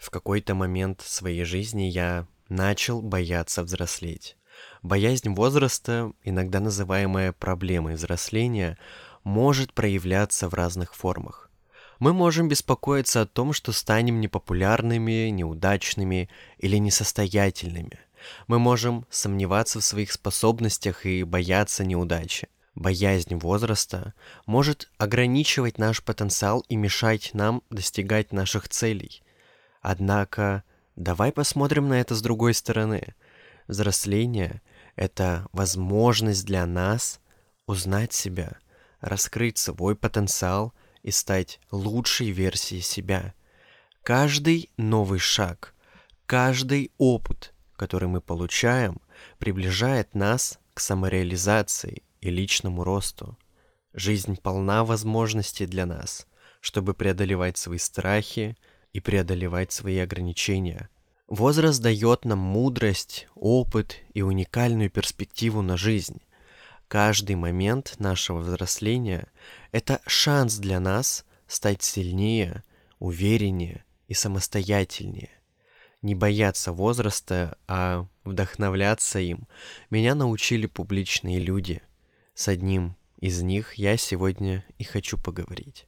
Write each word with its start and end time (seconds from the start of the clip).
В 0.00 0.08
какой-то 0.08 0.54
момент 0.54 1.02
своей 1.02 1.44
жизни 1.44 1.82
я 1.82 2.26
начал 2.48 3.02
бояться 3.02 3.62
взрослеть. 3.62 4.34
Боязнь 4.82 5.28
возраста, 5.34 6.12
иногда 6.24 6.58
называемая 6.58 7.32
проблемой 7.32 7.96
взросления, 7.96 8.78
может 9.24 9.74
проявляться 9.74 10.48
в 10.48 10.54
разных 10.54 10.94
формах. 10.94 11.50
Мы 11.98 12.14
можем 12.14 12.48
беспокоиться 12.48 13.20
о 13.20 13.26
том, 13.26 13.52
что 13.52 13.72
станем 13.72 14.22
непопулярными, 14.22 15.28
неудачными 15.28 16.30
или 16.56 16.78
несостоятельными. 16.78 18.00
Мы 18.46 18.58
можем 18.58 19.04
сомневаться 19.10 19.80
в 19.80 19.84
своих 19.84 20.12
способностях 20.12 21.04
и 21.04 21.24
бояться 21.24 21.84
неудачи. 21.84 22.48
Боязнь 22.74 23.34
возраста 23.34 24.14
может 24.46 24.90
ограничивать 24.96 25.76
наш 25.76 26.02
потенциал 26.02 26.64
и 26.70 26.76
мешать 26.76 27.32
нам 27.34 27.62
достигать 27.68 28.32
наших 28.32 28.70
целей. 28.70 29.22
Однако, 29.80 30.64
давай 30.96 31.32
посмотрим 31.32 31.88
на 31.88 32.00
это 32.00 32.14
с 32.14 32.22
другой 32.22 32.54
стороны. 32.54 33.14
Взросление– 33.66 34.62
это 34.96 35.46
возможность 35.52 36.44
для 36.44 36.66
нас 36.66 37.20
узнать 37.66 38.12
себя, 38.12 38.58
раскрыть 39.00 39.58
свой 39.58 39.96
потенциал 39.96 40.74
и 41.02 41.10
стать 41.10 41.60
лучшей 41.70 42.30
версией 42.30 42.82
себя. 42.82 43.34
Каждый 44.02 44.70
новый 44.76 45.18
шаг, 45.18 45.74
каждый 46.26 46.92
опыт, 46.98 47.54
который 47.76 48.08
мы 48.08 48.20
получаем, 48.20 49.00
приближает 49.38 50.14
нас 50.14 50.58
к 50.74 50.80
самореализации 50.80 52.02
и 52.20 52.30
личному 52.30 52.84
росту. 52.84 53.38
Жизнь 53.92 54.36
полна 54.36 54.84
возможностей 54.84 55.66
для 55.66 55.86
нас, 55.86 56.26
чтобы 56.60 56.94
преодолевать 56.94 57.56
свои 57.56 57.78
страхи 57.78 58.56
и 58.92 59.00
преодолевать 59.00 59.72
свои 59.72 59.98
ограничения. 59.98 60.88
Возраст 61.28 61.80
дает 61.80 62.24
нам 62.24 62.38
мудрость, 62.38 63.28
опыт 63.34 63.98
и 64.14 64.22
уникальную 64.22 64.90
перспективу 64.90 65.62
на 65.62 65.76
жизнь. 65.76 66.20
Каждый 66.88 67.36
момент 67.36 67.94
нашего 67.98 68.38
взросления– 68.40 69.28
это 69.72 70.00
шанс 70.06 70.56
для 70.56 70.80
нас 70.80 71.24
стать 71.46 71.84
сильнее, 71.84 72.64
увереннее 72.98 73.84
и 74.08 74.14
самостоятельнее. 74.14 75.30
Не 76.02 76.16
бояться 76.16 76.72
возраста, 76.72 77.58
а 77.68 78.06
вдохновляться 78.24 79.20
им 79.20 79.46
меня 79.90 80.16
научили 80.16 80.66
публичные 80.66 81.38
люди. 81.38 81.82
С 82.34 82.48
одним 82.48 82.96
из 83.20 83.42
них 83.42 83.74
я 83.74 83.96
сегодня 83.96 84.64
и 84.78 84.84
хочу 84.84 85.18
поговорить. 85.18 85.86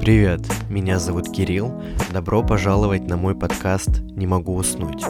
Привет, 0.00 0.40
меня 0.70 0.98
зовут 0.98 1.30
Кирилл. 1.30 1.82
Добро 2.10 2.42
пожаловать 2.42 3.06
на 3.06 3.18
мой 3.18 3.34
подкаст 3.34 4.00
«Не 4.00 4.26
могу 4.26 4.54
уснуть». 4.54 5.04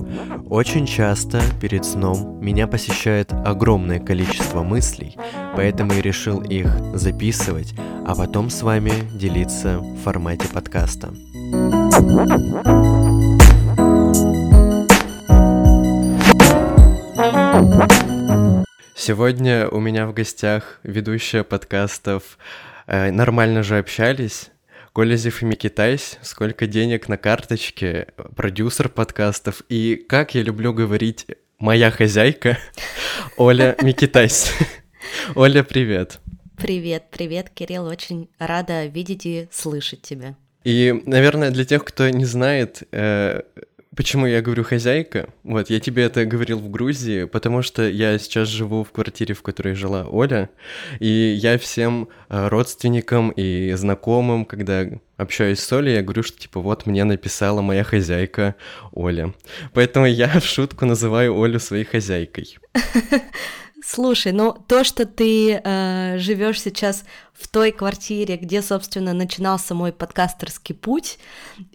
Очень 0.48 0.84
часто 0.84 1.41
перед 1.60 1.84
сном 1.84 2.44
меня 2.44 2.66
посещает 2.66 3.32
огромное 3.32 4.00
количество 4.00 4.64
мыслей, 4.64 5.16
поэтому 5.55 5.92
я 5.92 6.02
решил 6.02 6.42
их 6.42 6.66
записывать, 6.92 7.72
а 8.05 8.16
потом 8.16 8.50
с 8.50 8.62
вами 8.62 8.91
делиться 9.16 9.78
в 9.78 9.98
формате 9.98 10.48
подкаста. 10.52 11.14
Сегодня 18.97 19.69
у 19.69 19.78
меня 19.78 20.08
в 20.08 20.14
гостях 20.14 20.80
ведущая 20.82 21.44
подкастов 21.44 22.38
э, 22.88 23.12
«Нормально 23.12 23.62
же 23.62 23.78
общались» 23.78 24.50
Колезев 24.93 25.43
и 25.43 25.45
Микитайс, 25.45 26.19
сколько 26.21 26.67
денег 26.67 27.09
на 27.09 27.17
карточке, 27.17 28.09
продюсер 28.34 28.89
подкастов, 28.89 29.62
и 29.69 29.95
как 29.95 30.34
я 30.34 30.43
люблю 30.43 30.73
говорить 30.73 31.27
«моя 31.61 31.93
хозяйка» 31.93 32.59
Оля 33.37 33.77
Микитайс. 33.83 34.53
Оля, 35.37 35.62
привет. 35.62 36.19
Привет, 36.56 37.05
привет, 37.12 37.51
Кирилл, 37.51 37.87
очень 37.87 38.28
рада 38.41 38.87
видеть 38.87 39.27
и 39.27 39.49
слышать 39.53 40.03
тебя. 40.03 40.34
И, 40.65 41.01
наверное, 41.07 41.53
для 41.53 41.65
тех, 41.65 41.84
кто 41.84 42.09
не 42.11 42.25
знает, 42.25 42.83
э, 42.91 43.43
Почему 43.97 44.27
я 44.27 44.41
говорю 44.41 44.62
хозяйка? 44.62 45.31
Вот, 45.43 45.69
я 45.69 45.81
тебе 45.81 46.05
это 46.05 46.25
говорил 46.25 46.61
в 46.61 46.71
Грузии, 46.71 47.25
потому 47.25 47.62
что 47.62 47.89
я 47.89 48.19
сейчас 48.19 48.47
живу 48.47 48.84
в 48.84 48.93
квартире, 48.93 49.34
в 49.34 49.43
которой 49.43 49.75
жила 49.75 50.06
Оля, 50.09 50.49
и 51.01 51.09
я 51.09 51.59
всем 51.59 52.09
э, 52.28 52.47
родственникам 52.47 53.31
и 53.31 53.73
знакомым, 53.73 54.45
когда 54.45 54.87
общаюсь 55.17 55.59
с 55.59 55.73
Олей, 55.73 55.95
я 55.95 56.03
говорю, 56.03 56.23
что 56.23 56.39
типа 56.39 56.61
вот 56.61 56.87
мне 56.87 57.03
написала 57.03 57.62
моя 57.62 57.83
хозяйка 57.83 58.55
Оля. 58.93 59.34
Поэтому 59.75 60.07
я 60.07 60.39
в 60.39 60.45
шутку 60.45 60.87
называю 60.87 61.41
Олю 61.43 61.59
своей 61.59 61.84
хозяйкой. 61.84 62.59
Слушай, 63.82 64.32
ну 64.32 64.56
то, 64.66 64.84
что 64.84 65.06
ты 65.06 65.54
э, 65.62 66.18
живешь 66.18 66.60
сейчас 66.60 67.04
в 67.32 67.48
той 67.48 67.72
квартире, 67.72 68.36
где, 68.36 68.62
собственно, 68.62 69.12
начинался 69.12 69.74
мой 69.74 69.92
подкастерский 69.92 70.74
путь, 70.74 71.18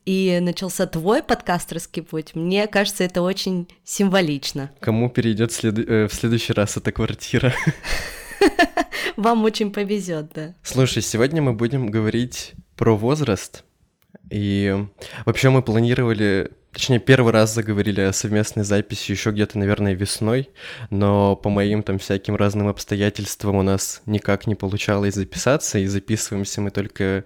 и 0.05 0.39
начался 0.41 0.85
твой 0.85 1.23
подкастерский 1.23 2.03
путь, 2.03 2.35
мне 2.35 2.67
кажется, 2.67 3.03
это 3.03 3.21
очень 3.21 3.67
символично. 3.83 4.71
Кому 4.79 5.09
перейдет 5.09 5.51
след... 5.51 5.77
э, 5.79 6.07
в 6.07 6.13
следующий 6.13 6.53
раз 6.53 6.77
эта 6.77 6.91
квартира? 6.91 7.53
Вам 9.17 9.43
очень 9.43 9.71
повезет, 9.71 10.31
да. 10.33 10.53
Слушай, 10.61 11.01
сегодня 11.01 11.41
мы 11.41 11.53
будем 11.53 11.89
говорить 11.89 12.53
про 12.75 12.95
возраст. 12.95 13.63
И 14.29 14.75
вообще 15.25 15.49
мы 15.49 15.61
планировали 15.61 16.51
Точнее, 16.75 16.99
первый 16.99 17.31
раз 17.31 17.53
заговорили 17.53 18.01
о 18.01 18.11
совместной 18.11 18.65
записи 18.65 19.11
еще 19.11 19.31
где-то, 19.31 19.57
наверное, 19.57 19.93
весной, 19.93 20.49
но 20.89 21.37
по 21.37 21.49
моим 21.49 21.83
там 21.83 21.99
всяким 21.99 22.35
разным 22.35 22.67
обстоятельствам 22.67 23.55
у 23.55 23.61
нас 23.61 24.01
никак 24.05 24.45
не 24.45 24.55
получалось 24.55 25.15
записаться, 25.15 25.79
и 25.79 25.85
записываемся 25.85 26.59
мы 26.59 26.71
только 26.71 27.23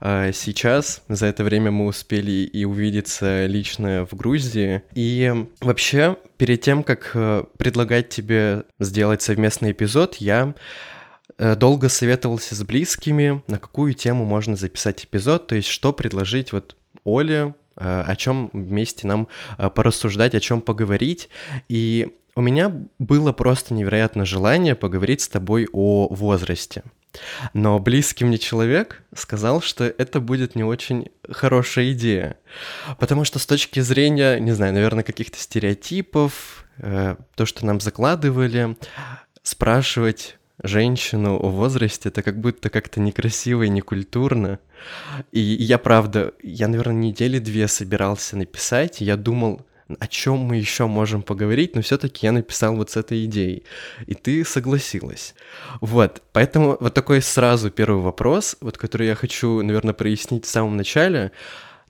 э, 0.00 0.30
сейчас. 0.32 1.02
За 1.08 1.26
это 1.26 1.42
время 1.42 1.72
мы 1.72 1.86
успели 1.86 2.30
и 2.44 2.64
увидеться 2.64 3.46
лично 3.46 4.06
в 4.08 4.14
Грузии. 4.14 4.82
И 4.94 5.44
вообще, 5.60 6.16
перед 6.36 6.60
тем, 6.60 6.84
как 6.84 7.10
э, 7.14 7.42
предлагать 7.58 8.10
тебе 8.10 8.62
сделать 8.78 9.22
совместный 9.22 9.72
эпизод, 9.72 10.18
я 10.18 10.54
э, 11.36 11.56
долго 11.56 11.88
советовался 11.88 12.54
с 12.54 12.62
близкими, 12.62 13.42
на 13.48 13.58
какую 13.58 13.94
тему 13.94 14.24
можно 14.24 14.54
записать 14.54 15.04
эпизод, 15.04 15.48
то 15.48 15.56
есть 15.56 15.66
что 15.66 15.92
предложить 15.92 16.52
вот 16.52 16.76
Оле, 17.02 17.54
о 17.76 18.16
чем 18.16 18.50
вместе 18.52 19.06
нам 19.06 19.28
э, 19.58 19.70
порассуждать, 19.70 20.34
о 20.34 20.40
чем 20.40 20.60
поговорить. 20.60 21.28
И 21.68 22.14
у 22.36 22.40
меня 22.40 22.72
было 22.98 23.32
просто 23.32 23.74
невероятное 23.74 24.24
желание 24.24 24.74
поговорить 24.74 25.20
с 25.20 25.28
тобой 25.28 25.68
о 25.72 26.08
возрасте. 26.10 26.82
Но 27.52 27.78
близкий 27.78 28.24
мне 28.24 28.38
человек 28.38 29.02
сказал, 29.14 29.60
что 29.60 29.84
это 29.84 30.20
будет 30.20 30.56
не 30.56 30.64
очень 30.64 31.10
хорошая 31.30 31.92
идея. 31.92 32.36
Потому 32.98 33.24
что 33.24 33.38
с 33.38 33.46
точки 33.46 33.80
зрения, 33.80 34.38
не 34.40 34.52
знаю, 34.52 34.74
наверное, 34.74 35.04
каких-то 35.04 35.38
стереотипов, 35.38 36.64
э, 36.78 37.16
то, 37.36 37.46
что 37.46 37.66
нам 37.66 37.80
закладывали, 37.80 38.76
спрашивать 39.42 40.38
женщину 40.62 41.36
о 41.36 41.48
возрасте, 41.50 42.08
это 42.08 42.22
как 42.22 42.40
будто 42.40 42.70
как-то 42.70 43.00
некрасиво 43.00 43.64
и 43.64 43.68
некультурно. 43.68 44.58
И 45.32 45.40
я, 45.40 45.78
правда, 45.78 46.32
я, 46.42 46.68
наверное, 46.68 46.94
недели 46.94 47.38
две 47.38 47.68
собирался 47.68 48.36
написать, 48.36 49.02
и 49.02 49.04
я 49.04 49.16
думал, 49.16 49.66
о 49.98 50.06
чем 50.06 50.38
мы 50.38 50.56
еще 50.56 50.86
можем 50.86 51.22
поговорить, 51.22 51.74
но 51.74 51.82
все-таки 51.82 52.26
я 52.26 52.32
написал 52.32 52.76
вот 52.76 52.90
с 52.90 52.96
этой 52.96 53.24
идеей, 53.26 53.64
и 54.06 54.14
ты 54.14 54.44
согласилась. 54.44 55.34
Вот, 55.80 56.22
поэтому 56.32 56.76
вот 56.80 56.94
такой 56.94 57.20
сразу 57.20 57.70
первый 57.70 58.02
вопрос, 58.02 58.56
вот 58.60 58.78
который 58.78 59.08
я 59.08 59.14
хочу, 59.14 59.62
наверное, 59.62 59.94
прояснить 59.94 60.46
в 60.46 60.50
самом 60.50 60.76
начале. 60.76 61.32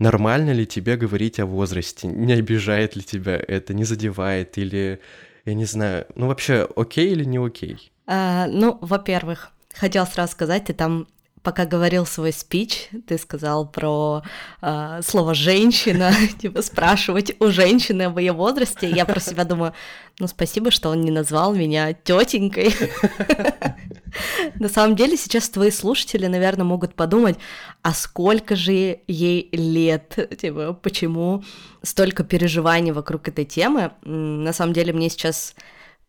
Нормально 0.01 0.51
ли 0.51 0.67
тебе 0.67 0.97
говорить 0.97 1.39
о 1.39 1.47
возрасте? 1.47 2.09
Не 2.09 2.33
обижает 2.33 2.97
ли 2.97 3.03
тебя 3.03 3.37
это, 3.37 3.75
не 3.75 3.85
задевает 3.85 4.59
или, 4.59 4.99
я 5.45 5.55
не 5.55 5.67
знаю, 5.67 6.07
ну 6.17 6.27
вообще 6.27 6.69
окей 6.75 7.13
или 7.13 7.25
не 7.25 7.39
окей? 7.39 7.93
А, 8.07 8.47
ну, 8.47 8.79
во-первых, 8.81 9.51
хотел 9.75 10.07
сразу 10.07 10.33
сказать, 10.33 10.67
ты 10.67 10.73
там 10.73 11.07
пока 11.45 11.67
говорил 11.67 12.07
свой 12.07 12.33
спич, 12.33 12.89
ты 13.07 13.19
сказал 13.19 13.69
про 13.69 14.23
э, 14.63 15.01
слово 15.05 15.35
женщина, 15.35 16.11
типа 16.41 16.63
спрашивать 16.63 17.37
у 17.39 17.49
женщины 17.49 18.03
об 18.03 18.19
ее 18.19 18.33
возрасте. 18.33 18.89
Я 18.89 19.05
про 19.05 19.21
себя 19.21 19.45
думаю, 19.45 19.75
ну 20.19 20.27
спасибо, 20.27 20.71
что 20.71 20.89
он 20.89 21.03
не 21.03 21.11
назвал 21.11 21.55
меня 21.55 21.93
тетенькой. 21.93 22.75
На 24.55 24.69
самом 24.69 24.97
деле 24.97 25.19
сейчас 25.19 25.51
твои 25.51 25.71
слушатели, 25.71 26.27
наверное, 26.27 26.65
могут 26.65 26.95
подумать, 26.95 27.37
а 27.83 27.93
сколько 27.93 28.57
же 28.57 29.01
ей 29.07 29.51
лет? 29.53 30.17
Типа, 30.41 30.73
почему 30.73 31.45
столько 31.83 32.25
переживаний 32.25 32.93
вокруг 32.93 33.29
этой 33.29 33.45
темы? 33.45 33.93
На 34.03 34.55
самом 34.55 34.73
деле 34.73 34.95
мне 34.95 35.11
сейчас 35.11 35.55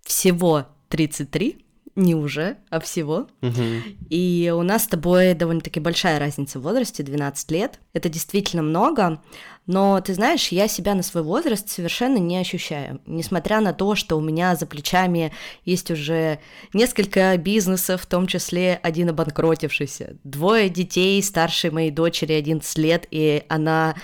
всего 0.02 0.68
33, 0.90 1.65
не 1.96 2.14
уже, 2.14 2.58
а 2.70 2.80
всего. 2.80 3.28
Угу. 3.42 3.64
И 4.10 4.54
у 4.56 4.64
нас 4.64 4.84
с 4.84 4.88
тобой 4.88 5.34
довольно-таки 5.34 5.80
большая 5.80 6.20
разница 6.20 6.60
в 6.60 6.64
возрасте, 6.64 7.04
12 7.04 7.52
лет. 7.52 7.80
Это 7.94 8.10
действительно 8.10 8.64
много, 8.64 9.22
но 9.66 10.00
ты 10.02 10.14
знаешь, 10.14 10.50
я 10.50 10.68
себя 10.68 10.94
на 10.94 11.04
свой 11.04 11.24
возраст 11.24 11.70
совершенно 11.70 12.18
не 12.18 12.38
ощущаю. 12.38 13.00
Несмотря 13.06 13.62
на 13.62 13.74
то, 13.74 13.96
что 13.96 14.18
у 14.18 14.22
меня 14.22 14.56
за 14.56 14.66
плечами 14.66 15.32
есть 15.64 15.90
уже 15.90 16.40
несколько 16.74 17.36
бизнесов, 17.38 18.02
в 18.02 18.08
том 18.08 18.28
числе 18.28 18.80
один 18.84 19.10
обанкротившийся, 19.10 20.18
двое 20.24 20.70
детей, 20.70 21.24
старшей 21.24 21.72
моей 21.72 21.92
дочери 21.92 22.34
11 22.34 22.78
лет, 22.78 23.08
и 23.10 23.44
она 23.48 23.96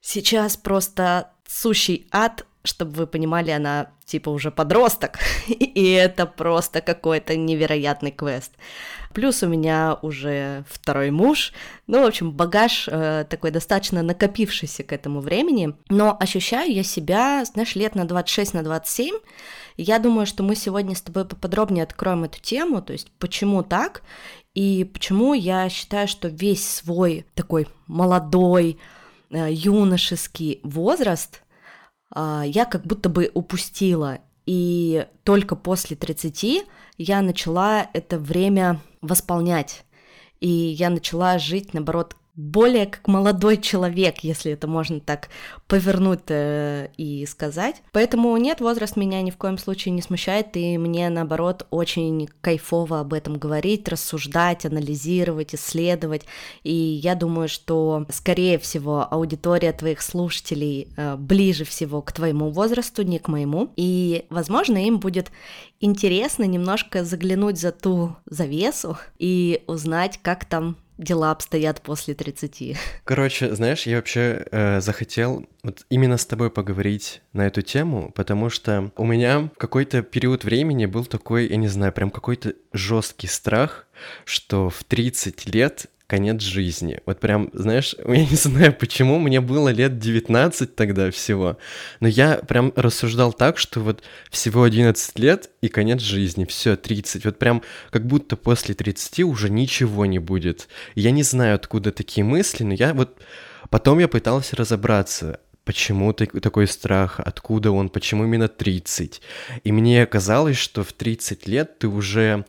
сейчас 0.00 0.56
просто 0.56 1.30
сущий 1.46 2.08
ад 2.10 2.44
чтобы 2.64 2.92
вы 2.92 3.06
понимали, 3.06 3.50
она 3.50 3.90
типа 4.04 4.30
уже 4.30 4.50
подросток, 4.50 5.18
и 5.48 5.90
это 5.92 6.26
просто 6.26 6.80
какой-то 6.80 7.36
невероятный 7.36 8.10
квест. 8.10 8.52
Плюс 9.12 9.42
у 9.44 9.46
меня 9.46 9.96
уже 10.02 10.64
второй 10.68 11.10
муж, 11.10 11.52
ну, 11.86 12.02
в 12.02 12.06
общем, 12.06 12.32
багаж 12.32 12.88
э, 12.90 13.24
такой 13.30 13.52
достаточно 13.52 14.02
накопившийся 14.02 14.82
к 14.82 14.92
этому 14.92 15.20
времени, 15.20 15.74
но 15.88 16.16
ощущаю 16.18 16.72
я 16.72 16.82
себя, 16.82 17.44
знаешь, 17.44 17.76
лет 17.76 17.94
на 17.94 18.06
26, 18.06 18.54
на 18.54 18.62
27, 18.64 19.14
я 19.76 19.98
думаю, 20.00 20.26
что 20.26 20.42
мы 20.42 20.56
сегодня 20.56 20.96
с 20.96 21.02
тобой 21.02 21.24
поподробнее 21.24 21.84
откроем 21.84 22.24
эту 22.24 22.40
тему, 22.40 22.82
то 22.82 22.92
есть 22.92 23.12
почему 23.18 23.62
так, 23.62 24.02
и 24.54 24.84
почему 24.84 25.34
я 25.34 25.68
считаю, 25.68 26.08
что 26.08 26.28
весь 26.28 26.68
свой 26.68 27.24
такой 27.34 27.68
молодой, 27.86 28.78
э, 29.30 29.48
юношеский 29.50 30.58
возраст 30.64 31.43
я 32.16 32.64
как 32.64 32.84
будто 32.86 33.08
бы 33.08 33.30
упустила. 33.34 34.20
И 34.46 35.06
только 35.22 35.56
после 35.56 35.96
30 35.96 36.64
я 36.98 37.22
начала 37.22 37.88
это 37.92 38.18
время 38.18 38.80
восполнять. 39.00 39.84
И 40.40 40.48
я 40.48 40.90
начала 40.90 41.38
жить, 41.38 41.72
наоборот, 41.72 42.16
более 42.36 42.86
как 42.86 43.06
молодой 43.06 43.58
человек, 43.58 44.20
если 44.20 44.52
это 44.52 44.66
можно 44.66 44.98
так 45.00 45.28
повернуть 45.68 46.20
э, 46.28 46.88
и 46.96 47.26
сказать. 47.26 47.82
Поэтому 47.92 48.36
нет, 48.36 48.60
возраст 48.60 48.96
меня 48.96 49.22
ни 49.22 49.30
в 49.30 49.36
коем 49.36 49.56
случае 49.56 49.92
не 49.92 50.02
смущает, 50.02 50.56
и 50.56 50.76
мне, 50.76 51.08
наоборот, 51.10 51.66
очень 51.70 52.28
кайфово 52.40 53.00
об 53.00 53.12
этом 53.12 53.38
говорить, 53.38 53.88
рассуждать, 53.88 54.66
анализировать, 54.66 55.54
исследовать. 55.54 56.24
И 56.64 56.72
я 56.72 57.14
думаю, 57.14 57.48
что, 57.48 58.04
скорее 58.10 58.58
всего, 58.58 59.06
аудитория 59.08 59.72
твоих 59.72 60.02
слушателей 60.02 60.88
э, 60.96 61.16
ближе 61.16 61.64
всего 61.64 62.02
к 62.02 62.12
твоему 62.12 62.50
возрасту, 62.50 63.02
не 63.02 63.20
к 63.20 63.28
моему. 63.28 63.70
И, 63.76 64.26
возможно, 64.28 64.84
им 64.84 64.98
будет 64.98 65.30
интересно 65.80 66.44
немножко 66.44 67.04
заглянуть 67.04 67.60
за 67.60 67.70
ту 67.70 68.16
завесу 68.26 68.98
и 69.18 69.62
узнать, 69.66 70.18
как 70.22 70.44
там 70.46 70.76
дела 70.98 71.30
обстоят 71.30 71.80
после 71.80 72.14
30. 72.14 72.76
Короче, 73.04 73.54
знаешь, 73.54 73.86
я 73.86 73.96
вообще 73.96 74.46
э, 74.50 74.80
захотел 74.80 75.46
вот 75.62 75.84
именно 75.90 76.16
с 76.16 76.26
тобой 76.26 76.50
поговорить 76.50 77.22
на 77.32 77.46
эту 77.46 77.62
тему, 77.62 78.12
потому 78.14 78.50
что 78.50 78.92
у 78.96 79.04
меня 79.04 79.50
какой-то 79.56 80.02
период 80.02 80.44
времени 80.44 80.86
был 80.86 81.04
такой, 81.04 81.48
я 81.48 81.56
не 81.56 81.68
знаю, 81.68 81.92
прям 81.92 82.10
какой-то 82.10 82.54
жесткий 82.72 83.26
страх, 83.26 83.86
что 84.24 84.70
в 84.70 84.84
30 84.84 85.46
лет 85.54 85.86
конец 86.14 86.42
жизни. 86.42 87.00
Вот 87.06 87.18
прям, 87.18 87.50
знаешь, 87.54 87.96
я 88.06 88.24
не 88.24 88.36
знаю 88.36 88.72
почему, 88.72 89.18
мне 89.18 89.40
было 89.40 89.70
лет 89.70 89.98
19 89.98 90.76
тогда 90.76 91.10
всего, 91.10 91.58
но 91.98 92.06
я 92.06 92.36
прям 92.36 92.72
рассуждал 92.76 93.32
так, 93.32 93.58
что 93.58 93.80
вот 93.80 94.04
всего 94.30 94.62
11 94.62 95.18
лет 95.18 95.50
и 95.60 95.66
конец 95.66 96.00
жизни, 96.00 96.44
все, 96.44 96.76
30. 96.76 97.24
Вот 97.24 97.38
прям 97.40 97.62
как 97.90 98.06
будто 98.06 98.36
после 98.36 98.76
30 98.76 99.24
уже 99.24 99.50
ничего 99.50 100.06
не 100.06 100.20
будет. 100.20 100.68
Я 100.94 101.10
не 101.10 101.24
знаю, 101.24 101.56
откуда 101.56 101.90
такие 101.90 102.24
мысли, 102.24 102.62
но 102.62 102.74
я 102.74 102.94
вот... 102.94 103.18
Потом 103.70 103.98
я 103.98 104.06
пытался 104.06 104.54
разобраться, 104.54 105.40
почему 105.64 106.12
такой 106.12 106.66
страх, 106.66 107.20
откуда 107.20 107.70
он, 107.70 107.88
почему 107.88 108.24
именно 108.24 108.48
30. 108.48 109.20
И 109.64 109.72
мне 109.72 110.06
казалось, 110.06 110.56
что 110.56 110.84
в 110.84 110.92
30 110.92 111.46
лет 111.46 111.78
ты 111.78 111.88
уже 111.88 112.44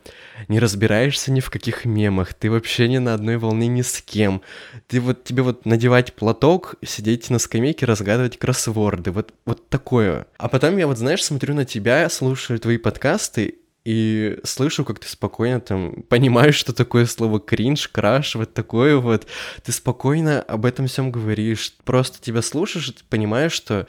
не 0.48 0.60
разбираешься 0.60 1.32
ни 1.32 1.40
в 1.40 1.50
каких 1.50 1.84
мемах, 1.84 2.34
ты 2.34 2.50
вообще 2.50 2.88
не 2.88 2.98
на 2.98 3.14
одной 3.14 3.38
волне 3.38 3.66
ни 3.68 3.82
с 3.82 4.02
кем. 4.02 4.42
Ты 4.86 5.00
вот, 5.00 5.24
тебе 5.24 5.42
вот 5.42 5.66
надевать 5.66 6.14
платок, 6.14 6.76
сидеть 6.84 7.30
на 7.30 7.38
скамейке, 7.38 7.86
разгадывать 7.86 8.38
кроссворды, 8.38 9.10
вот, 9.10 9.32
вот 9.44 9.68
такое. 9.68 10.26
А 10.38 10.48
потом 10.48 10.76
я 10.76 10.86
вот, 10.86 10.98
знаешь, 10.98 11.24
смотрю 11.24 11.54
на 11.54 11.64
тебя, 11.64 12.08
слушаю 12.08 12.58
твои 12.58 12.78
подкасты, 12.78 13.56
и 13.86 14.40
слышу, 14.42 14.84
как 14.84 14.98
ты 14.98 15.06
спокойно 15.06 15.60
там 15.60 16.02
понимаешь, 16.08 16.56
что 16.56 16.72
такое 16.72 17.06
слово 17.06 17.38
кринж, 17.38 17.86
краш, 17.86 18.34
вот 18.34 18.52
такое 18.52 18.96
вот. 18.96 19.28
Ты 19.62 19.70
спокойно 19.70 20.42
об 20.42 20.66
этом 20.66 20.88
всем 20.88 21.12
говоришь. 21.12 21.72
Просто 21.84 22.20
тебя 22.20 22.42
слушаешь, 22.42 22.88
и 22.88 22.92
ты 22.92 23.04
понимаешь, 23.08 23.52
что 23.52 23.86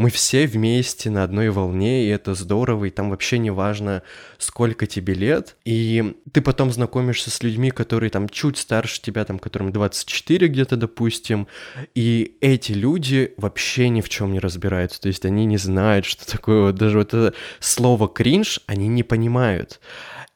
мы 0.00 0.08
все 0.08 0.46
вместе 0.46 1.10
на 1.10 1.24
одной 1.24 1.50
волне, 1.50 2.06
и 2.06 2.08
это 2.08 2.32
здорово, 2.32 2.86
и 2.86 2.90
там 2.90 3.10
вообще 3.10 3.36
не 3.36 3.50
важно, 3.50 4.02
сколько 4.38 4.86
тебе 4.86 5.12
лет. 5.12 5.56
И 5.66 6.16
ты 6.32 6.40
потом 6.40 6.72
знакомишься 6.72 7.30
с 7.30 7.42
людьми, 7.42 7.70
которые 7.70 8.08
там 8.08 8.26
чуть 8.30 8.56
старше 8.56 9.02
тебя, 9.02 9.26
там, 9.26 9.38
которым 9.38 9.72
24 9.72 10.48
где-то, 10.48 10.76
допустим, 10.76 11.48
и 11.94 12.38
эти 12.40 12.72
люди 12.72 13.34
вообще 13.36 13.90
ни 13.90 14.00
в 14.00 14.08
чем 14.08 14.32
не 14.32 14.40
разбираются, 14.40 15.02
то 15.02 15.08
есть 15.08 15.26
они 15.26 15.44
не 15.44 15.58
знают, 15.58 16.06
что 16.06 16.26
такое 16.26 16.62
вот 16.68 16.76
даже 16.76 16.96
вот 16.96 17.12
это 17.12 17.34
слово 17.58 18.08
кринж, 18.08 18.60
они 18.66 18.88
не 18.88 19.02
понимают. 19.02 19.80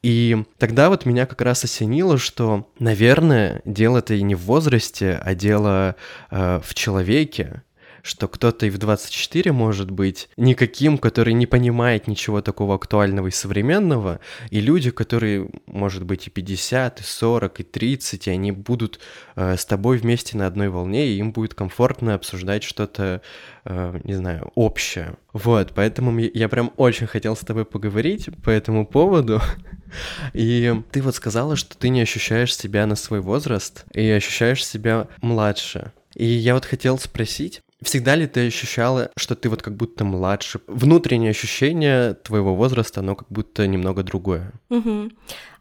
И 0.03 0.43
тогда 0.59 0.89
вот 0.89 1.07
меня 1.07 1.25
как 1.25 1.41
раз 1.41 1.63
осенило, 1.63 2.19
что, 2.19 2.69
наверное, 2.77 3.63
дело-то 3.65 4.13
и 4.13 4.21
не 4.21 4.35
в 4.35 4.41
возрасте, 4.41 5.19
а 5.19 5.33
дело 5.33 5.95
э, 6.29 6.61
в 6.63 6.75
человеке, 6.75 7.63
что 8.05 8.27
кто-то 8.27 8.67
и 8.67 8.69
в 8.69 8.77
24 8.77 9.51
может 9.51 9.89
быть 9.89 10.29
никаким, 10.37 10.99
который 10.99 11.33
не 11.33 11.47
понимает 11.47 12.07
ничего 12.07 12.41
такого 12.41 12.75
актуального 12.75 13.27
и 13.27 13.31
современного, 13.31 14.19
и 14.51 14.61
люди, 14.61 14.91
которые, 14.91 15.49
может 15.65 16.03
быть, 16.03 16.27
и 16.27 16.29
50, 16.29 16.99
и 16.99 17.03
40, 17.03 17.59
и 17.59 17.63
30, 17.63 18.27
и 18.27 18.31
они 18.31 18.51
будут 18.51 18.99
э, 19.35 19.57
с 19.57 19.65
тобой 19.65 19.97
вместе 19.97 20.37
на 20.37 20.45
одной 20.45 20.69
волне, 20.69 21.07
и 21.07 21.17
им 21.17 21.31
будет 21.31 21.55
комфортно 21.55 22.13
обсуждать 22.13 22.63
что-то, 22.63 23.23
э, 23.65 23.99
не 24.03 24.13
знаю, 24.13 24.51
общее. 24.53 25.15
Вот, 25.33 25.71
поэтому 25.73 26.15
я 26.19 26.47
прям 26.47 26.73
очень 26.77 27.07
хотел 27.07 27.35
с 27.35 27.39
тобой 27.39 27.65
поговорить 27.65 28.29
по 28.43 28.51
этому 28.51 28.85
поводу. 28.85 29.41
И 30.33 30.73
ты 30.91 31.01
вот 31.01 31.15
сказала, 31.15 31.55
что 31.55 31.77
ты 31.77 31.89
не 31.89 32.01
ощущаешь 32.01 32.55
себя 32.55 32.85
на 32.85 32.95
свой 32.95 33.21
возраст 33.21 33.85
и 33.93 34.09
ощущаешь 34.09 34.65
себя 34.65 35.07
младше. 35.21 35.91
И 36.15 36.25
я 36.25 36.53
вот 36.53 36.65
хотел 36.65 36.97
спросить, 36.97 37.61
Всегда 37.81 38.15
ли 38.15 38.25
ты 38.25 38.47
ощущала, 38.47 39.11
что 39.17 39.35
ты 39.35 39.49
вот 39.49 39.61
как 39.61 39.75
будто 39.75 40.05
младше? 40.05 40.59
Внутреннее 40.67 41.31
ощущение 41.31 42.13
твоего 42.13 42.55
возраста, 42.55 43.01
оно 43.01 43.15
как 43.15 43.27
будто 43.29 43.67
немного 43.67 44.03
другое. 44.03 44.53
Угу. 44.69 45.11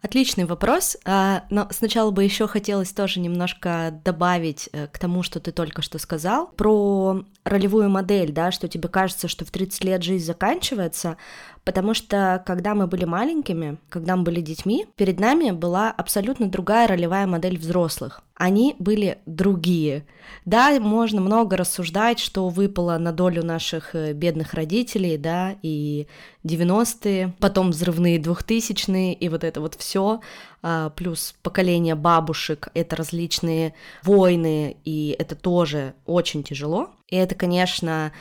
Отличный 0.05 0.45
вопрос. 0.45 0.99
А, 1.07 1.45
но 1.49 1.67
сначала 1.71 2.11
бы 2.11 2.25
еще 2.25 2.47
хотелось 2.47 2.93
тоже 2.93 3.21
немножко 3.21 4.03
добавить 4.05 4.69
э, 4.75 4.87
к 4.87 4.99
тому, 4.99 5.23
что 5.23 5.41
ты 5.41 5.51
только 5.51 5.81
что 5.81 5.99
сказал, 5.99 6.49
про 6.49 7.25
ролевую 7.43 7.89
модель, 7.89 8.31
да, 8.31 8.53
что 8.53 8.69
тебе 8.69 8.91
кажется, 8.91 9.29
что 9.29 9.47
в 9.47 9.51
30 9.51 9.83
лет 9.83 10.03
жизнь 10.03 10.27
заканчивается, 10.27 11.17
потому 11.65 11.95
что 11.95 12.43
когда 12.45 12.75
мы 12.75 12.87
были 12.87 13.07
маленькими, 13.07 13.79
когда 13.89 14.17
мы 14.17 14.25
были 14.25 14.43
детьми, 14.43 14.87
перед 14.97 15.19
нами 15.19 15.53
была 15.53 15.91
абсолютно 15.91 16.51
другая 16.51 16.87
ролевая 16.87 17.27
модель 17.27 17.57
взрослых. 17.57 18.23
Они 18.35 18.77
были 18.79 19.19
другие. 19.25 20.07
Да, 20.45 20.79
можно 20.81 21.23
много 21.23 21.57
рассуждать, 21.57 22.19
что 22.19 22.51
выпало 22.51 22.99
на 22.99 23.13
долю 23.13 23.43
наших 23.43 23.95
э, 23.95 24.13
бедных 24.13 24.53
родителей, 24.53 25.17
да, 25.17 25.55
и 25.63 26.09
90-е, 26.45 27.35
потом 27.41 27.71
взрывные 27.71 28.19
2000-е, 28.19 29.15
и 29.15 29.29
вот 29.29 29.45
это 29.45 29.61
вот 29.61 29.75
все, 29.77 30.21
а, 30.63 30.91
плюс 30.91 31.35
поколение 31.43 31.95
бабушек, 31.95 32.69
это 32.75 32.97
различные 32.97 33.75
войны, 34.03 34.77
и 34.85 35.17
это 35.19 35.35
тоже 35.35 35.95
очень 36.07 36.43
тяжело. 36.43 36.91
И 37.09 37.17
это, 37.17 37.35
конечно, 37.35 38.13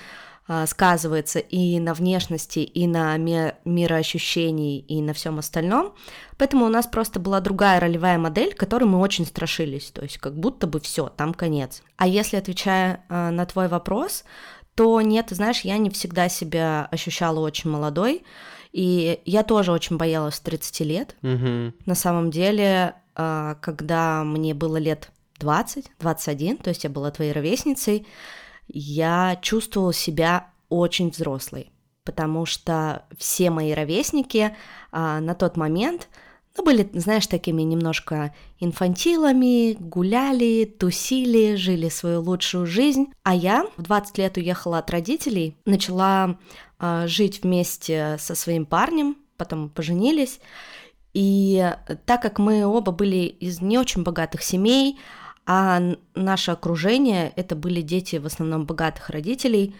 а, 0.45 0.67
сказывается 0.67 1.39
и 1.39 1.79
на 1.79 1.93
внешности, 1.93 2.59
и 2.59 2.85
на 2.85 3.15
мироощущении, 3.17 4.79
и 4.79 5.01
на 5.01 5.13
всем 5.13 5.39
остальном. 5.39 5.93
Поэтому 6.37 6.65
у 6.65 6.69
нас 6.69 6.85
просто 6.85 7.21
была 7.21 7.39
другая 7.39 7.79
ролевая 7.79 8.17
модель, 8.17 8.53
которой 8.53 8.83
мы 8.83 8.99
очень 8.99 9.25
страшились. 9.25 9.91
То 9.91 10.01
есть 10.01 10.17
как 10.17 10.37
будто 10.37 10.67
бы 10.67 10.81
все, 10.81 11.07
там 11.07 11.33
конец. 11.33 11.81
А 11.95 12.07
если 12.07 12.35
отвечая 12.35 13.05
а, 13.07 13.31
на 13.31 13.45
твой 13.45 13.69
вопрос, 13.69 14.25
то 14.75 15.01
нет, 15.01 15.27
ты 15.27 15.35
знаешь, 15.35 15.61
я 15.61 15.77
не 15.77 15.89
всегда 15.89 16.29
себя 16.29 16.87
ощущала 16.91 17.39
очень 17.39 17.69
молодой, 17.69 18.23
и 18.71 19.21
я 19.25 19.43
тоже 19.43 19.71
очень 19.71 19.97
боялась 19.97 20.39
30 20.39 20.79
лет. 20.81 21.15
Угу. 21.21 21.73
На 21.85 21.95
самом 21.95 22.31
деле, 22.31 22.95
а, 23.15 23.55
когда 23.55 24.23
мне 24.23 24.53
было 24.53 24.77
лет 24.77 25.11
20, 25.39 25.91
21, 25.99 26.57
то 26.57 26.69
есть 26.69 26.83
я 26.83 26.89
была 26.89 27.11
твоей 27.11 27.31
ровесницей, 27.31 28.07
я 28.67 29.37
чувствовала 29.41 29.93
себя 29.93 30.49
очень 30.69 31.11
взрослой, 31.11 31.71
потому 32.03 32.45
что 32.45 33.05
все 33.17 33.51
мои 33.51 33.73
ровесники 33.73 34.55
а, 34.91 35.19
на 35.19 35.35
тот 35.35 35.55
момент 35.55 36.07
ну, 36.55 36.63
были, 36.63 36.87
знаешь, 36.93 37.25
такими 37.25 37.63
немножко 37.63 38.33
инфантилами, 38.59 39.73
гуляли, 39.73 40.65
тусили, 40.65 41.55
жили 41.55 41.89
свою 41.89 42.21
лучшую 42.21 42.67
жизнь. 42.67 43.07
А 43.23 43.33
я 43.33 43.65
в 43.75 43.81
20 43.81 44.17
лет 44.19 44.37
уехала 44.37 44.77
от 44.77 44.89
родителей, 44.91 45.57
начала 45.65 46.37
э, 46.79 47.07
жить 47.07 47.41
вместе 47.43 48.17
со 48.19 48.35
своим 48.35 48.67
парнем, 48.67 49.17
потом 49.37 49.69
поженились. 49.69 50.39
И 51.13 51.71
так 52.05 52.21
как 52.21 52.37
мы 52.37 52.65
оба 52.65 52.91
были 52.91 53.25
из 53.25 53.61
не 53.61 53.79
очень 53.79 54.03
богатых 54.03 54.43
семей, 54.43 54.99
а 55.45 55.81
наше 56.15 56.51
окружение 56.51 57.33
это 57.35 57.55
были 57.55 57.81
дети 57.81 58.17
в 58.17 58.27
основном 58.27 58.65
богатых 58.65 59.09
родителей, 59.09 59.75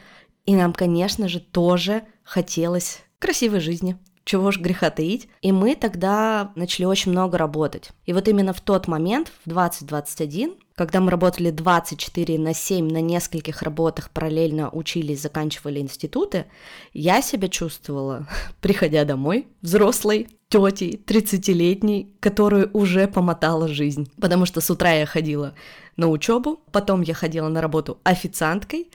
и 0.45 0.55
нам, 0.55 0.73
конечно 0.73 1.27
же, 1.29 1.39
тоже 1.39 2.03
хотелось 2.23 3.01
красивой 3.19 3.61
жизни 3.61 3.97
чего 4.25 4.51
ж 4.51 4.59
греха 4.59 4.89
таить. 4.89 5.27
И 5.41 5.51
мы 5.51 5.75
тогда 5.75 6.51
начали 6.55 6.85
очень 6.85 7.11
много 7.11 7.37
работать. 7.37 7.91
И 8.05 8.13
вот 8.13 8.27
именно 8.27 8.53
в 8.53 8.61
тот 8.61 8.87
момент, 8.87 9.31
в 9.45 9.49
2021, 9.49 10.55
когда 10.75 11.01
мы 11.01 11.11
работали 11.11 11.51
24 11.51 12.39
на 12.39 12.53
7 12.53 12.91
на 12.91 13.01
нескольких 13.01 13.61
работах, 13.61 14.09
параллельно 14.09 14.69
учились, 14.69 15.21
заканчивали 15.21 15.79
институты, 15.79 16.45
я 16.93 17.21
себя 17.21 17.47
чувствовала, 17.47 18.27
приходя 18.61 19.05
домой, 19.05 19.47
взрослой, 19.61 20.29
тетей, 20.49 21.01
30-летней, 21.05 22.15
которую 22.19 22.69
уже 22.73 23.07
помотала 23.07 23.67
жизнь. 23.67 24.11
Потому 24.21 24.45
что 24.45 24.61
с 24.61 24.69
утра 24.69 24.93
я 24.93 25.05
ходила 25.05 25.55
на 25.97 26.09
учебу, 26.09 26.59
потом 26.71 27.01
я 27.01 27.13
ходила 27.13 27.49
на 27.49 27.61
работу 27.61 27.99
официанткой, 28.03 28.89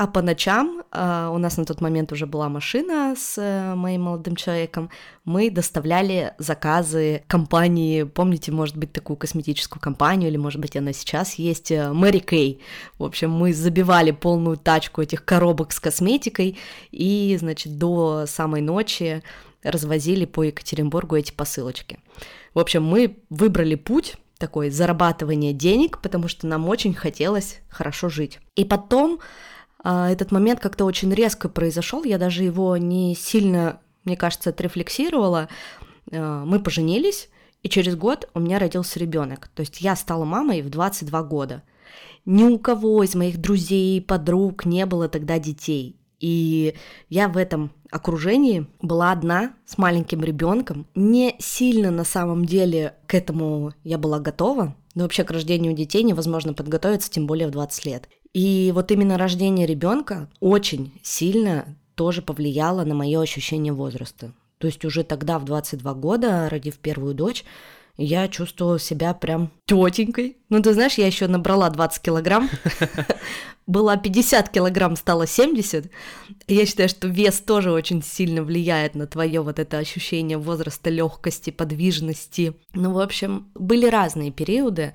а 0.00 0.06
по 0.06 0.22
ночам 0.22 0.82
э, 0.92 1.30
у 1.30 1.36
нас 1.36 1.58
на 1.58 1.66
тот 1.66 1.82
момент 1.82 2.10
уже 2.10 2.24
была 2.24 2.48
машина 2.48 3.14
с 3.18 3.36
э, 3.36 3.74
моим 3.74 4.04
молодым 4.04 4.34
человеком. 4.34 4.88
Мы 5.26 5.50
доставляли 5.50 6.32
заказы 6.38 7.22
компании, 7.26 8.04
помните, 8.04 8.50
может 8.50 8.78
быть, 8.78 8.94
такую 8.94 9.18
косметическую 9.18 9.78
компанию, 9.78 10.30
или, 10.30 10.38
может 10.38 10.58
быть, 10.58 10.74
она 10.74 10.94
сейчас 10.94 11.34
есть, 11.34 11.70
Мэри 11.70 12.20
Кей. 12.20 12.62
В 12.98 13.04
общем, 13.04 13.30
мы 13.30 13.52
забивали 13.52 14.10
полную 14.10 14.56
тачку 14.56 15.02
этих 15.02 15.22
коробок 15.22 15.70
с 15.70 15.80
косметикой 15.80 16.56
и, 16.92 17.36
значит, 17.38 17.76
до 17.76 18.24
самой 18.26 18.62
ночи 18.62 19.22
развозили 19.62 20.24
по 20.24 20.44
Екатеринбургу 20.44 21.16
эти 21.16 21.32
посылочки. 21.32 21.98
В 22.54 22.58
общем, 22.58 22.84
мы 22.84 23.18
выбрали 23.28 23.74
путь 23.74 24.16
такой 24.38 24.70
зарабатывания 24.70 25.52
денег, 25.52 26.00
потому 26.00 26.26
что 26.26 26.46
нам 26.46 26.66
очень 26.70 26.94
хотелось 26.94 27.60
хорошо 27.68 28.08
жить. 28.08 28.40
И 28.56 28.64
потом 28.64 29.20
этот 29.82 30.30
момент 30.30 30.60
как-то 30.60 30.84
очень 30.84 31.12
резко 31.12 31.48
произошел, 31.48 32.04
я 32.04 32.18
даже 32.18 32.44
его 32.44 32.76
не 32.76 33.14
сильно, 33.14 33.80
мне 34.04 34.16
кажется, 34.16 34.50
отрефлексировала. 34.50 35.48
А, 36.12 36.44
мы 36.44 36.60
поженились, 36.60 37.28
и 37.62 37.68
через 37.68 37.96
год 37.96 38.28
у 38.34 38.40
меня 38.40 38.58
родился 38.58 38.98
ребенок. 38.98 39.48
То 39.54 39.60
есть 39.60 39.80
я 39.80 39.96
стала 39.96 40.24
мамой 40.24 40.62
в 40.62 40.70
22 40.70 41.22
года. 41.24 41.62
Ни 42.26 42.44
у 42.44 42.58
кого 42.58 43.02
из 43.02 43.14
моих 43.14 43.38
друзей, 43.38 44.00
подруг 44.02 44.64
не 44.64 44.84
было 44.86 45.08
тогда 45.08 45.38
детей. 45.38 45.96
И 46.20 46.74
я 47.08 47.28
в 47.28 47.38
этом 47.38 47.72
окружении 47.90 48.66
была 48.82 49.10
одна 49.10 49.54
с 49.64 49.78
маленьким 49.78 50.22
ребенком. 50.22 50.86
Не 50.94 51.34
сильно 51.38 51.90
на 51.90 52.04
самом 52.04 52.44
деле 52.44 52.94
к 53.06 53.14
этому 53.14 53.72
я 53.84 53.96
была 53.96 54.20
готова. 54.20 54.76
Но 54.94 55.04
вообще 55.04 55.24
к 55.24 55.30
рождению 55.30 55.72
детей 55.72 56.02
невозможно 56.02 56.52
подготовиться, 56.52 57.10
тем 57.10 57.26
более 57.26 57.48
в 57.48 57.52
20 57.52 57.86
лет. 57.86 58.08
И 58.32 58.70
вот 58.74 58.90
именно 58.92 59.18
рождение 59.18 59.66
ребенка 59.66 60.28
очень 60.40 60.92
сильно 61.02 61.76
тоже 61.94 62.22
повлияло 62.22 62.84
на 62.84 62.94
мое 62.94 63.20
ощущение 63.20 63.72
возраста. 63.72 64.32
То 64.58 64.66
есть 64.66 64.84
уже 64.84 65.04
тогда, 65.04 65.38
в 65.38 65.44
22 65.44 65.94
года, 65.94 66.48
родив 66.48 66.78
первую 66.78 67.14
дочь, 67.14 67.44
я 67.96 68.28
чувствовала 68.28 68.78
себя 68.78 69.12
прям 69.14 69.50
тетенькой. 69.66 70.38
Ну, 70.48 70.62
ты 70.62 70.72
знаешь, 70.72 70.94
я 70.94 71.06
еще 71.06 71.26
набрала 71.26 71.68
20 71.70 72.02
килограмм. 72.02 72.48
Была 73.66 73.96
50 73.96 74.48
килограмм, 74.48 74.96
стало 74.96 75.26
70. 75.26 75.90
Я 76.46 76.66
считаю, 76.66 76.88
что 76.88 77.08
вес 77.08 77.40
тоже 77.40 77.72
очень 77.72 78.02
сильно 78.02 78.42
влияет 78.42 78.94
на 78.94 79.06
твое 79.06 79.42
вот 79.42 79.58
это 79.58 79.78
ощущение 79.78 80.38
возраста, 80.38 80.88
легкости, 80.88 81.50
подвижности. 81.50 82.54
Ну, 82.72 82.92
в 82.92 82.98
общем, 82.98 83.50
были 83.54 83.86
разные 83.86 84.30
периоды. 84.30 84.94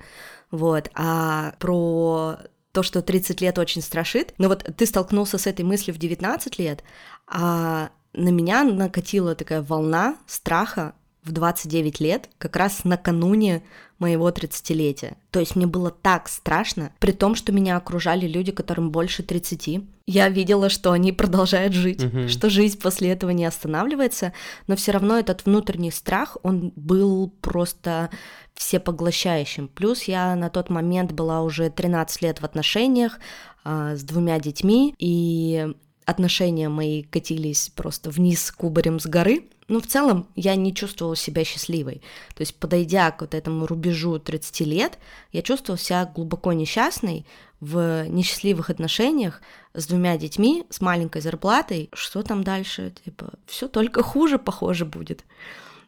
Вот. 0.50 0.90
А 0.94 1.54
про 1.58 2.38
то, 2.76 2.82
что 2.82 3.00
30 3.00 3.40
лет 3.40 3.58
очень 3.58 3.80
страшит. 3.80 4.34
Но 4.36 4.48
вот 4.48 4.62
ты 4.76 4.84
столкнулся 4.84 5.38
с 5.38 5.46
этой 5.46 5.64
мыслью 5.64 5.94
в 5.94 5.98
19 5.98 6.58
лет, 6.58 6.84
а 7.26 7.88
на 8.12 8.28
меня 8.28 8.64
накатила 8.64 9.34
такая 9.34 9.62
волна 9.62 10.18
страха 10.26 10.92
в 11.24 11.32
29 11.32 12.00
лет, 12.00 12.28
как 12.36 12.54
раз 12.54 12.84
накануне 12.84 13.62
моего 13.98 14.28
30-летия. 14.30 15.16
То 15.30 15.40
есть 15.40 15.56
мне 15.56 15.66
было 15.66 15.90
так 15.90 16.28
страшно, 16.28 16.92
при 16.98 17.12
том, 17.12 17.34
что 17.34 17.52
меня 17.52 17.76
окружали 17.76 18.26
люди, 18.26 18.52
которым 18.52 18.90
больше 18.90 19.22
30. 19.22 19.80
Я 20.06 20.28
видела, 20.28 20.68
что 20.68 20.92
они 20.92 21.12
продолжают 21.12 21.72
жить, 21.72 22.04
угу. 22.04 22.28
что 22.28 22.50
жизнь 22.50 22.78
после 22.80 23.10
этого 23.10 23.30
не 23.30 23.44
останавливается, 23.44 24.32
но 24.66 24.76
все 24.76 24.92
равно 24.92 25.18
этот 25.18 25.46
внутренний 25.46 25.90
страх, 25.90 26.36
он 26.42 26.72
был 26.76 27.32
просто 27.40 28.10
всепоглощающим. 28.54 29.68
Плюс 29.68 30.04
я 30.04 30.34
на 30.34 30.50
тот 30.50 30.70
момент 30.70 31.12
была 31.12 31.42
уже 31.42 31.70
13 31.70 32.22
лет 32.22 32.40
в 32.40 32.44
отношениях 32.44 33.18
э, 33.64 33.96
с 33.96 34.02
двумя 34.02 34.38
детьми, 34.40 34.94
и 34.98 35.66
отношения 36.04 36.68
мои 36.68 37.02
катились 37.02 37.70
просто 37.74 38.10
вниз 38.10 38.50
кубарем 38.52 39.00
с 39.00 39.06
горы. 39.06 39.44
Но 39.68 39.80
в 39.80 39.86
целом 39.86 40.28
я 40.36 40.54
не 40.54 40.72
чувствовала 40.74 41.16
себя 41.16 41.44
счастливой. 41.44 42.02
То 42.34 42.42
есть, 42.42 42.54
подойдя 42.54 43.10
к 43.10 43.22
вот 43.22 43.34
этому 43.34 43.66
рубежу 43.66 44.18
30 44.18 44.60
лет, 44.60 44.98
я 45.32 45.42
чувствовала 45.42 45.78
себя 45.78 46.06
глубоко 46.06 46.52
несчастной 46.52 47.26
в 47.60 48.06
несчастливых 48.08 48.70
отношениях 48.70 49.40
с 49.74 49.86
двумя 49.86 50.16
детьми, 50.18 50.64
с 50.70 50.80
маленькой 50.80 51.20
зарплатой. 51.20 51.90
Что 51.92 52.22
там 52.22 52.44
дальше? 52.44 52.92
Типа, 53.04 53.32
все 53.46 53.66
только 53.66 54.02
хуже, 54.02 54.38
похоже, 54.38 54.84
будет. 54.84 55.24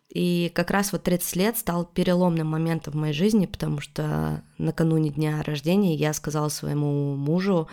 И 0.09 0.51
как 0.55 0.71
раз 0.71 0.93
вот 0.93 1.03
30 1.03 1.37
лет 1.37 1.59
стал 1.59 1.85
переломным 1.85 2.47
моментом 2.47 2.95
в 2.95 2.97
моей 2.97 3.13
жизни, 3.13 3.45
потому 3.45 3.81
что 3.81 4.43
накануне 4.57 5.11
дня 5.11 5.43
рождения 5.43 5.95
я 5.95 6.15
сказала 6.15 6.49
своему 6.49 7.15
мужу, 7.15 7.69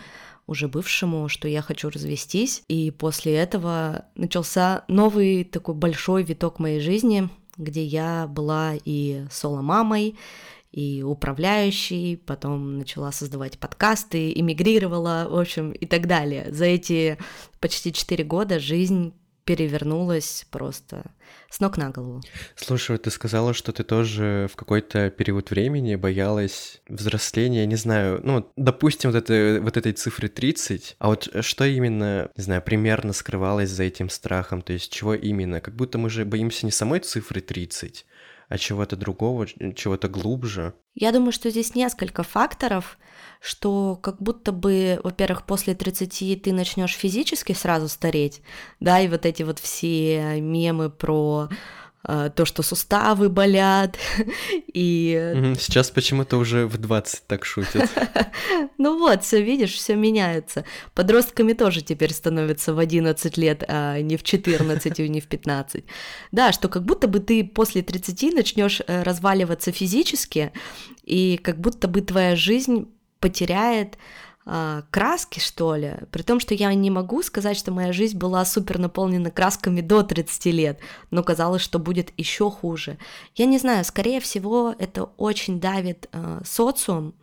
уже 0.46 0.68
бывшему, 0.68 1.28
что 1.28 1.48
я 1.48 1.62
хочу 1.62 1.90
развестись. 1.90 2.62
И 2.68 2.90
после 2.90 3.34
этого 3.34 4.06
начался 4.14 4.84
новый 4.88 5.44
такой 5.44 5.74
большой 5.74 6.22
виток 6.22 6.58
моей 6.58 6.80
жизни, 6.80 7.28
где 7.56 7.84
я 7.84 8.26
была 8.28 8.74
и 8.84 9.24
соло-мамой, 9.30 10.16
и 10.72 11.02
управляющей, 11.02 12.18
потом 12.18 12.78
начала 12.78 13.10
создавать 13.10 13.58
подкасты, 13.58 14.32
эмигрировала, 14.38 15.26
в 15.28 15.38
общем, 15.38 15.72
и 15.72 15.86
так 15.86 16.06
далее. 16.06 16.48
За 16.52 16.66
эти 16.66 17.16
почти 17.60 17.92
четыре 17.92 18.24
года 18.24 18.60
жизнь 18.60 19.14
перевернулась 19.46 20.44
просто 20.50 21.04
с 21.48 21.60
ног 21.60 21.78
на 21.78 21.90
голову. 21.90 22.20
Слушай, 22.56 22.98
ты 22.98 23.10
сказала, 23.10 23.54
что 23.54 23.72
ты 23.72 23.84
тоже 23.84 24.48
в 24.52 24.56
какой-то 24.56 25.10
период 25.10 25.50
времени 25.50 25.94
боялась 25.94 26.82
взросления, 26.88 27.64
не 27.64 27.76
знаю, 27.76 28.20
ну, 28.24 28.50
допустим, 28.56 29.12
вот, 29.12 29.16
это, 29.16 29.60
вот 29.62 29.76
этой 29.76 29.92
цифры 29.92 30.28
30, 30.28 30.96
а 30.98 31.08
вот 31.08 31.28
что 31.40 31.64
именно, 31.64 32.28
не 32.36 32.42
знаю, 32.42 32.60
примерно 32.60 33.12
скрывалось 33.12 33.70
за 33.70 33.84
этим 33.84 34.10
страхом, 34.10 34.62
то 34.62 34.72
есть 34.72 34.92
чего 34.92 35.14
именно? 35.14 35.60
Как 35.60 35.74
будто 35.74 35.96
мы 35.96 36.10
же 36.10 36.24
боимся 36.24 36.66
не 36.66 36.72
самой 36.72 36.98
цифры 37.00 37.40
30, 37.40 38.04
а 38.48 38.58
чего-то 38.58 38.96
другого, 38.96 39.46
чего-то 39.46 40.08
глубже. 40.08 40.74
Я 40.94 41.12
думаю, 41.12 41.32
что 41.32 41.50
здесь 41.50 41.74
несколько 41.74 42.22
факторов, 42.22 42.98
что 43.40 43.96
как 43.96 44.20
будто 44.20 44.52
бы, 44.52 45.00
во-первых, 45.02 45.44
после 45.44 45.74
30 45.74 46.42
ты 46.42 46.52
начнешь 46.52 46.94
физически 46.94 47.52
сразу 47.52 47.88
стареть, 47.88 48.42
да, 48.80 49.00
и 49.00 49.08
вот 49.08 49.26
эти 49.26 49.42
вот 49.42 49.58
все 49.58 50.40
мемы 50.40 50.90
про 50.90 51.48
то, 52.06 52.44
что 52.44 52.62
суставы 52.62 53.28
болят, 53.28 53.96
и... 54.72 55.52
Сейчас 55.58 55.90
почему-то 55.90 56.36
уже 56.38 56.66
в 56.66 56.78
20 56.78 57.26
так 57.26 57.44
шутят. 57.44 57.90
Ну 58.78 58.98
вот, 58.98 59.24
все 59.24 59.42
видишь, 59.42 59.74
все 59.74 59.96
меняется. 59.96 60.64
Подростками 60.94 61.54
тоже 61.54 61.80
теперь 61.80 62.12
становятся 62.12 62.74
в 62.74 62.78
11 62.78 63.36
лет, 63.38 63.64
а 63.66 64.00
не 64.00 64.16
в 64.16 64.22
14 64.22 65.00
и 65.00 65.08
не 65.08 65.20
в 65.20 65.26
15. 65.26 65.84
Да, 66.30 66.52
что 66.52 66.68
как 66.68 66.84
будто 66.84 67.08
бы 67.08 67.20
ты 67.20 67.42
после 67.42 67.82
30 67.82 68.34
начнешь 68.34 68.82
э, 68.86 69.02
разваливаться 69.02 69.72
физически, 69.72 70.52
и 71.04 71.38
как 71.42 71.58
будто 71.58 71.88
бы 71.88 72.02
твоя 72.02 72.36
жизнь 72.36 72.88
потеряет 73.20 73.96
краски, 74.90 75.40
что 75.40 75.74
ли, 75.74 75.94
при 76.12 76.22
том, 76.22 76.38
что 76.38 76.54
я 76.54 76.72
не 76.72 76.88
могу 76.88 77.22
сказать, 77.22 77.56
что 77.56 77.72
моя 77.72 77.92
жизнь 77.92 78.16
была 78.16 78.44
супер 78.44 78.78
наполнена 78.78 79.32
красками 79.32 79.80
до 79.80 80.04
30 80.04 80.46
лет, 80.46 80.80
но 81.10 81.24
казалось, 81.24 81.62
что 81.62 81.80
будет 81.80 82.12
еще 82.16 82.48
хуже. 82.48 82.96
Я 83.34 83.46
не 83.46 83.58
знаю, 83.58 83.84
скорее 83.84 84.20
всего, 84.20 84.72
это 84.78 85.04
очень 85.16 85.58
давит 85.58 86.08
э, 86.12 86.42
социум 86.44 87.14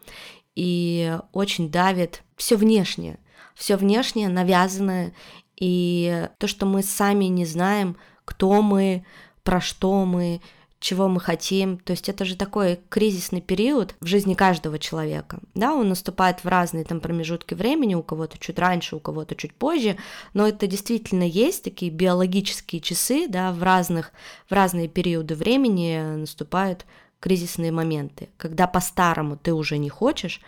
и 0.56 1.18
очень 1.32 1.72
давит 1.72 2.24
все 2.36 2.58
внешнее, 2.58 3.20
все 3.56 3.78
внешнее 3.78 4.28
навязанное, 4.28 5.14
и 5.56 6.28
то, 6.40 6.48
что 6.48 6.66
мы 6.66 6.84
сами 6.84 7.26
не 7.26 7.46
знаем, 7.46 7.96
кто 8.26 8.62
мы, 8.62 9.06
про 9.44 9.62
что 9.62 10.04
мы, 10.04 10.42
чего 10.84 11.08
мы 11.08 11.22
хотим. 11.22 11.78
То 11.80 11.92
есть 11.92 12.10
это 12.10 12.26
же 12.26 12.36
такой 12.36 12.80
кризисный 12.90 13.40
период 13.40 13.96
в 14.02 14.06
жизни 14.06 14.34
каждого 14.34 14.78
человека. 14.78 15.40
Да, 15.56 15.74
он 15.74 15.88
наступает 15.88 16.44
в 16.44 16.48
разные 16.48 16.84
там 16.84 17.00
промежутки 17.00 17.54
времени, 17.54 17.96
у 17.96 18.04
кого-то 18.04 18.38
чуть 18.38 18.60
раньше, 18.60 18.98
у 18.98 19.00
кого-то 19.00 19.34
чуть 19.36 19.54
позже, 19.54 19.96
но 20.34 20.46
это 20.46 20.68
действительно 20.68 21.24
есть 21.24 21.64
такие 21.64 21.90
биологические 21.90 22.82
часы, 22.82 23.28
да, 23.30 23.54
в 23.54 23.64
разных, 23.64 24.12
в 24.50 24.52
разные 24.52 24.90
периоды 24.90 25.36
времени 25.36 26.18
наступают 26.18 26.86
кризисные 27.22 27.72
моменты, 27.72 28.28
когда 28.36 28.68
по-старому 28.68 29.38
ты 29.38 29.54
уже 29.54 29.78
не 29.78 29.88
хочешь, 29.88 30.42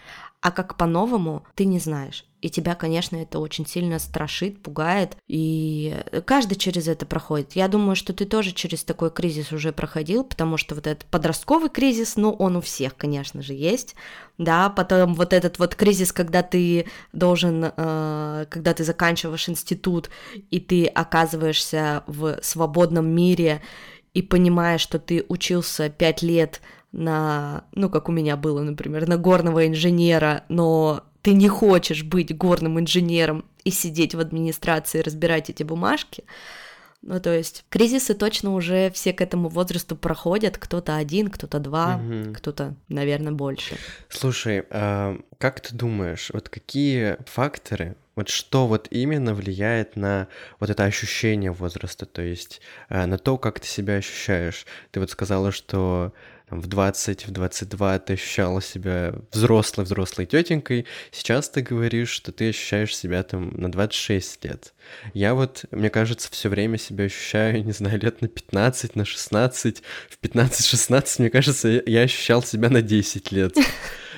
а 0.46 0.52
как 0.52 0.78
по-новому 0.78 1.44
ты 1.56 1.66
не 1.66 1.80
знаешь. 1.80 2.24
И 2.40 2.52
тебя, 2.52 2.76
конечно, 2.76 3.16
это 3.16 3.40
очень 3.40 3.66
сильно 3.66 3.98
страшит, 3.98 4.62
пугает, 4.62 5.18
и 5.28 5.98
каждый 6.26 6.54
через 6.54 6.88
это 6.88 7.08
проходит. 7.08 7.54
Я 7.54 7.68
думаю, 7.68 7.96
что 7.96 8.14
ты 8.14 8.26
тоже 8.26 8.52
через 8.52 8.84
такой 8.84 9.10
кризис 9.10 9.52
уже 9.52 9.72
проходил, 9.72 10.24
потому 10.24 10.58
что 10.58 10.76
вот 10.76 10.86
этот 10.86 11.08
подростковый 11.10 11.72
кризис, 11.72 12.16
ну, 12.16 12.32
он 12.32 12.58
у 12.58 12.62
всех, 12.62 12.96
конечно 12.96 13.42
же, 13.42 13.54
есть, 13.54 13.96
да, 14.38 14.70
потом 14.70 15.16
вот 15.16 15.34
этот 15.34 15.58
вот 15.58 15.74
кризис, 15.74 16.14
когда 16.14 16.44
ты 16.44 16.86
должен, 17.12 17.72
э, 17.76 18.46
когда 18.48 18.76
ты 18.76 18.84
заканчиваешь 18.84 19.50
институт, 19.50 20.12
и 20.52 20.60
ты 20.60 20.86
оказываешься 20.86 22.04
в 22.06 22.38
свободном 22.44 23.08
мире, 23.08 23.64
и 24.14 24.22
понимаешь, 24.22 24.82
что 24.82 25.00
ты 25.00 25.26
учился 25.28 25.90
пять 25.90 26.22
лет 26.22 26.62
на, 26.96 27.66
ну, 27.74 27.90
как 27.90 28.08
у 28.10 28.12
меня 28.12 28.38
было, 28.38 28.62
например, 28.62 29.08
на 29.08 29.18
горного 29.18 29.68
инженера, 29.68 30.44
но 30.48 31.04
ты 31.22 31.34
не 31.34 31.50
хочешь 31.50 32.04
быть 32.04 32.36
горным 32.36 32.80
инженером 32.80 33.46
и 33.64 33.72
сидеть 33.72 34.16
в 34.16 34.20
администрации 34.20 35.02
разбирать 35.02 35.50
эти 35.50 35.64
бумажки. 35.64 36.24
Ну, 37.02 37.20
то 37.20 37.36
есть 37.36 37.66
кризисы 37.70 38.16
точно 38.16 38.54
уже 38.54 38.90
все 38.92 39.14
к 39.14 39.22
этому 39.22 39.50
возрасту 39.50 39.96
проходят, 39.96 40.58
кто-то 40.58 40.96
один, 40.96 41.30
кто-то 41.30 41.60
два, 41.60 41.98
угу. 41.98 42.34
кто-то, 42.34 42.76
наверное, 42.88 43.34
больше. 43.34 43.76
Слушай, 44.10 44.64
а 44.70 45.20
как 45.38 45.60
ты 45.60 45.76
думаешь, 45.76 46.32
вот 46.34 46.50
какие 46.50 47.18
факторы, 47.26 47.96
вот 48.16 48.30
что 48.30 48.66
вот 48.66 48.88
именно 48.90 49.36
влияет 49.36 49.98
на 49.98 50.30
вот 50.60 50.70
это 50.70 50.86
ощущение 50.86 51.52
возраста, 51.52 52.06
то 52.06 52.22
есть 52.22 52.62
а, 52.88 53.06
на 53.06 53.18
то, 53.18 53.38
как 53.38 53.60
ты 53.60 53.68
себя 53.68 53.96
ощущаешь? 53.96 54.66
Ты 54.92 55.02
вот 55.02 55.12
сказала, 55.12 55.52
что 55.52 56.14
там, 56.50 56.62
в 56.62 56.68
20, 56.68 57.28
в 57.28 57.32
22 57.32 58.00
ты 58.00 58.14
ощущала 58.14 58.62
себя 58.62 59.16
взрослой-взрослой 59.32 60.26
тетенькой, 60.26 60.86
сейчас 61.12 61.50
ты 61.50 61.62
говоришь, 61.62 62.10
что 62.10 62.32
ты 62.32 62.50
ощущаешь 62.50 62.96
себя 62.96 63.24
там 63.24 63.50
на 63.56 63.72
26 63.72 64.46
лет. 64.46 64.74
Я 65.14 65.34
вот, 65.34 65.66
мне 65.72 65.90
кажется, 65.90 66.30
все 66.32 66.50
время 66.50 66.78
себя 66.78 67.06
ощущаю, 67.06 67.64
не 67.66 67.72
знаю, 67.72 68.00
лет 68.00 68.22
на 68.22 68.28
15, 68.28 68.96
на 68.96 69.06
16. 69.06 69.82
В 70.10 70.24
15-16, 70.24 71.16
мне 71.20 71.30
кажется, 71.30 71.84
я 71.86 72.02
ощущал 72.02 72.44
себя 72.44 72.70
на 72.70 72.82
10 72.82 73.32
лет. 73.32 73.56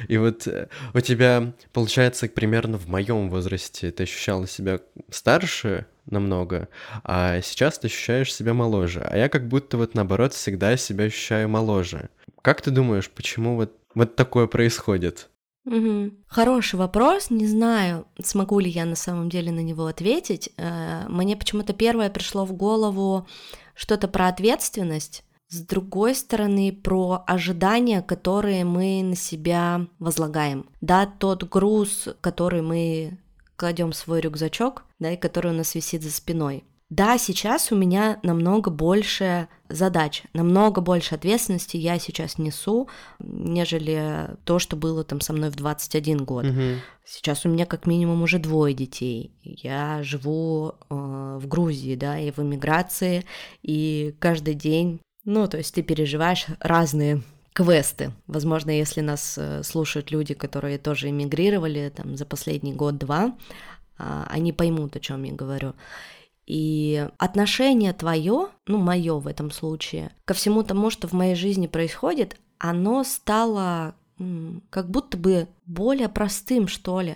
И 0.07 0.17
вот 0.17 0.47
э, 0.47 0.67
у 0.93 0.99
тебя, 0.99 1.53
получается, 1.73 2.27
примерно 2.27 2.77
в 2.77 2.87
моем 2.87 3.29
возрасте 3.29 3.91
ты 3.91 4.03
ощущала 4.03 4.47
себя 4.47 4.79
старше, 5.09 5.85
намного, 6.09 6.69
а 7.03 7.41
сейчас 7.41 7.79
ты 7.79 7.87
ощущаешь 7.87 8.33
себя 8.33 8.53
моложе. 8.53 9.01
А 9.01 9.17
я 9.17 9.29
как 9.29 9.47
будто 9.47 9.77
вот 9.77 9.93
наоборот 9.93 10.33
всегда 10.33 10.77
себя 10.77 11.05
ощущаю 11.05 11.49
моложе. 11.49 12.09
Как 12.41 12.61
ты 12.61 12.71
думаешь, 12.71 13.09
почему 13.09 13.55
вот, 13.55 13.73
вот 13.93 14.15
такое 14.15 14.47
происходит? 14.47 15.29
Угу. 15.65 16.11
Хороший 16.27 16.75
вопрос, 16.77 17.29
не 17.29 17.45
знаю, 17.45 18.07
смогу 18.23 18.59
ли 18.59 18.69
я 18.69 18.85
на 18.85 18.95
самом 18.95 19.29
деле 19.29 19.51
на 19.51 19.59
него 19.59 19.87
ответить. 19.87 20.49
Э, 20.57 21.05
мне 21.09 21.35
почему-то 21.35 21.73
первое 21.73 22.09
пришло 22.09 22.45
в 22.45 22.53
голову 22.53 23.27
что-то 23.75 24.07
про 24.07 24.29
ответственность, 24.29 25.25
с 25.49 25.61
другой 25.61 26.15
стороны, 26.15 26.71
про 26.71 27.23
ожидания, 27.25 28.01
которые 28.01 28.65
мы 28.65 29.01
на 29.03 29.15
себя 29.15 29.87
возлагаем. 29.99 30.69
Да, 30.81 31.05
тот 31.05 31.43
груз, 31.45 32.09
который 32.21 32.61
мы 32.61 33.17
кладем 33.55 33.91
в 33.91 33.95
свой 33.95 34.21
рюкзачок, 34.21 34.83
да, 34.99 35.11
и 35.11 35.17
который 35.17 35.51
у 35.51 35.55
нас 35.55 35.75
висит 35.75 36.03
за 36.03 36.11
спиной. 36.11 36.63
Да, 36.89 37.17
сейчас 37.17 37.73
у 37.73 37.75
меня 37.75 38.17
намного 38.23 38.71
больше 38.71 39.49
задач, 39.67 40.23
намного 40.31 40.79
больше 40.79 41.15
ответственности 41.15 41.75
я 41.75 41.99
сейчас 41.99 42.37
несу, 42.37 42.87
нежели 43.19 44.29
то, 44.45 44.57
что 44.57 44.77
было 44.77 45.03
там 45.03 45.19
со 45.19 45.33
мной 45.33 45.49
в 45.49 45.57
21 45.57 46.23
год. 46.23 46.45
Угу. 46.45 46.61
Сейчас 47.03 47.45
у 47.45 47.49
меня 47.49 47.65
как 47.65 47.87
минимум 47.87 48.21
уже 48.21 48.39
двое 48.39 48.73
детей. 48.73 49.33
Я 49.43 50.01
живу 50.03 50.75
э, 50.89 51.39
в 51.41 51.45
Грузии, 51.47 51.95
да, 51.95 52.17
и 52.19 52.31
в 52.31 52.39
эмиграции, 52.39 53.25
и 53.63 54.15
каждый 54.19 54.53
день, 54.53 55.01
ну, 55.27 55.45
то 55.47 55.57
есть 55.57 55.75
ты 55.75 55.83
переживаешь 55.83 56.45
разные 56.61 57.21
квесты. 57.51 58.13
Возможно, 58.27 58.71
если 58.71 59.01
нас 59.01 59.37
э, 59.37 59.61
слушают 59.61 60.09
люди, 60.09 60.33
которые 60.33 60.77
тоже 60.77 61.09
эмигрировали 61.09 61.91
там 61.93 62.15
за 62.15 62.25
последний 62.25 62.71
год-два, 62.71 63.35
а, 63.97 64.25
они 64.29 64.53
поймут, 64.53 64.95
о 64.95 65.01
чем 65.01 65.23
я 65.23 65.33
говорю. 65.33 65.73
И 66.45 67.09
отношение 67.17 67.91
твое, 67.91 68.47
ну, 68.67 68.77
мое 68.77 69.19
в 69.19 69.27
этом 69.27 69.51
случае, 69.51 70.11
ко 70.23 70.33
всему 70.33 70.63
тому, 70.63 70.89
что 70.89 71.09
в 71.09 71.11
моей 71.13 71.35
жизни 71.35 71.67
происходит, 71.67 72.37
оно 72.57 73.03
стало 73.03 73.95
как 74.69 74.89
будто 74.89 75.17
бы 75.17 75.47
более 75.65 76.07
простым, 76.07 76.69
что 76.69 77.01
ли. 77.01 77.15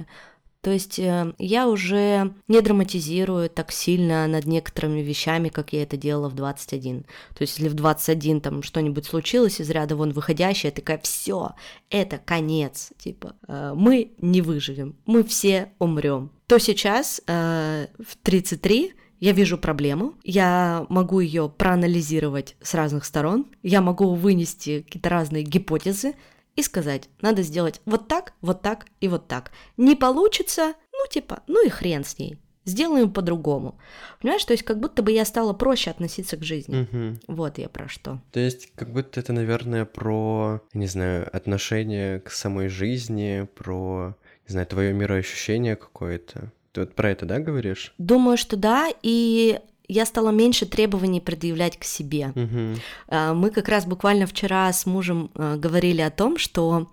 То 0.61 0.69
есть 0.69 0.99
э, 0.99 1.33
я 1.39 1.67
уже 1.67 2.33
не 2.47 2.61
драматизирую 2.61 3.49
так 3.49 3.71
сильно 3.71 4.27
над 4.27 4.45
некоторыми 4.45 5.01
вещами, 5.01 5.49
как 5.49 5.73
я 5.73 5.83
это 5.83 5.97
делала 5.97 6.29
в 6.29 6.35
21. 6.35 7.03
То 7.03 7.41
есть 7.41 7.57
если 7.57 7.67
в 7.67 7.73
21 7.73 8.41
там 8.41 8.61
что-нибудь 8.61 9.05
случилось 9.05 9.59
из 9.59 9.69
ряда 9.71 9.95
вон 9.95 10.11
выходящее, 10.11 10.71
такая, 10.71 10.99
все, 10.99 11.55
это 11.89 12.19
конец, 12.19 12.91
типа, 12.99 13.35
э, 13.47 13.73
мы 13.75 14.11
не 14.19 14.41
выживем, 14.41 14.95
мы 15.07 15.23
все 15.23 15.71
умрем. 15.79 16.31
То 16.45 16.59
сейчас 16.59 17.21
э, 17.25 17.87
в 17.97 18.17
33 18.21 18.93
я 19.19 19.31
вижу 19.31 19.57
проблему, 19.57 20.15
я 20.23 20.85
могу 20.89 21.21
ее 21.21 21.49
проанализировать 21.49 22.55
с 22.61 22.75
разных 22.75 23.05
сторон, 23.05 23.47
я 23.63 23.81
могу 23.81 24.13
вынести 24.13 24.81
какие-то 24.81 25.09
разные 25.09 25.43
гипотезы, 25.43 26.13
и 26.55 26.63
сказать, 26.63 27.09
надо 27.21 27.41
сделать 27.41 27.81
вот 27.85 28.07
так, 28.07 28.33
вот 28.41 28.61
так 28.61 28.85
и 28.99 29.07
вот 29.07 29.27
так. 29.27 29.51
Не 29.77 29.95
получится, 29.95 30.73
ну 30.91 31.07
типа, 31.09 31.43
ну 31.47 31.65
и 31.65 31.69
хрен 31.69 32.03
с 32.03 32.17
ней. 32.17 32.37
Сделаем 32.63 33.11
по-другому. 33.11 33.79
Понимаешь, 34.21 34.45
то 34.45 34.53
есть 34.53 34.63
как 34.63 34.79
будто 34.79 35.01
бы 35.01 35.11
я 35.11 35.25
стала 35.25 35.53
проще 35.53 35.89
относиться 35.89 36.37
к 36.37 36.43
жизни. 36.43 36.81
Угу. 36.81 37.35
Вот 37.35 37.57
я 37.57 37.69
про 37.69 37.87
что. 37.87 38.21
То 38.31 38.39
есть 38.39 38.71
как 38.75 38.93
будто 38.93 39.19
это, 39.19 39.33
наверное, 39.33 39.85
про, 39.85 40.61
не 40.73 40.85
знаю, 40.85 41.27
отношение 41.35 42.19
к 42.19 42.29
самой 42.29 42.67
жизни, 42.67 43.47
про, 43.55 44.15
не 44.47 44.51
знаю, 44.51 44.67
твое 44.67 44.93
мироощущение 44.93 45.75
какое-то. 45.75 46.51
Ты 46.71 46.81
вот 46.81 46.93
про 46.93 47.09
это, 47.09 47.25
да, 47.25 47.39
говоришь? 47.39 47.95
Думаю, 47.97 48.37
что 48.37 48.55
да, 48.57 48.89
и 49.01 49.59
я 49.91 50.05
стала 50.05 50.29
меньше 50.29 50.65
требований 50.65 51.19
предъявлять 51.19 51.77
к 51.77 51.83
себе. 51.83 52.31
Угу. 52.35 53.35
Мы 53.35 53.49
как 53.49 53.67
раз 53.67 53.85
буквально 53.85 54.25
вчера 54.25 54.71
с 54.71 54.85
мужем 54.85 55.31
а, 55.35 55.57
говорили 55.57 56.01
о 56.01 56.09
том, 56.09 56.37
что 56.37 56.89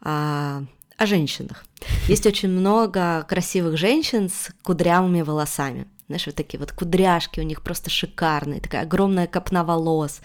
а, 0.00 0.64
о 0.96 1.06
женщинах. 1.06 1.64
Есть 2.08 2.26
очень 2.26 2.48
много 2.48 3.24
красивых 3.28 3.76
женщин 3.76 4.28
с 4.28 4.50
кудрявыми 4.62 5.22
волосами. 5.22 5.86
Знаешь, 6.08 6.26
вот 6.26 6.34
такие 6.34 6.58
вот 6.58 6.72
кудряшки 6.72 7.38
у 7.38 7.44
них 7.44 7.62
просто 7.62 7.90
шикарные, 7.90 8.60
такая 8.60 8.82
огромная 8.82 9.28
копна 9.28 9.62
волос. 9.62 10.20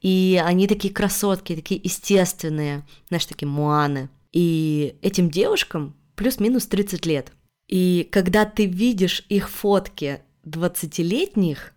И 0.00 0.40
они 0.44 0.68
такие 0.68 0.94
красотки, 0.94 1.56
такие 1.56 1.80
естественные, 1.82 2.86
знаешь, 3.08 3.26
такие 3.26 3.48
муаны. 3.48 4.08
И 4.32 4.96
этим 5.02 5.30
девушкам 5.30 5.96
плюс-минус 6.14 6.66
30 6.66 7.04
лет. 7.06 7.32
И 7.68 8.08
когда 8.12 8.44
ты 8.44 8.66
видишь 8.66 9.26
их 9.28 9.50
фотки 9.50 10.20
20-летних, 10.46 11.72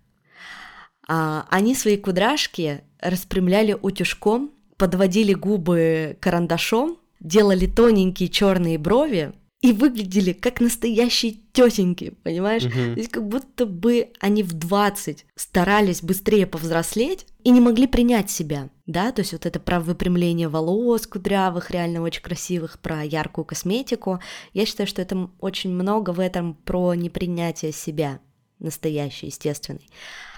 а, 1.07 1.45
они 1.49 1.75
свои 1.75 1.97
кудряшки 1.97 2.83
распрямляли 2.99 3.77
утюжком, 3.79 4.51
подводили 4.77 5.33
губы 5.33 6.17
карандашом, 6.19 6.97
делали 7.19 7.65
тоненькие 7.65 8.29
черные 8.29 8.77
брови 8.77 9.33
и 9.61 9.73
выглядели 9.73 10.31
как 10.31 10.61
настоящие 10.61 11.35
тетеньки, 11.51 12.13
понимаешь? 12.23 12.63
Угу. 12.63 12.71
То 12.71 12.99
есть 12.99 13.09
как 13.09 13.27
будто 13.27 13.65
бы 13.65 14.09
они 14.19 14.41
в 14.43 14.53
20 14.53 15.25
старались 15.35 16.01
быстрее 16.01 16.47
повзрослеть, 16.47 17.25
и 17.43 17.51
не 17.51 17.61
могли 17.61 17.87
принять 17.87 18.29
себя, 18.29 18.69
да, 18.85 19.11
то 19.11 19.21
есть 19.21 19.31
вот 19.31 19.45
это 19.45 19.59
про 19.59 19.79
выпрямление 19.79 20.49
волос 20.49 21.07
кудрявых, 21.07 21.71
реально 21.71 22.01
очень 22.01 22.21
красивых, 22.21 22.79
про 22.79 23.03
яркую 23.03 23.45
косметику, 23.45 24.19
я 24.53 24.65
считаю, 24.65 24.87
что 24.87 25.01
это 25.01 25.29
очень 25.39 25.71
много 25.71 26.11
в 26.11 26.19
этом 26.19 26.53
про 26.53 26.93
непринятие 26.95 27.71
себя, 27.71 28.19
настоящий, 28.59 29.27
естественный. 29.27 29.89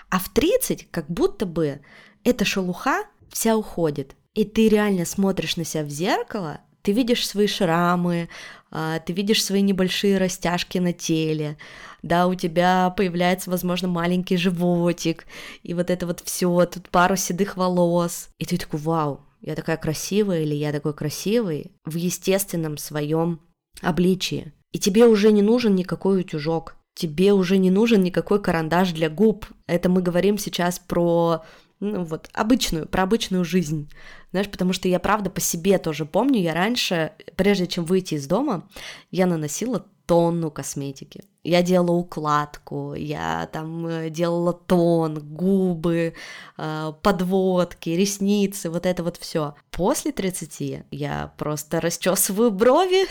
А 0.10 0.19
в 0.19 0.29
30 0.29 0.89
как 0.91 1.10
будто 1.10 1.45
бы 1.45 1.81
эта 2.23 2.45
шелуха 2.45 3.05
вся 3.29 3.55
уходит, 3.55 4.15
и 4.34 4.45
ты 4.45 4.69
реально 4.69 5.05
смотришь 5.05 5.57
на 5.57 5.63
себя 5.63 5.84
в 5.84 5.89
зеркало, 5.89 6.62
ты 6.81 6.91
видишь 6.93 7.27
свои 7.27 7.47
шрамы, 7.47 8.29
а, 8.71 8.99
ты 8.99 9.13
видишь 9.13 9.43
свои 9.43 9.62
небольшие 9.62 10.17
растяжки 10.17 10.77
на 10.79 10.93
теле, 10.93 11.57
да, 12.01 12.27
у 12.27 12.36
тебя 12.36 12.93
появляется, 12.97 13.49
возможно, 13.49 13.88
маленький 13.88 14.38
животик, 14.38 15.25
и 15.63 15.73
вот 15.73 15.89
это 15.89 16.07
вот 16.07 16.21
все, 16.21 16.65
тут 16.65 16.89
пару 16.89 17.15
седых 17.15 17.57
волос, 17.57 18.29
и 18.39 18.45
ты 18.45 18.57
такой, 18.57 18.79
вау, 18.79 19.21
я 19.41 19.55
такая 19.55 19.77
красивая 19.77 20.41
или 20.41 20.55
я 20.55 20.71
такой 20.71 20.93
красивый 20.93 21.71
в 21.86 21.95
естественном 21.95 22.77
своем 22.77 23.41
обличии. 23.81 24.53
И 24.71 24.79
тебе 24.79 25.05
уже 25.05 25.31
не 25.31 25.41
нужен 25.41 25.75
никакой 25.75 26.21
утюжок, 26.21 26.75
тебе 26.93 27.34
уже 27.34 27.58
не 27.58 27.71
нужен 27.71 28.04
никакой 28.04 28.41
карандаш 28.41 28.91
для 28.91 29.10
губ. 29.10 29.45
Это 29.67 29.89
мы 29.89 30.01
говорим 30.01 30.38
сейчас 30.38 30.80
про 30.80 31.43
ну 31.82 32.04
вот, 32.04 32.30
обычную, 32.34 32.88
про 32.88 33.04
обычную 33.04 33.43
жизнь, 33.43 33.89
знаешь, 34.32 34.49
потому 34.49 34.71
что 34.71 34.88
я, 34.88 34.99
правда, 34.99 35.30
по 35.32 35.41
себе 35.41 35.80
тоже 35.80 36.06
помню, 36.06 36.39
я 36.39 36.54
раньше, 36.54 37.13
прежде 37.36 37.65
чем 37.65 37.86
выйти 37.86 38.13
из 38.13 38.27
дома, 38.27 38.69
я 39.10 39.25
наносила 39.25 39.86
тонну 40.06 40.51
косметики. 40.51 41.23
Я 41.43 41.63
делала 41.63 41.93
укладку, 41.93 42.93
я 42.93 43.49
там 43.51 43.88
э, 43.88 44.10
делала 44.10 44.54
тон, 44.54 45.19
губы, 45.19 46.13
э, 46.58 46.93
подводки, 47.01 47.89
ресницы, 47.89 48.69
вот 48.69 48.86
это 48.86 49.04
вот 49.04 49.17
все. 49.17 49.56
После 49.71 50.12
30 50.12 50.84
я 50.91 51.34
просто 51.38 51.82
расчесываю 51.82 52.51
брови, 52.51 53.08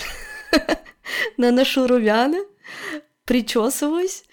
наношу 1.39 1.89
румяна, 1.89 2.39
причесываюсь 3.31 4.25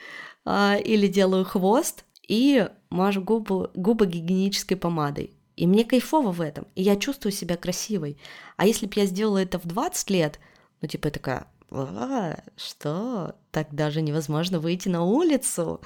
а, 0.43 0.75
или 0.83 1.05
делаю 1.05 1.45
хвост, 1.45 2.03
и 2.27 2.67
мажу 2.89 3.21
губы, 3.21 3.69
губы 3.75 4.07
гигиенической 4.07 4.75
помадой. 4.75 5.33
И 5.55 5.67
мне 5.67 5.85
кайфово 5.85 6.31
в 6.31 6.41
этом, 6.41 6.65
и 6.73 6.81
я 6.81 6.95
чувствую 6.95 7.31
себя 7.31 7.57
красивой. 7.57 8.17
А 8.55 8.65
если 8.65 8.87
бы 8.87 8.93
я 8.95 9.05
сделала 9.05 9.37
это 9.37 9.59
в 9.59 9.67
20 9.67 10.09
лет, 10.09 10.39
ну, 10.81 10.87
типа, 10.87 11.11
такая, 11.11 11.45
а, 11.69 12.39
что? 12.55 13.35
Так 13.51 13.67
даже 13.71 14.01
невозможно 14.01 14.59
выйти 14.59 14.89
на 14.89 15.03
улицу. 15.03 15.79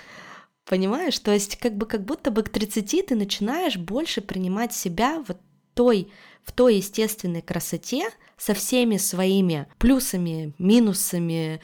Понимаешь? 0.63 1.19
То 1.19 1.33
есть, 1.33 1.57
как 1.57 1.75
бы, 1.75 1.85
как 1.85 2.05
будто 2.05 2.31
бы 2.31 2.43
к 2.43 2.49
30 2.49 3.07
ты 3.07 3.15
начинаешь 3.15 3.75
больше 3.75 4.21
принимать 4.21 4.73
себя 4.73 5.21
в 5.27 5.35
той, 5.73 6.09
в 6.45 6.53
той 6.53 6.77
естественной 6.77 7.41
красоте 7.41 8.09
со 8.37 8.53
всеми 8.53 8.95
своими 8.95 9.67
плюсами, 9.79 10.53
минусами, 10.57 11.59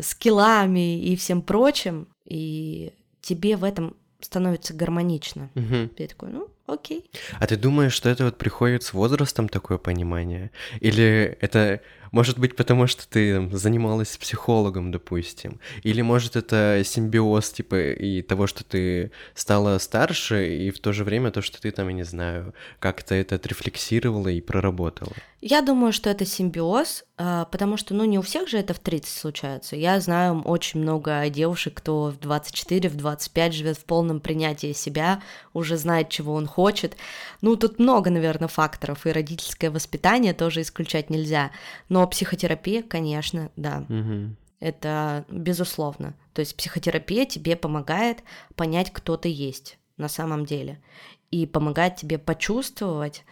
скиллами 0.00 1.00
и 1.00 1.16
всем 1.16 1.42
прочим. 1.42 2.08
И 2.24 2.92
тебе 3.20 3.56
в 3.56 3.64
этом 3.64 3.96
становится 4.20 4.74
гармонично. 4.74 5.50
Угу. 5.54 5.90
Ты 5.96 6.06
такой, 6.06 6.30
ну, 6.30 6.48
окей. 6.66 7.10
А 7.38 7.46
ты 7.46 7.56
думаешь, 7.56 7.92
что 7.92 8.08
это 8.08 8.24
вот 8.24 8.38
приходит 8.38 8.82
с 8.82 8.92
возрастом 8.92 9.48
такое 9.48 9.78
понимание? 9.78 10.50
Или 10.80 11.36
это 11.40 11.80
может 12.12 12.38
быть, 12.38 12.56
потому 12.56 12.86
что 12.86 13.08
ты 13.08 13.34
там, 13.34 13.56
занималась 13.56 14.16
психологом, 14.16 14.90
допустим. 14.90 15.60
Или 15.82 16.02
может 16.02 16.36
это 16.36 16.82
симбиоз, 16.84 17.50
типа, 17.50 17.92
и 17.92 18.22
того, 18.22 18.46
что 18.46 18.64
ты 18.64 19.12
стала 19.34 19.78
старше, 19.78 20.56
и 20.56 20.70
в 20.70 20.80
то 20.80 20.92
же 20.92 21.04
время 21.04 21.30
то, 21.30 21.40
что 21.40 21.60
ты 21.60 21.70
там, 21.70 21.88
я 21.88 21.94
не 21.94 22.02
знаю, 22.02 22.54
как-то 22.78 23.14
это 23.14 23.36
отрефлексировала 23.36 24.28
и 24.28 24.40
проработала. 24.40 25.12
Я 25.42 25.62
думаю, 25.62 25.92
что 25.92 26.10
это 26.10 26.26
симбиоз, 26.26 27.04
а, 27.16 27.46
потому 27.46 27.78
что, 27.78 27.94
ну, 27.94 28.04
не 28.04 28.18
у 28.18 28.22
всех 28.22 28.46
же 28.46 28.58
это 28.58 28.74
в 28.74 28.78
30 28.78 29.08
случается. 29.08 29.74
Я 29.74 29.98
знаю 30.00 30.42
очень 30.42 30.80
много 30.80 31.26
девушек, 31.30 31.74
кто 31.74 32.10
в 32.10 32.18
24, 32.18 32.90
в 32.90 32.96
25 32.96 33.54
живет 33.54 33.78
в 33.78 33.84
полном 33.84 34.20
принятии 34.20 34.72
себя, 34.74 35.22
уже 35.54 35.78
знает, 35.78 36.10
чего 36.10 36.34
он 36.34 36.46
хочет. 36.46 36.96
Ну, 37.40 37.56
тут 37.56 37.78
много, 37.78 38.10
наверное, 38.10 38.48
факторов, 38.48 39.06
и 39.06 39.12
родительское 39.12 39.70
воспитание 39.70 40.34
тоже 40.34 40.60
исключать 40.60 41.08
нельзя. 41.08 41.52
Но 41.88 42.06
психотерапия, 42.06 42.82
конечно, 42.82 43.50
да. 43.56 43.86
Угу. 43.88 44.36
Это 44.60 45.24
безусловно. 45.30 46.14
То 46.34 46.40
есть 46.40 46.54
психотерапия 46.54 47.24
тебе 47.24 47.56
помогает 47.56 48.18
понять, 48.56 48.92
кто 48.92 49.16
ты 49.16 49.30
есть 49.30 49.78
на 49.96 50.08
самом 50.08 50.44
деле. 50.44 50.82
И 51.30 51.46
помогает 51.46 51.96
тебе 51.96 52.18
почувствовать, 52.18 53.24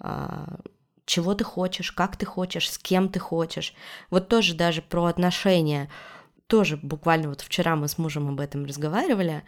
а, 0.00 0.58
чего 1.12 1.34
ты 1.34 1.44
хочешь, 1.44 1.92
как 1.92 2.16
ты 2.16 2.24
хочешь, 2.24 2.70
с 2.70 2.78
кем 2.78 3.10
ты 3.10 3.18
хочешь. 3.18 3.74
Вот 4.08 4.28
тоже 4.28 4.54
даже 4.54 4.80
про 4.80 5.04
отношения. 5.04 5.90
Тоже 6.46 6.78
буквально 6.78 7.28
вот 7.28 7.42
вчера 7.42 7.76
мы 7.76 7.88
с 7.88 7.98
мужем 7.98 8.30
об 8.30 8.40
этом 8.40 8.64
разговаривали, 8.64 9.42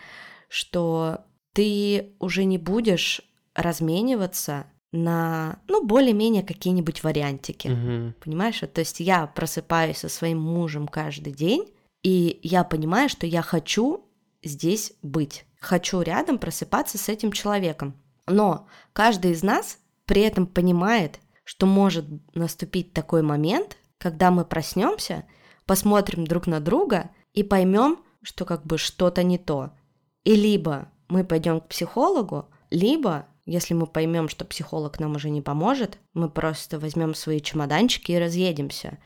что 0.48 1.24
ты 1.55 2.12
уже 2.18 2.44
не 2.44 2.59
будешь 2.59 3.22
размениваться 3.55 4.66
на, 4.92 5.59
ну, 5.66 5.87
более-менее 5.87 6.42
какие-нибудь 6.42 7.03
вариантики. 7.03 7.68
Угу. 7.68 8.14
Понимаешь? 8.22 8.61
То 8.61 8.81
есть 8.81 9.00
я 9.00 9.27
просыпаюсь 9.27 9.98
со 9.98 10.11
своим 10.11 10.38
мужем 10.38 10.87
каждый 10.87 11.33
день, 11.33 11.72
и 12.03 12.40
я 12.42 12.62
понимаю, 12.64 13.09
что 13.09 13.27
я 13.27 13.40
хочу 13.40 14.05
здесь 14.42 14.92
быть. 15.00 15.46
Хочу 15.61 16.03
рядом 16.03 16.37
просыпаться 16.37 16.98
с 16.98 17.09
этим 17.09 17.33
человеком. 17.33 17.94
Но 18.27 18.68
каждый 18.92 19.31
из 19.31 19.42
нас 19.42 19.79
при 20.05 20.20
этом 20.20 20.46
понимает, 20.46 21.20
что 21.45 21.67
может 21.67 22.07
наступить 22.35 22.93
такой 22.93 23.23
момент, 23.23 23.77
когда 23.99 24.31
мы 24.31 24.45
проснемся, 24.45 25.25
посмотрим 25.67 26.27
друг 26.27 26.47
на 26.47 26.61
друга 26.61 27.11
и 27.33 27.43
поймем, 27.43 27.99
что 28.23 28.45
как 28.45 28.65
бы 28.67 28.79
что-то 28.79 29.23
не 29.23 29.39
то. 29.39 29.71
И 30.25 30.35
либо 30.35 30.89
мы 31.09 31.25
пойдем 31.25 31.61
к 31.61 31.69
психологу, 31.69 32.49
либо 32.71 33.27
если 33.47 33.75
мы 33.75 33.87
поймем, 33.87 34.29
что 34.29 34.45
психолог 34.45 34.99
нам 34.99 35.17
уже 35.17 35.29
не 35.29 35.43
поможет, 35.43 35.99
мы 36.15 36.31
просто 36.31 36.79
возьмем 36.79 37.15
свои 37.15 37.41
чемоданчики 37.41 38.13
и 38.13 38.19
разъедемся. 38.19 38.99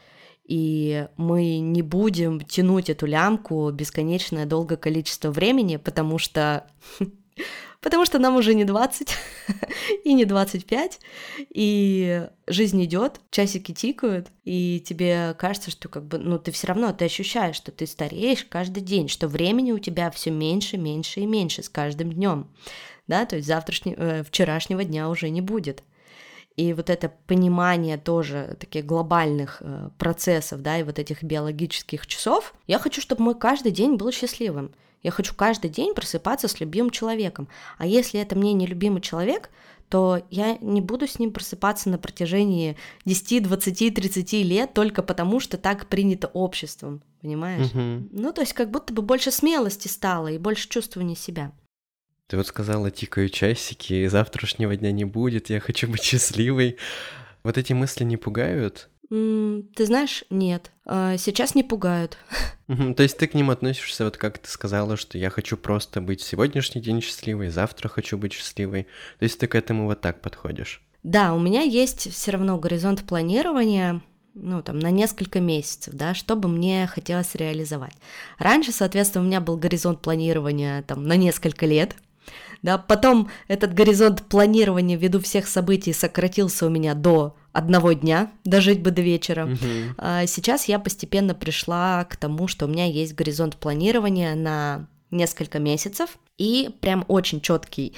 И 0.44 1.06
мы 1.16 1.58
не 1.58 1.82
будем 1.82 2.40
тянуть 2.40 2.88
эту 2.88 3.06
лямку 3.06 3.70
бесконечное 3.70 4.46
долгое 4.46 4.76
количество 4.76 5.30
времени, 5.30 5.76
потому 5.76 6.18
что 6.18 6.70
потому 7.80 8.04
что 8.04 8.18
нам 8.18 8.36
уже 8.36 8.54
не 8.54 8.64
20 8.64 9.14
и 10.04 10.12
не 10.12 10.24
25, 10.24 11.00
и 11.50 12.28
жизнь 12.46 12.84
идет, 12.84 13.20
часики 13.30 13.72
тикают, 13.72 14.28
и 14.44 14.82
тебе 14.86 15.34
кажется, 15.38 15.70
что 15.70 15.88
как 15.88 16.04
бы, 16.04 16.18
ну, 16.18 16.38
ты 16.38 16.50
все 16.50 16.68
равно, 16.68 16.92
ты 16.92 17.04
ощущаешь, 17.04 17.56
что 17.56 17.70
ты 17.72 17.86
стареешь 17.86 18.44
каждый 18.44 18.82
день, 18.82 19.08
что 19.08 19.28
времени 19.28 19.72
у 19.72 19.78
тебя 19.78 20.10
все 20.10 20.30
меньше, 20.30 20.76
меньше 20.76 21.20
и 21.20 21.26
меньше 21.26 21.62
с 21.62 21.68
каждым 21.68 22.12
днем, 22.12 22.48
да, 23.06 23.24
то 23.26 23.36
есть 23.36 23.48
завтрашнего, 23.48 23.96
э, 23.96 24.22
вчерашнего 24.24 24.84
дня 24.84 25.08
уже 25.08 25.30
не 25.30 25.40
будет. 25.40 25.82
И 26.56 26.72
вот 26.72 26.90
это 26.90 27.12
понимание 27.28 27.98
тоже 27.98 28.56
таких 28.58 28.84
глобальных 28.84 29.58
э, 29.60 29.90
процессов, 29.96 30.60
да, 30.60 30.76
и 30.76 30.82
вот 30.82 30.98
этих 30.98 31.22
биологических 31.22 32.04
часов, 32.08 32.52
я 32.66 32.80
хочу, 32.80 33.00
чтобы 33.00 33.22
мой 33.22 33.38
каждый 33.38 33.70
день 33.70 33.94
был 33.94 34.10
счастливым. 34.10 34.72
Я 35.02 35.10
хочу 35.10 35.34
каждый 35.34 35.70
день 35.70 35.94
просыпаться 35.94 36.48
с 36.48 36.60
любимым 36.60 36.90
человеком. 36.90 37.48
А 37.76 37.86
если 37.86 38.20
это 38.20 38.36
мне 38.36 38.52
не 38.52 38.66
любимый 38.66 39.00
человек, 39.00 39.50
то 39.88 40.22
я 40.30 40.58
не 40.60 40.80
буду 40.80 41.06
с 41.06 41.18
ним 41.18 41.32
просыпаться 41.32 41.88
на 41.88 41.98
протяжении 41.98 42.76
10, 43.04 43.42
20, 43.44 43.94
30 43.94 44.32
лет 44.44 44.74
только 44.74 45.02
потому, 45.02 45.40
что 45.40 45.56
так 45.56 45.86
принято 45.86 46.28
обществом, 46.28 47.02
понимаешь? 47.22 47.70
Угу. 47.70 48.08
Ну, 48.12 48.32
то 48.32 48.42
есть 48.42 48.52
как 48.52 48.70
будто 48.70 48.92
бы 48.92 49.02
больше 49.02 49.30
смелости 49.30 49.88
стало 49.88 50.28
и 50.28 50.38
больше 50.38 50.68
чувствования 50.68 51.16
себя. 51.16 51.52
Ты 52.26 52.36
вот 52.36 52.46
сказала, 52.46 52.90
тикают 52.90 53.32
часики, 53.32 54.06
завтрашнего 54.06 54.76
дня 54.76 54.92
не 54.92 55.04
будет, 55.04 55.48
я 55.48 55.60
хочу 55.60 55.88
быть 55.88 56.02
счастливой. 56.02 56.76
Вот 57.42 57.56
эти 57.56 57.72
мысли 57.72 58.04
не 58.04 58.18
пугают? 58.18 58.90
Ты 59.10 59.86
знаешь, 59.86 60.24
нет, 60.28 60.70
а, 60.84 61.16
сейчас 61.16 61.54
не 61.54 61.62
пугают. 61.62 62.18
То 62.66 63.02
есть 63.02 63.16
ты 63.16 63.26
к 63.26 63.34
ним 63.34 63.50
относишься, 63.50 64.04
вот 64.04 64.18
как 64.18 64.38
ты 64.38 64.50
сказала, 64.50 64.96
что 64.98 65.16
я 65.16 65.30
хочу 65.30 65.56
просто 65.56 66.02
быть 66.02 66.20
сегодняшний 66.20 66.82
день 66.82 67.00
счастливой, 67.00 67.48
завтра 67.48 67.88
хочу 67.88 68.18
быть 68.18 68.34
счастливой. 68.34 68.84
То 69.18 69.24
есть 69.24 69.38
ты 69.38 69.46
к 69.46 69.54
этому 69.54 69.86
вот 69.86 70.02
так 70.02 70.20
подходишь? 70.20 70.82
Да, 71.02 71.32
у 71.32 71.38
меня 71.38 71.62
есть 71.62 72.12
все 72.12 72.32
равно 72.32 72.58
горизонт 72.58 73.04
планирования, 73.04 74.02
ну, 74.34 74.62
там, 74.62 74.78
на 74.78 74.90
несколько 74.90 75.40
месяцев, 75.40 75.94
да, 75.94 76.12
что 76.12 76.36
бы 76.36 76.48
мне 76.48 76.86
хотелось 76.86 77.34
реализовать. 77.34 77.94
Раньше, 78.38 78.72
соответственно, 78.72 79.24
у 79.24 79.26
меня 79.26 79.40
был 79.40 79.56
горизонт 79.56 80.02
планирования, 80.02 80.82
там, 80.82 81.04
на 81.04 81.16
несколько 81.16 81.64
лет, 81.64 81.96
да, 82.62 82.78
потом 82.78 83.30
этот 83.46 83.74
горизонт 83.74 84.22
планирования 84.22 84.96
ввиду 84.96 85.20
всех 85.20 85.46
событий 85.48 85.92
сократился 85.92 86.66
у 86.66 86.68
меня 86.68 86.94
до 86.94 87.36
одного 87.52 87.92
дня, 87.92 88.30
дожить 88.44 88.82
бы 88.82 88.90
до 88.90 89.02
вечера. 89.02 89.46
Мгм. 89.46 89.94
А 89.98 90.26
Сейчас 90.26 90.66
я 90.66 90.78
постепенно 90.78 91.34
пришла 91.34 92.04
к 92.04 92.16
тому, 92.16 92.48
что 92.48 92.66
у 92.66 92.68
меня 92.68 92.86
есть 92.86 93.14
горизонт 93.14 93.56
планирования 93.56 94.34
на 94.34 94.86
несколько 95.10 95.58
месяцев 95.58 96.18
и 96.36 96.70
прям 96.80 97.04
очень 97.08 97.40
четкий 97.40 97.94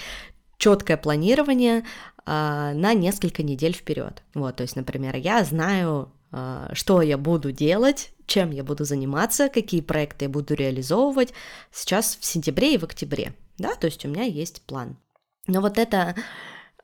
четкое 0.56 0.98
планирование 0.98 1.84
а, 2.26 2.72
на 2.74 2.92
несколько 2.94 3.42
недель 3.42 3.72
вперед. 3.72 4.22
Вот, 4.34 4.56
то 4.56 4.62
есть, 4.62 4.76
например, 4.76 5.16
я 5.16 5.42
знаю, 5.42 6.12
а, 6.32 6.70
что 6.74 7.02
я 7.02 7.18
буду 7.18 7.50
делать, 7.50 8.12
чем 8.26 8.50
я 8.52 8.62
буду 8.62 8.84
заниматься, 8.84 9.48
какие 9.48 9.80
проекты 9.80 10.26
я 10.26 10.28
буду 10.28 10.54
реализовывать 10.54 11.32
сейчас 11.72 12.16
в 12.20 12.24
сентябре 12.24 12.74
и 12.74 12.78
в 12.78 12.84
октябре, 12.84 13.32
да, 13.60 13.74
то 13.74 13.86
есть 13.86 14.04
у 14.04 14.08
меня 14.08 14.24
есть 14.24 14.62
план. 14.62 14.96
Но 15.46 15.60
вот 15.60 15.78
это 15.78 16.14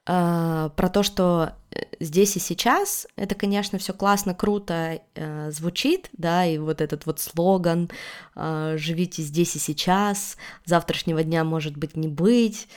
э, 0.06 0.70
про 0.74 0.88
то, 0.88 1.02
что 1.02 1.54
здесь 2.00 2.36
и 2.36 2.40
сейчас, 2.40 3.06
это, 3.16 3.34
конечно, 3.34 3.78
все 3.78 3.92
классно, 3.92 4.34
круто 4.34 5.00
э, 5.14 5.50
звучит, 5.50 6.08
да, 6.12 6.44
и 6.44 6.58
вот 6.58 6.80
этот 6.80 7.06
вот 7.06 7.20
слоган 7.20 7.90
э, 8.34 8.74
«Живите 8.78 9.22
здесь 9.22 9.56
и 9.56 9.58
сейчас», 9.58 10.36
«Завтрашнего 10.64 11.22
дня 11.22 11.44
может 11.44 11.76
быть 11.76 11.96
не 11.96 12.08
быть», 12.08 12.68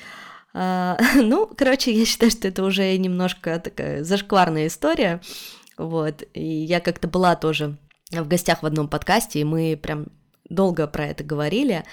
э, 0.53 0.97
ну, 1.15 1.47
короче, 1.47 1.91
я 1.91 2.05
считаю, 2.05 2.31
что 2.31 2.47
это 2.47 2.63
уже 2.63 2.95
немножко 2.97 3.59
такая 3.59 4.03
зашкварная 4.03 4.67
история, 4.67 5.21
вот, 5.77 6.23
и 6.33 6.43
я 6.43 6.79
как-то 6.79 7.07
была 7.07 7.35
тоже 7.35 7.77
в 8.12 8.27
гостях 8.27 8.63
в 8.63 8.65
одном 8.65 8.88
подкасте, 8.88 9.39
и 9.39 9.43
мы 9.43 9.79
прям 9.81 10.07
долго 10.49 10.88
про 10.88 11.05
это 11.05 11.23
говорили, 11.23 11.85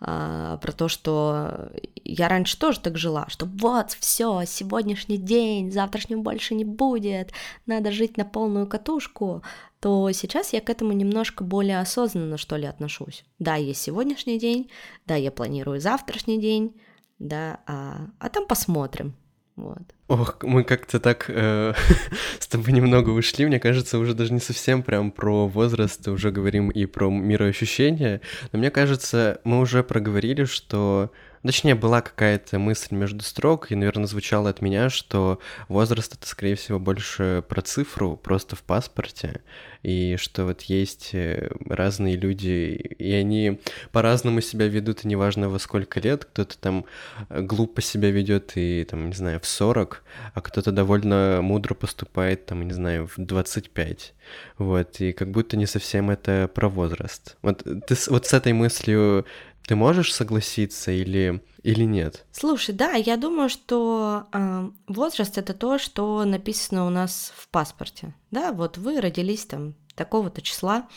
а, 0.00 0.58
про 0.58 0.72
то, 0.72 0.88
что 0.88 1.70
я 2.04 2.28
раньше 2.28 2.58
тоже 2.58 2.80
так 2.80 2.96
жила, 2.96 3.26
что 3.28 3.46
вот, 3.46 3.92
все, 3.92 4.44
сегодняшний 4.46 5.16
день, 5.16 5.72
завтрашнего 5.72 6.20
больше 6.20 6.54
не 6.54 6.64
будет, 6.64 7.32
надо 7.66 7.90
жить 7.90 8.16
на 8.16 8.24
полную 8.24 8.66
катушку, 8.68 9.42
то 9.80 10.10
сейчас 10.12 10.52
я 10.52 10.60
к 10.60 10.70
этому 10.70 10.92
немножко 10.92 11.42
более 11.42 11.80
осознанно, 11.80 12.36
что 12.36 12.56
ли, 12.56 12.66
отношусь. 12.66 13.24
Да, 13.38 13.56
есть 13.56 13.80
сегодняшний 13.80 14.38
день, 14.38 14.70
да, 15.06 15.16
я 15.16 15.32
планирую 15.32 15.80
завтрашний 15.80 16.40
день, 16.40 16.80
да, 17.18 17.60
а, 17.66 18.08
а 18.20 18.28
там 18.28 18.46
посмотрим, 18.46 19.16
вот. 19.56 19.82
Ох, 20.08 20.38
мы 20.42 20.64
как-то 20.64 21.00
так 21.00 21.26
э, 21.28 21.74
с 22.38 22.46
тобой 22.46 22.72
немного 22.72 23.10
ушли. 23.10 23.44
Мне 23.44 23.60
кажется, 23.60 23.98
уже 23.98 24.14
даже 24.14 24.32
не 24.32 24.40
совсем 24.40 24.82
прям 24.82 25.10
про 25.10 25.46
возраст, 25.46 26.08
уже 26.08 26.30
говорим 26.30 26.70
и 26.70 26.86
про 26.86 27.10
мироощущения. 27.10 28.22
Но 28.50 28.58
мне 28.58 28.70
кажется, 28.70 29.38
мы 29.44 29.60
уже 29.60 29.82
проговорили, 29.84 30.44
что 30.44 31.12
Точнее, 31.42 31.74
была 31.74 32.00
какая-то 32.00 32.58
мысль 32.58 32.94
между 32.94 33.22
строк, 33.22 33.70
и, 33.70 33.74
наверное, 33.74 34.06
звучало 34.06 34.50
от 34.50 34.60
меня, 34.60 34.90
что 34.90 35.38
возраст— 35.68 36.14
это, 36.14 36.26
скорее 36.26 36.56
всего, 36.56 36.78
больше 36.78 37.44
про 37.48 37.62
цифру, 37.62 38.16
просто 38.16 38.56
в 38.56 38.62
паспорте, 38.62 39.42
и 39.82 40.16
что 40.18 40.44
вот 40.44 40.62
есть 40.62 41.10
э, 41.14 41.50
разные 41.66 42.16
люди, 42.16 42.94
и 42.98 43.12
они 43.12 43.60
по-разному 43.92 44.40
себя 44.40 44.66
ведут, 44.66 45.04
и 45.04 45.08
неважно 45.08 45.48
во 45.48 45.58
сколько 45.58 46.00
лет, 46.00 46.24
кто-то 46.24 46.58
там 46.58 46.84
э, 47.28 47.40
глупо 47.42 47.80
себя 47.80 48.10
ведет 48.10 48.52
и, 48.56 48.84
там, 48.84 49.08
не 49.08 49.14
знаю, 49.14 49.40
в 49.40 49.46
40, 49.46 50.02
а 50.34 50.40
кто-то 50.40 50.72
довольно 50.72 51.40
мудро 51.42 51.74
поступает, 51.74 52.46
там, 52.46 52.66
не 52.66 52.72
знаю, 52.72 53.06
в 53.06 53.14
25. 53.16 54.14
Вот, 54.58 55.00
и 55.00 55.12
как 55.12 55.30
будто 55.30 55.56
не 55.56 55.66
совсем 55.66 56.10
это 56.10 56.50
про 56.52 56.68
возраст. 56.68 57.36
Вот 57.42 57.62
ты 57.62 57.94
вот 58.08 58.26
с 58.26 58.32
этой 58.32 58.52
мыслью 58.52 59.24
ты 59.68 59.76
можешь 59.76 60.14
согласиться 60.14 60.90
или, 60.90 61.42
или 61.62 61.84
нет? 61.84 62.24
Слушай, 62.32 62.74
да, 62.74 62.92
я 62.92 63.18
думаю, 63.18 63.50
что 63.50 64.24
э, 64.32 64.70
возраст 64.86 65.36
это 65.36 65.52
то, 65.52 65.76
что 65.78 66.24
написано 66.24 66.86
у 66.86 66.90
нас 66.90 67.34
в 67.36 67.48
паспорте. 67.48 68.14
Да, 68.30 68.52
вот 68.52 68.78
вы 68.78 68.98
родились 68.98 69.44
там 69.44 69.74
такого-то 69.94 70.40
числа, 70.40 70.88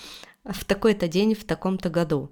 в 0.45 0.63
такой-то 0.63 1.09
день, 1.09 1.35
в 1.35 1.43
таком-то 1.43 1.89
году. 1.89 2.31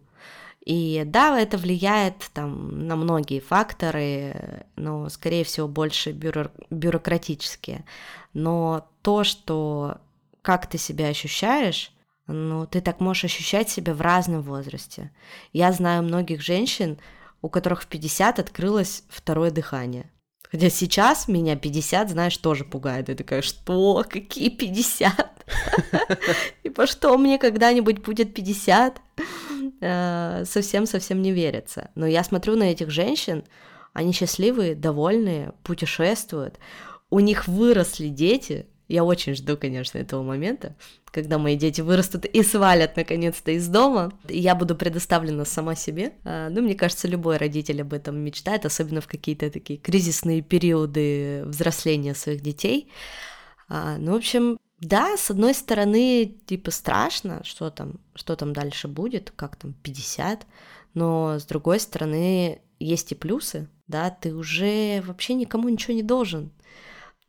И 0.65 1.03
да, 1.05 1.37
это 1.37 1.57
влияет 1.57 2.29
там 2.33 2.87
на 2.87 2.95
многие 2.95 3.41
факторы, 3.41 4.65
но, 4.77 5.09
скорее 5.09 5.43
всего, 5.43 5.67
больше 5.67 6.11
бюро- 6.11 6.51
бюрократические. 6.69 7.83
Но 8.33 8.89
то, 9.01 9.25
что 9.25 9.97
как 10.41 10.67
ты 10.67 10.77
себя 10.77 11.07
ощущаешь, 11.07 11.91
ну, 12.33 12.67
ты 12.67 12.81
так 12.81 12.99
можешь 12.99 13.25
ощущать 13.25 13.69
себя 13.69 13.93
в 13.93 14.01
разном 14.01 14.41
возрасте. 14.41 15.11
Я 15.51 15.71
знаю 15.71 16.03
многих 16.03 16.41
женщин, 16.41 16.99
у 17.41 17.49
которых 17.49 17.83
в 17.83 17.87
50 17.87 18.39
открылось 18.39 19.03
второе 19.09 19.51
дыхание. 19.51 20.11
Хотя 20.51 20.69
сейчас 20.69 21.27
меня 21.27 21.55
50, 21.55 22.09
знаешь, 22.09 22.37
тоже 22.37 22.65
пугает. 22.65 23.09
Я 23.09 23.15
такая, 23.15 23.41
что? 23.41 24.03
Какие 24.09 24.49
50? 24.49 25.45
Типа, 26.63 26.87
что 26.87 27.17
мне 27.17 27.37
когда-нибудь 27.37 27.99
будет 27.99 28.33
50? 28.33 29.01
Э, 29.81 30.43
совсем-совсем 30.45 31.21
не 31.21 31.31
верится. 31.31 31.91
Но 31.95 32.07
я 32.07 32.23
смотрю 32.23 32.55
на 32.55 32.63
этих 32.63 32.89
женщин, 32.89 33.43
они 33.93 34.11
счастливые, 34.11 34.75
довольные, 34.75 35.53
путешествуют. 35.63 36.59
У 37.09 37.19
них 37.19 37.47
выросли 37.47 38.07
дети, 38.07 38.67
я 38.89 39.03
очень 39.03 39.35
жду, 39.35 39.55
конечно, 39.55 39.99
этого 39.99 40.23
момента, 40.23 40.75
когда 41.05 41.37
мои 41.37 41.55
дети 41.55 41.79
вырастут 41.81 42.25
и 42.25 42.41
свалят 42.41 42.97
наконец-то 42.97 43.51
из 43.51 43.67
дома. 43.67 44.11
Я 44.27 44.55
буду 44.55 44.75
предоставлена 44.75 45.45
сама 45.45 45.75
себе. 45.75 46.13
А, 46.25 46.49
ну, 46.49 46.61
мне 46.61 46.73
кажется, 46.73 47.07
любой 47.07 47.37
родитель 47.37 47.83
об 47.83 47.93
этом 47.93 48.17
мечтает, 48.17 48.65
особенно 48.65 48.99
в 48.99 49.07
какие-то 49.07 49.51
такие 49.51 49.79
кризисные 49.79 50.41
периоды 50.41 51.43
взросления 51.45 52.15
своих 52.15 52.41
детей. 52.41 52.89
А, 53.69 53.97
ну, 53.99 54.13
в 54.13 54.17
общем, 54.17 54.57
да, 54.79 55.17
с 55.17 55.29
одной 55.29 55.53
стороны, 55.53 56.37
типа 56.47 56.71
страшно, 56.71 57.43
что 57.43 57.69
там, 57.69 57.99
что 58.15 58.35
там 58.35 58.53
дальше 58.53 58.87
будет, 58.87 59.31
как 59.35 59.55
там 59.55 59.73
50, 59.83 60.47
но 60.95 61.37
с 61.37 61.45
другой 61.45 61.79
стороны, 61.79 62.61
есть 62.79 63.11
и 63.11 63.15
плюсы, 63.15 63.69
да, 63.87 64.09
ты 64.09 64.33
уже 64.33 65.03
вообще 65.05 65.35
никому 65.35 65.69
ничего 65.69 65.93
не 65.93 66.03
должен, 66.03 66.51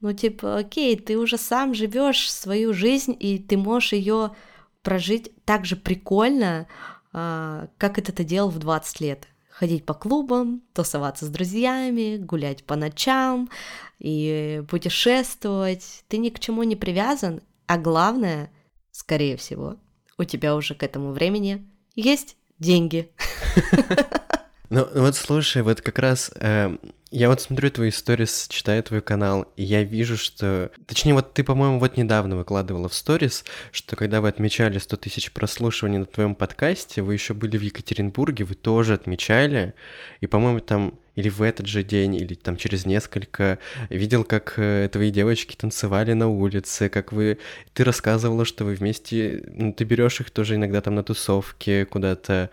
ну, 0.01 0.13
типа, 0.13 0.57
окей, 0.57 0.97
ты 0.97 1.19
уже 1.19 1.37
сам 1.37 1.75
живешь 1.75 2.33
свою 2.33 2.73
жизнь, 2.73 3.15
и 3.19 3.39
ты 3.39 3.57
можешь 3.57 3.93
ее 3.93 4.35
прожить 4.83 5.31
так 5.45 5.67
же 5.67 5.77
прикольно, 5.77 6.67
а, 7.13 7.69
как 7.77 7.99
это 7.99 8.13
ты 8.13 8.25
делал 8.25 8.49
в 8.49 8.59
20 8.59 9.01
лет. 9.01 9.27
Ходить 9.51 9.85
по 9.85 9.93
клубам, 9.93 10.63
тусоваться 10.73 11.27
с 11.27 11.29
друзьями, 11.29 12.17
гулять 12.17 12.65
по 12.65 12.77
ночам 12.77 13.51
и 13.99 14.63
путешествовать. 14.71 16.05
Ты 16.09 16.17
ни 16.17 16.31
к 16.31 16.41
чему 16.41 16.63
не 16.63 16.77
привязан, 16.77 17.43
а 17.67 17.77
главное, 17.77 18.51
скорее 18.91 19.37
всего, 19.37 19.77
у 20.17 20.25
тебя 20.25 20.57
уже 20.57 20.75
к 20.75 20.83
этому 20.83 21.13
времени 21.13 21.69
есть 21.95 22.39
деньги. 22.59 23.13
Ну, 24.71 24.89
вот 24.95 25.17
слушай, 25.17 25.63
вот 25.63 25.81
как 25.81 25.99
раз 25.99 26.31
э, 26.37 26.77
я 27.11 27.29
вот 27.29 27.41
смотрю 27.41 27.73
твои 27.73 27.91
сторис, 27.91 28.47
читаю 28.49 28.81
твой 28.85 29.01
канал, 29.01 29.49
и 29.57 29.65
я 29.65 29.83
вижу, 29.83 30.17
что... 30.17 30.71
Точнее, 30.87 31.15
вот 31.15 31.35
ты, 31.35 31.43
по-моему, 31.43 31.81
вот 31.81 31.97
недавно 31.97 32.37
выкладывала 32.37 32.89
в 32.89 32.95
сторис, 32.95 33.45
что 33.73 33.97
когда 33.97 34.21
вы 34.21 34.29
отмечали 34.29 34.79
100 34.79 34.97
тысяч 34.97 35.33
прослушиваний 35.33 35.99
на 35.99 36.07
твоем 36.07 36.37
подкасте, 36.37 37.03
вы 37.03 37.15
еще 37.15 37.35
были 37.35 37.59
в 37.59 37.63
Екатеринбурге, 37.63 38.45
вы 38.45 38.55
тоже 38.55 38.95
отмечали, 38.95 39.75
и, 40.21 40.29
по-моему, 40.29 40.61
там 40.61 41.01
или 41.17 41.29
в 41.29 41.43
этот 41.43 41.67
же 41.67 41.83
день, 41.83 42.15
или 42.15 42.35
там 42.35 42.57
через 42.57 42.87
несколько, 42.87 43.59
видел, 43.89 44.23
как 44.23 44.55
э, 44.57 44.89
твои 44.93 45.11
девочки 45.11 45.57
танцевали 45.57 46.13
на 46.13 46.29
улице, 46.29 46.89
как 46.89 47.11
вы... 47.11 47.39
Ты 47.73 47.83
рассказывала, 47.83 48.45
что 48.45 48.65
вы 48.65 48.77
вместе... 48.77 49.43
Ну, 49.49 49.73
ты 49.73 49.83
берешь 49.83 50.21
их 50.21 50.31
тоже 50.31 50.55
иногда 50.55 50.81
там 50.81 50.95
на 50.95 51.03
тусовке 51.03 51.87
куда-то. 51.87 52.51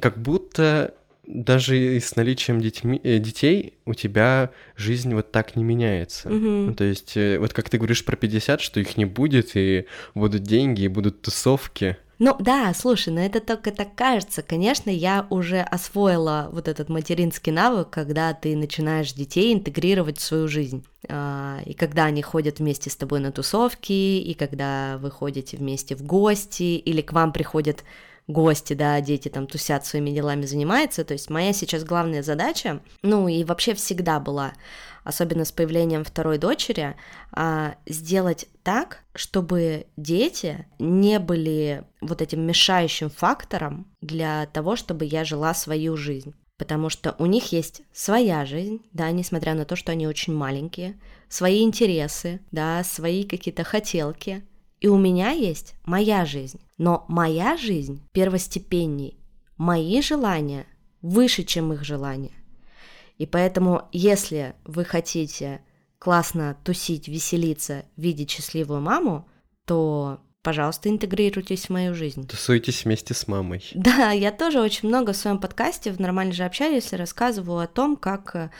Как 0.00 0.16
будто 0.16 0.94
даже 1.26 1.96
и 1.96 2.00
с 2.00 2.16
наличием 2.16 2.60
детьми, 2.60 3.00
э, 3.02 3.18
детей 3.18 3.74
у 3.84 3.94
тебя 3.94 4.50
жизнь 4.76 5.14
вот 5.14 5.32
так 5.32 5.56
не 5.56 5.64
меняется. 5.64 6.28
Mm-hmm. 6.28 6.66
Ну, 6.66 6.74
то 6.74 6.84
есть, 6.84 7.16
э, 7.16 7.38
вот 7.38 7.52
как 7.52 7.68
ты 7.68 7.78
говоришь 7.78 8.04
про 8.04 8.16
50, 8.16 8.60
что 8.60 8.80
их 8.80 8.96
не 8.96 9.04
будет, 9.04 9.52
и 9.54 9.86
будут 10.14 10.42
деньги, 10.42 10.82
и 10.82 10.88
будут 10.88 11.22
тусовки. 11.22 11.96
Ну 12.18 12.34
да, 12.38 12.72
слушай, 12.72 13.12
но 13.12 13.20
это 13.20 13.40
только 13.40 13.72
так 13.72 13.94
кажется. 13.94 14.42
Конечно, 14.42 14.88
я 14.88 15.26
уже 15.28 15.60
освоила 15.60 16.48
вот 16.50 16.66
этот 16.66 16.88
материнский 16.88 17.52
навык, 17.52 17.90
когда 17.90 18.32
ты 18.32 18.56
начинаешь 18.56 19.12
детей 19.12 19.52
интегрировать 19.52 20.18
в 20.18 20.22
свою 20.22 20.48
жизнь. 20.48 20.82
А, 21.08 21.58
и 21.66 21.74
когда 21.74 22.04
они 22.06 22.22
ходят 22.22 22.58
вместе 22.58 22.88
с 22.88 22.96
тобой 22.96 23.20
на 23.20 23.32
тусовки, 23.32 23.92
и 23.92 24.32
когда 24.32 24.96
вы 24.98 25.10
ходите 25.10 25.58
вместе 25.58 25.94
в 25.94 26.02
гости, 26.04 26.78
или 26.78 27.02
к 27.02 27.12
вам 27.12 27.32
приходят 27.34 27.84
гости, 28.28 28.74
да, 28.74 29.00
дети 29.00 29.28
там 29.28 29.46
тусят 29.46 29.86
своими 29.86 30.10
делами, 30.10 30.46
занимаются. 30.46 31.04
То 31.04 31.12
есть 31.12 31.30
моя 31.30 31.52
сейчас 31.52 31.84
главная 31.84 32.22
задача, 32.22 32.80
ну 33.02 33.28
и 33.28 33.44
вообще 33.44 33.74
всегда 33.74 34.18
была, 34.18 34.52
особенно 35.04 35.44
с 35.44 35.52
появлением 35.52 36.04
второй 36.04 36.38
дочери, 36.38 36.96
а, 37.32 37.76
сделать 37.86 38.48
так, 38.62 39.04
чтобы 39.14 39.86
дети 39.96 40.66
не 40.78 41.18
были 41.18 41.84
вот 42.00 42.20
этим 42.20 42.40
мешающим 42.40 43.10
фактором 43.10 43.86
для 44.00 44.46
того, 44.46 44.76
чтобы 44.76 45.04
я 45.04 45.24
жила 45.24 45.54
свою 45.54 45.96
жизнь. 45.96 46.34
Потому 46.58 46.88
что 46.88 47.14
у 47.18 47.26
них 47.26 47.52
есть 47.52 47.82
своя 47.92 48.46
жизнь, 48.46 48.80
да, 48.92 49.10
несмотря 49.10 49.52
на 49.54 49.66
то, 49.66 49.76
что 49.76 49.92
они 49.92 50.08
очень 50.08 50.34
маленькие, 50.34 50.98
свои 51.28 51.62
интересы, 51.62 52.40
да, 52.50 52.82
свои 52.82 53.24
какие-то 53.24 53.62
хотелки– 53.62 54.44
и 54.80 54.88
у 54.88 54.98
меня 54.98 55.30
есть 55.30 55.74
моя 55.84 56.24
жизнь. 56.24 56.60
Но 56.78 57.04
моя 57.08 57.56
жизнь 57.56 58.02
первостепенней. 58.12 59.18
Мои 59.56 60.02
желания 60.02 60.66
выше, 61.00 61.44
чем 61.44 61.72
их 61.72 61.84
желания. 61.84 62.32
И 63.16 63.24
поэтому, 63.24 63.88
если 63.92 64.54
вы 64.64 64.84
хотите 64.84 65.62
классно 65.98 66.56
тусить, 66.64 67.08
веселиться, 67.08 67.86
видеть 67.96 68.30
счастливую 68.30 68.80
маму, 68.82 69.26
то 69.64 70.20
пожалуйста, 70.42 70.88
интегрируйтесь 70.88 71.66
в 71.66 71.70
мою 71.70 71.92
жизнь. 71.92 72.28
Тусуйтесь 72.28 72.84
вместе 72.84 73.14
с 73.14 73.26
мамой. 73.26 73.64
Да, 73.74 74.12
я 74.12 74.30
тоже 74.30 74.60
очень 74.60 74.88
много 74.88 75.12
в 75.12 75.16
своем 75.16 75.40
подкасте 75.40 75.90
в 75.90 75.98
«Нормально 75.98 76.32
же 76.32 76.44
общаюсь» 76.44 76.92
рассказываю 76.92 77.58
о 77.58 77.66
том, 77.66 77.96
как, 77.96 78.52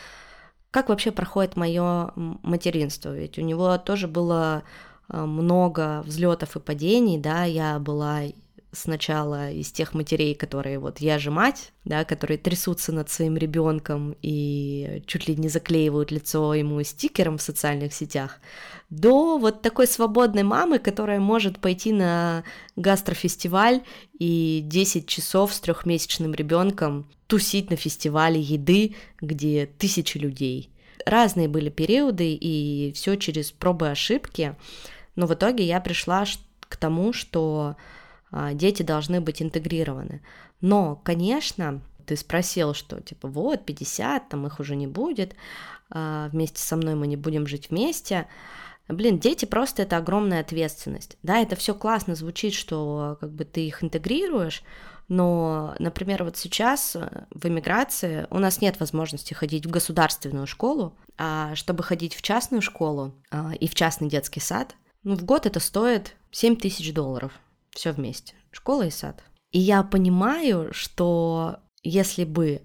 как 0.72 0.88
вообще 0.88 1.12
проходит 1.12 1.54
мое 1.54 2.10
материнство. 2.16 3.14
Ведь 3.14 3.38
у 3.38 3.42
него 3.42 3.78
тоже 3.78 4.08
было 4.08 4.64
много 5.08 6.02
взлетов 6.04 6.56
и 6.56 6.60
падений, 6.60 7.18
да, 7.18 7.44
я 7.44 7.78
была 7.78 8.22
сначала 8.76 9.50
из 9.50 9.72
тех 9.72 9.94
матерей, 9.94 10.34
которые 10.34 10.78
вот 10.78 10.98
я 10.98 11.18
же 11.18 11.30
мать, 11.30 11.72
да, 11.84 12.04
которые 12.04 12.38
трясутся 12.38 12.92
над 12.92 13.10
своим 13.10 13.36
ребенком 13.36 14.16
и 14.22 15.02
чуть 15.06 15.28
ли 15.28 15.36
не 15.36 15.48
заклеивают 15.48 16.10
лицо 16.10 16.54
ему 16.54 16.82
стикером 16.82 17.38
в 17.38 17.42
социальных 17.42 17.94
сетях, 17.94 18.40
до 18.90 19.38
вот 19.38 19.62
такой 19.62 19.86
свободной 19.86 20.42
мамы, 20.42 20.78
которая 20.78 21.18
может 21.18 21.58
пойти 21.58 21.92
на 21.92 22.44
гастрофестиваль 22.76 23.82
и 24.18 24.60
10 24.64 25.06
часов 25.06 25.52
с 25.52 25.60
трехмесячным 25.60 26.34
ребенком 26.34 27.06
тусить 27.26 27.70
на 27.70 27.76
фестивале 27.76 28.40
еды, 28.40 28.94
где 29.20 29.66
тысячи 29.66 30.18
людей. 30.18 30.70
Разные 31.04 31.48
были 31.48 31.70
периоды, 31.70 32.32
и 32.34 32.92
все 32.94 33.16
через 33.16 33.52
пробы 33.52 33.86
и 33.86 33.90
ошибки. 33.90 34.56
Но 35.16 35.26
в 35.26 35.34
итоге 35.34 35.64
я 35.64 35.80
пришла 35.80 36.24
к 36.60 36.76
тому, 36.76 37.12
что 37.12 37.76
а, 38.30 38.52
дети 38.54 38.82
должны 38.82 39.20
быть 39.20 39.42
интегрированы. 39.42 40.22
Но, 40.60 40.96
конечно, 40.96 41.80
ты 42.06 42.16
спросил, 42.16 42.74
что 42.74 43.00
типа 43.00 43.28
вот 43.28 43.64
50, 43.64 44.28
там 44.28 44.46
их 44.46 44.60
уже 44.60 44.76
не 44.76 44.86
будет, 44.86 45.34
а, 45.90 46.28
вместе 46.28 46.60
со 46.60 46.76
мной 46.76 46.94
мы 46.94 47.06
не 47.06 47.16
будем 47.16 47.46
жить 47.46 47.70
вместе. 47.70 48.26
Блин, 48.88 49.18
дети 49.18 49.46
просто 49.46 49.82
это 49.82 49.96
огромная 49.96 50.40
ответственность. 50.40 51.18
Да, 51.22 51.38
это 51.38 51.56
все 51.56 51.74
классно 51.74 52.14
звучит, 52.14 52.54
что 52.54 53.16
как 53.20 53.32
бы 53.32 53.44
ты 53.44 53.66
их 53.66 53.82
интегрируешь, 53.82 54.62
но, 55.08 55.74
например, 55.78 56.24
вот 56.24 56.36
сейчас 56.36 56.96
э, 56.96 57.26
в 57.30 57.46
эмиграции 57.46 58.26
у 58.30 58.38
нас 58.38 58.60
нет 58.60 58.80
возможности 58.80 59.34
ходить 59.34 59.64
в 59.64 59.70
государственную 59.70 60.46
школу, 60.46 60.94
а 61.16 61.54
чтобы 61.54 61.84
ходить 61.84 62.14
в 62.14 62.22
частную 62.22 62.60
школу 62.60 63.14
а, 63.30 63.52
и 63.58 63.68
в 63.68 63.74
частный 63.74 64.08
детский 64.08 64.40
сад, 64.40 64.74
ну, 65.06 65.14
в 65.14 65.24
год 65.24 65.46
это 65.46 65.60
стоит 65.60 66.16
7 66.32 66.56
тысяч 66.56 66.92
долларов 66.92 67.30
все 67.70 67.92
вместе, 67.92 68.34
школа 68.50 68.86
и 68.86 68.90
сад. 68.90 69.22
И 69.52 69.58
я 69.60 69.84
понимаю, 69.84 70.70
что 70.72 71.58
если 71.84 72.24
бы 72.24 72.62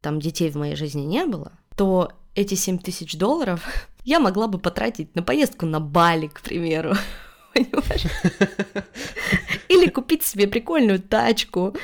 там 0.00 0.18
детей 0.18 0.50
в 0.50 0.56
моей 0.56 0.74
жизни 0.74 1.02
не 1.02 1.26
было, 1.26 1.52
то 1.76 2.12
эти 2.34 2.54
7 2.54 2.78
тысяч 2.78 3.18
долларов 3.18 3.62
я 4.04 4.20
могла 4.20 4.48
бы 4.48 4.58
потратить 4.58 5.14
на 5.14 5.22
поездку 5.22 5.66
на 5.66 5.78
Бали, 5.78 6.28
к 6.28 6.40
примеру. 6.40 6.94
Понимаешь? 7.54 8.06
Или 9.68 9.90
купить 9.90 10.22
себе 10.22 10.46
прикольную 10.46 10.98
тачку 10.98 11.76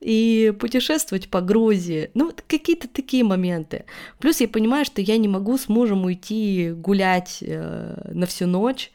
и 0.00 0.54
путешествовать 0.60 1.28
по 1.28 1.40
Грузии. 1.40 2.12
Ну, 2.14 2.32
какие-то 2.46 2.86
такие 2.86 3.24
моменты. 3.24 3.84
Плюс 4.20 4.40
я 4.40 4.46
понимаю, 4.46 4.84
что 4.84 5.00
я 5.00 5.18
не 5.18 5.26
могу 5.26 5.58
с 5.58 5.68
мужем 5.68 6.04
уйти 6.04 6.70
гулять 6.70 7.38
э, 7.40 8.10
на 8.12 8.26
всю 8.26 8.46
ночь, 8.46 8.92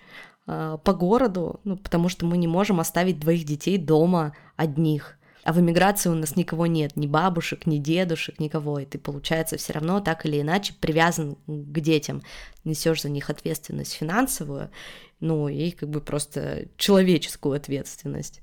э, 0.47 0.77
по 0.83 0.93
городу, 0.93 1.59
ну, 1.63 1.77
потому 1.77 2.09
что 2.09 2.25
мы 2.25 2.37
не 2.37 2.47
можем 2.47 2.79
оставить 2.79 3.19
двоих 3.19 3.45
детей 3.45 3.77
дома 3.77 4.35
одних. 4.55 5.17
А 5.45 5.53
в 5.53 5.59
эмиграции 5.59 6.09
у 6.09 6.15
нас 6.15 6.35
никого 6.35 6.65
нет, 6.65 6.97
ни 6.97 7.05
бабушек, 7.05 7.67
ни 7.67 7.77
дедушек, 7.77 8.39
никого. 8.39 8.79
И 8.79 8.85
ты, 8.85 8.97
получается, 8.97 9.57
все 9.57 9.73
равно 9.73 9.99
так 9.99 10.25
или 10.25 10.41
иначе 10.41 10.73
привязан 10.73 11.37
к 11.45 11.79
детям, 11.79 12.23
несешь 12.63 13.03
за 13.03 13.09
них 13.09 13.29
ответственность 13.29 13.93
финансовую, 13.93 14.71
ну 15.19 15.47
и 15.47 15.69
как 15.69 15.89
бы 15.89 16.01
просто 16.01 16.67
человеческую 16.77 17.55
ответственность. 17.55 18.41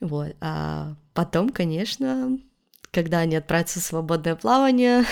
Вот. 0.00 0.36
А 0.42 0.94
потом, 1.14 1.48
конечно, 1.48 2.38
когда 2.94 3.18
они 3.18 3.36
отправятся 3.36 3.80
в 3.80 3.82
свободное 3.82 4.36
плавание, 4.36 5.04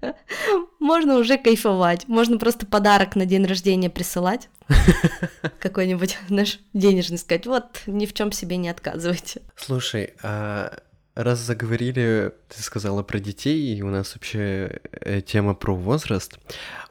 можно 0.80 1.16
уже 1.16 1.38
кайфовать. 1.38 2.08
Можно 2.08 2.38
просто 2.38 2.66
подарок 2.66 3.16
на 3.16 3.24
день 3.24 3.46
рождения 3.46 3.88
присылать. 3.88 4.48
Какой-нибудь 5.60 6.18
наш 6.28 6.58
денежный 6.74 7.18
сказать, 7.18 7.46
вот, 7.46 7.82
ни 7.86 8.04
в 8.06 8.12
чем 8.12 8.32
себе 8.32 8.56
не 8.56 8.68
отказывайте. 8.68 9.42
Слушай, 9.56 10.14
а 10.22 10.78
раз 11.14 11.38
заговорили, 11.40 12.32
ты 12.48 12.62
сказала 12.62 13.02
про 13.02 13.18
детей, 13.18 13.76
и 13.76 13.82
у 13.82 13.88
нас 13.88 14.14
вообще 14.14 14.80
э, 14.92 15.20
тема 15.20 15.54
про 15.54 15.74
возраст. 15.74 16.38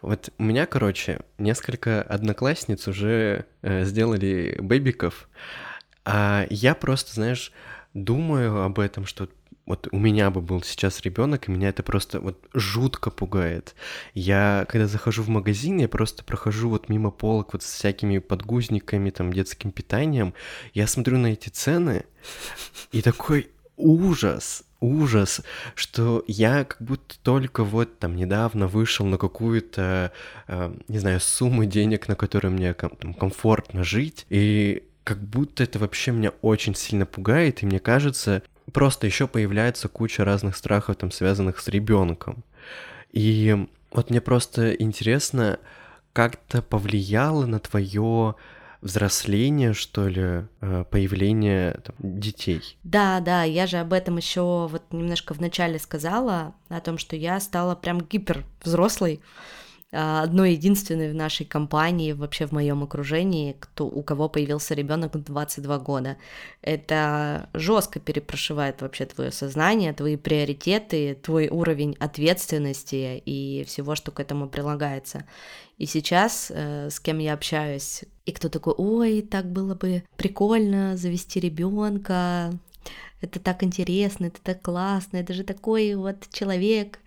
Вот 0.02 0.30
у 0.38 0.44
меня, 0.44 0.66
короче, 0.66 1.22
несколько 1.38 2.02
одноклассниц 2.02 2.88
уже 2.88 3.46
э, 3.62 3.86
сделали 3.86 4.58
бэбиков, 4.60 5.30
а 6.04 6.46
я 6.50 6.76
просто, 6.76 7.14
знаешь, 7.14 7.52
думаю 7.94 8.64
об 8.64 8.80
этом, 8.80 9.06
что 9.06 9.30
вот 9.68 9.90
у 9.92 10.00
меня 10.00 10.32
бы 10.32 10.42
был 10.42 10.64
сейчас 10.64 11.02
ребенок, 11.02 11.48
и 11.48 11.52
меня 11.52 11.70
это 11.70 11.84
просто 11.84 12.22
вот 12.22 12.44
жутко 12.54 13.12
пугает. 13.12 13.76
Я, 14.14 14.66
когда 14.70 14.88
захожу 14.88 15.24
в 15.24 15.30
магазин, 15.30 15.78
я 15.78 15.90
просто 15.90 16.24
прохожу 16.24 16.70
вот 16.70 16.90
мимо 16.90 17.12
полок 17.12 17.54
вот 17.54 17.64
с 17.64 17.72
всякими 17.72 18.18
подгузниками, 18.20 19.10
там, 19.10 19.32
детским 19.32 19.72
питанием, 19.72 20.34
я 20.74 20.88
смотрю 20.88 21.18
на 21.18 21.28
эти 21.28 21.50
цены, 21.50 22.06
и 22.94 23.02
такой 23.02 23.50
ужас, 23.76 24.64
ужас, 24.80 25.42
что 25.76 26.24
я 26.28 26.64
как 26.64 26.82
будто 26.82 27.20
только 27.22 27.66
вот 27.66 28.00
там 28.00 28.16
недавно 28.16 28.68
вышел 28.68 29.06
на 29.06 29.18
какую-то, 29.18 30.14
э, 30.48 30.76
не 30.88 31.00
знаю, 31.00 31.20
сумму 31.20 31.66
денег, 31.66 32.08
на 32.08 32.16
которую 32.16 32.54
мне 32.54 32.74
ком- 32.74 33.14
комфортно 33.14 33.84
жить, 33.84 34.26
и 34.30 34.84
как 35.04 35.22
будто 35.22 35.64
это 35.64 35.78
вообще 35.80 36.12
меня 36.12 36.32
очень 36.42 36.76
сильно 36.76 37.06
пугает, 37.06 37.64
и 37.64 37.66
мне 37.66 37.80
кажется, 37.80 38.44
просто 38.74 39.08
еще 39.08 39.28
появляется 39.28 39.88
куча 39.88 40.26
разных 40.26 40.56
страхов, 40.56 40.98
там, 40.98 41.12
связанных 41.12 41.60
с 41.60 41.68
ребенком. 41.68 42.44
И 43.12 43.68
вот 43.92 44.10
мне 44.10 44.22
просто 44.22 44.74
интересно, 44.74 45.60
как-то 46.14 46.62
повлияло 46.62 47.46
на 47.46 47.60
твое 47.60 48.36
взросление, 48.82 49.74
что 49.74 50.08
ли, 50.08 50.46
э, 50.62 50.86
появление 50.90 51.80
там, 51.84 51.96
детей. 52.00 52.78
Да, 52.84 53.20
да, 53.20 53.44
я 53.44 53.68
же 53.68 53.78
об 53.78 53.94
этом 53.94 54.18
еще 54.18 54.68
вот 54.68 54.84
немножко 54.92 55.34
в 55.34 55.42
начале 55.42 55.80
сказала, 55.80 56.54
о 56.70 56.80
том, 56.80 56.98
что 56.98 57.16
я 57.16 57.40
стала 57.40 57.76
прям 57.76 58.02
гипер 58.02 58.44
взрослой, 58.64 59.20
одной 59.92 60.54
единственной 60.54 61.12
в 61.12 61.16
нашей 61.16 61.46
компании, 61.46 62.12
вообще 62.12 62.46
в 62.46 62.52
моем 62.52 62.84
окружении, 62.84 63.56
кто, 63.58 63.88
у 63.88 64.04
кого 64.04 64.28
появился 64.28 64.74
ребенок 64.74 65.16
в 65.16 65.24
22 65.24 65.80
года. 65.80 66.18
Это 66.62 67.50
жестко 67.54 68.00
перепрошивает 68.00 68.82
вообще 68.82 69.06
твое 69.06 69.32
сознание, 69.32 69.94
твои 69.94 70.18
приоритеты, 70.18 71.16
твой 71.16 71.48
уровень 71.48 71.96
ответственности 72.00 73.22
и 73.26 73.64
всего, 73.66 73.96
что 73.96 74.12
к 74.12 74.20
этому 74.20 74.50
прилагается. 74.50 75.26
И 75.78 75.86
сейчас 75.86 76.52
э, 76.54 76.90
с 76.90 77.00
кем 77.00 77.20
я 77.20 77.34
общаюсь, 77.34 78.04
и 78.26 78.32
кто 78.32 78.50
такой, 78.50 78.74
ой, 78.78 79.22
так 79.22 79.50
было 79.50 79.76
бы 79.76 80.04
прикольно 80.18 80.98
завести 80.98 81.40
ребенка, 81.40 82.52
это 83.22 83.40
так 83.40 83.64
интересно, 83.64 84.26
это 84.26 84.42
так 84.42 84.62
классно, 84.62 85.18
это 85.18 85.34
же 85.34 85.44
такой 85.44 85.96
вот 85.96 86.28
человек. 86.32 87.00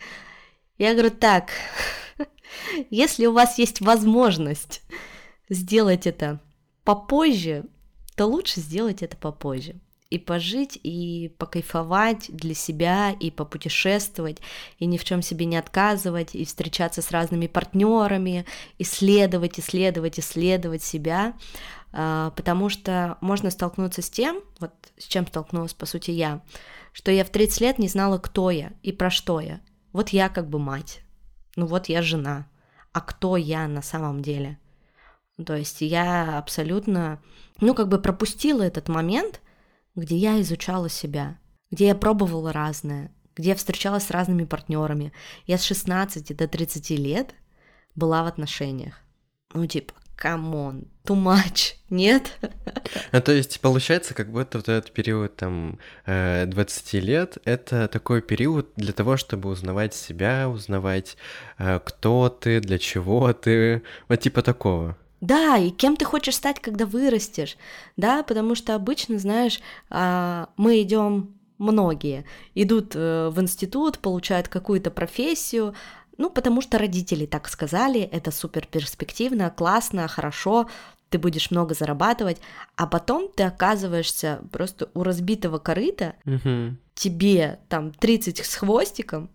Я 0.78 0.92
говорю, 0.94 1.10
так, 1.10 1.50
если 2.90 3.26
у 3.26 3.32
вас 3.32 3.58
есть 3.58 3.80
возможность 3.80 4.82
сделать 5.48 6.06
это 6.06 6.40
попозже, 6.84 7.64
то 8.16 8.26
лучше 8.26 8.60
сделать 8.60 9.02
это 9.02 9.16
попозже. 9.16 9.76
И 10.08 10.18
пожить, 10.18 10.78
и 10.82 11.32
покайфовать 11.38 12.26
для 12.30 12.52
себя, 12.52 13.12
и 13.12 13.30
попутешествовать, 13.30 14.38
и 14.78 14.86
ни 14.86 14.98
в 14.98 15.04
чем 15.04 15.22
себе 15.22 15.46
не 15.46 15.56
отказывать, 15.56 16.34
и 16.34 16.44
встречаться 16.44 17.00
с 17.00 17.12
разными 17.12 17.46
партнерами, 17.46 18.44
исследовать, 18.78 19.60
исследовать, 19.60 20.18
исследовать 20.18 20.82
себя, 20.82 21.34
а, 21.92 22.30
потому 22.32 22.68
что 22.68 23.18
можно 23.20 23.50
столкнуться 23.50 24.02
с 24.02 24.10
тем, 24.10 24.40
вот 24.58 24.72
с 24.98 25.04
чем 25.04 25.28
столкнулась, 25.28 25.74
по 25.74 25.86
сути, 25.86 26.10
я, 26.10 26.42
что 26.92 27.12
я 27.12 27.24
в 27.24 27.30
30 27.30 27.60
лет 27.60 27.78
не 27.78 27.86
знала, 27.86 28.18
кто 28.18 28.50
я 28.50 28.72
и 28.82 28.90
про 28.90 29.10
что 29.10 29.38
я. 29.40 29.60
Вот 29.92 30.10
я 30.10 30.28
как 30.28 30.48
бы 30.48 30.58
мать, 30.58 31.02
ну 31.60 31.66
вот 31.66 31.90
я 31.90 32.00
жена, 32.00 32.46
а 32.92 33.02
кто 33.02 33.36
я 33.36 33.68
на 33.68 33.82
самом 33.82 34.22
деле? 34.22 34.58
То 35.44 35.54
есть 35.54 35.82
я 35.82 36.38
абсолютно, 36.38 37.22
ну 37.60 37.74
как 37.74 37.88
бы 37.88 38.00
пропустила 38.00 38.62
этот 38.62 38.88
момент, 38.88 39.42
где 39.94 40.16
я 40.16 40.40
изучала 40.40 40.88
себя, 40.88 41.38
где 41.70 41.88
я 41.88 41.94
пробовала 41.94 42.50
разное, 42.54 43.14
где 43.36 43.50
я 43.50 43.56
встречалась 43.56 44.04
с 44.04 44.10
разными 44.10 44.46
партнерами. 44.46 45.12
Я 45.44 45.58
с 45.58 45.64
16 45.64 46.34
до 46.34 46.48
30 46.48 46.90
лет 46.92 47.34
была 47.94 48.22
в 48.22 48.26
отношениях. 48.26 48.94
Ну, 49.52 49.66
типа, 49.66 49.92
come 50.20 50.57
on, 50.57 50.84
too 51.04 51.16
much, 51.16 51.76
нет? 51.88 52.38
Ну, 53.12 53.20
то 53.20 53.32
есть, 53.32 53.60
получается, 53.60 54.12
как 54.12 54.30
будто 54.30 54.58
вот 54.58 54.68
этот 54.68 54.92
период, 54.92 55.34
там, 55.36 55.78
20 56.04 56.94
э, 56.94 57.00
лет, 57.00 57.38
это 57.44 57.88
такой 57.88 58.20
период 58.20 58.68
для 58.76 58.92
того, 58.92 59.16
чтобы 59.16 59.48
узнавать 59.48 59.94
себя, 59.94 60.48
узнавать, 60.48 61.16
э, 61.58 61.80
кто 61.82 62.28
ты, 62.28 62.60
для 62.60 62.78
чего 62.78 63.32
ты, 63.32 63.82
вот 64.08 64.20
типа 64.20 64.42
такого. 64.42 64.96
Да, 65.22 65.56
и 65.56 65.70
кем 65.70 65.96
ты 65.96 66.04
хочешь 66.04 66.36
стать, 66.36 66.60
когда 66.60 66.84
вырастешь, 66.84 67.56
да, 67.96 68.22
потому 68.22 68.54
что 68.54 68.74
обычно, 68.74 69.18
знаешь, 69.18 69.60
а, 69.90 70.48
мы 70.56 70.82
идем 70.82 71.34
многие 71.60 72.24
идут 72.54 72.92
э, 72.94 73.28
в 73.30 73.40
институт, 73.40 73.98
получают 73.98 74.48
какую-то 74.48 74.90
профессию, 74.90 75.74
ну, 76.20 76.28
потому 76.28 76.60
что 76.60 76.76
родители 76.76 77.24
так 77.24 77.48
сказали, 77.48 78.02
это 78.02 78.30
супер 78.30 78.66
перспективно, 78.66 79.48
классно, 79.48 80.06
хорошо, 80.06 80.68
ты 81.08 81.18
будешь 81.18 81.50
много 81.50 81.74
зарабатывать, 81.74 82.42
а 82.76 82.86
потом 82.86 83.32
ты 83.34 83.44
оказываешься 83.44 84.42
просто 84.52 84.90
у 84.92 85.02
разбитого 85.02 85.56
корыта, 85.56 86.16
угу. 86.26 86.76
тебе 86.92 87.58
там 87.70 87.90
30 87.90 88.44
с 88.44 88.54
хвостиком, 88.54 89.30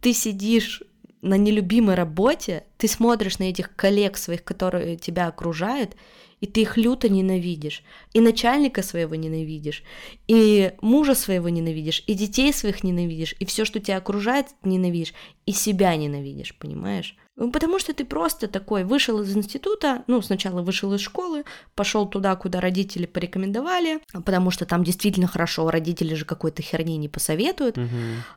ты 0.00 0.12
сидишь 0.12 0.82
на 1.22 1.38
нелюбимой 1.38 1.94
работе, 1.94 2.64
ты 2.78 2.88
смотришь 2.88 3.38
на 3.38 3.44
этих 3.44 3.76
коллег 3.76 4.16
своих, 4.16 4.42
которые 4.42 4.96
тебя 4.96 5.28
окружают, 5.28 5.94
и 6.44 6.46
ты 6.46 6.60
их 6.60 6.76
люто 6.76 7.08
ненавидишь, 7.08 7.82
и 8.12 8.20
начальника 8.20 8.82
своего 8.82 9.14
ненавидишь, 9.14 9.82
и 10.28 10.72
мужа 10.82 11.14
своего 11.14 11.48
ненавидишь, 11.48 12.04
и 12.06 12.12
детей 12.12 12.52
своих 12.52 12.84
ненавидишь, 12.84 13.34
и 13.38 13.46
все, 13.46 13.64
что 13.64 13.80
тебя 13.80 13.96
окружает, 13.96 14.48
ненавидишь, 14.62 15.14
и 15.46 15.52
себя 15.52 15.96
ненавидишь, 15.96 16.54
понимаешь? 16.54 17.16
Ну, 17.36 17.50
потому 17.50 17.78
что 17.78 17.92
ты 17.92 18.04
просто 18.04 18.46
такой 18.46 18.84
вышел 18.84 19.20
из 19.20 19.36
института, 19.36 20.04
ну, 20.06 20.22
сначала 20.22 20.62
вышел 20.62 20.94
из 20.94 21.00
школы, 21.00 21.44
пошел 21.74 22.06
туда, 22.06 22.36
куда 22.36 22.60
родители 22.60 23.06
порекомендовали, 23.06 24.00
потому 24.12 24.50
что 24.52 24.66
там 24.66 24.84
действительно 24.84 25.26
хорошо, 25.26 25.68
родители 25.70 26.14
же 26.14 26.24
какой-то 26.24 26.62
херни 26.62 26.96
не 26.96 27.08
посоветуют. 27.08 27.76
Угу. 27.76 27.88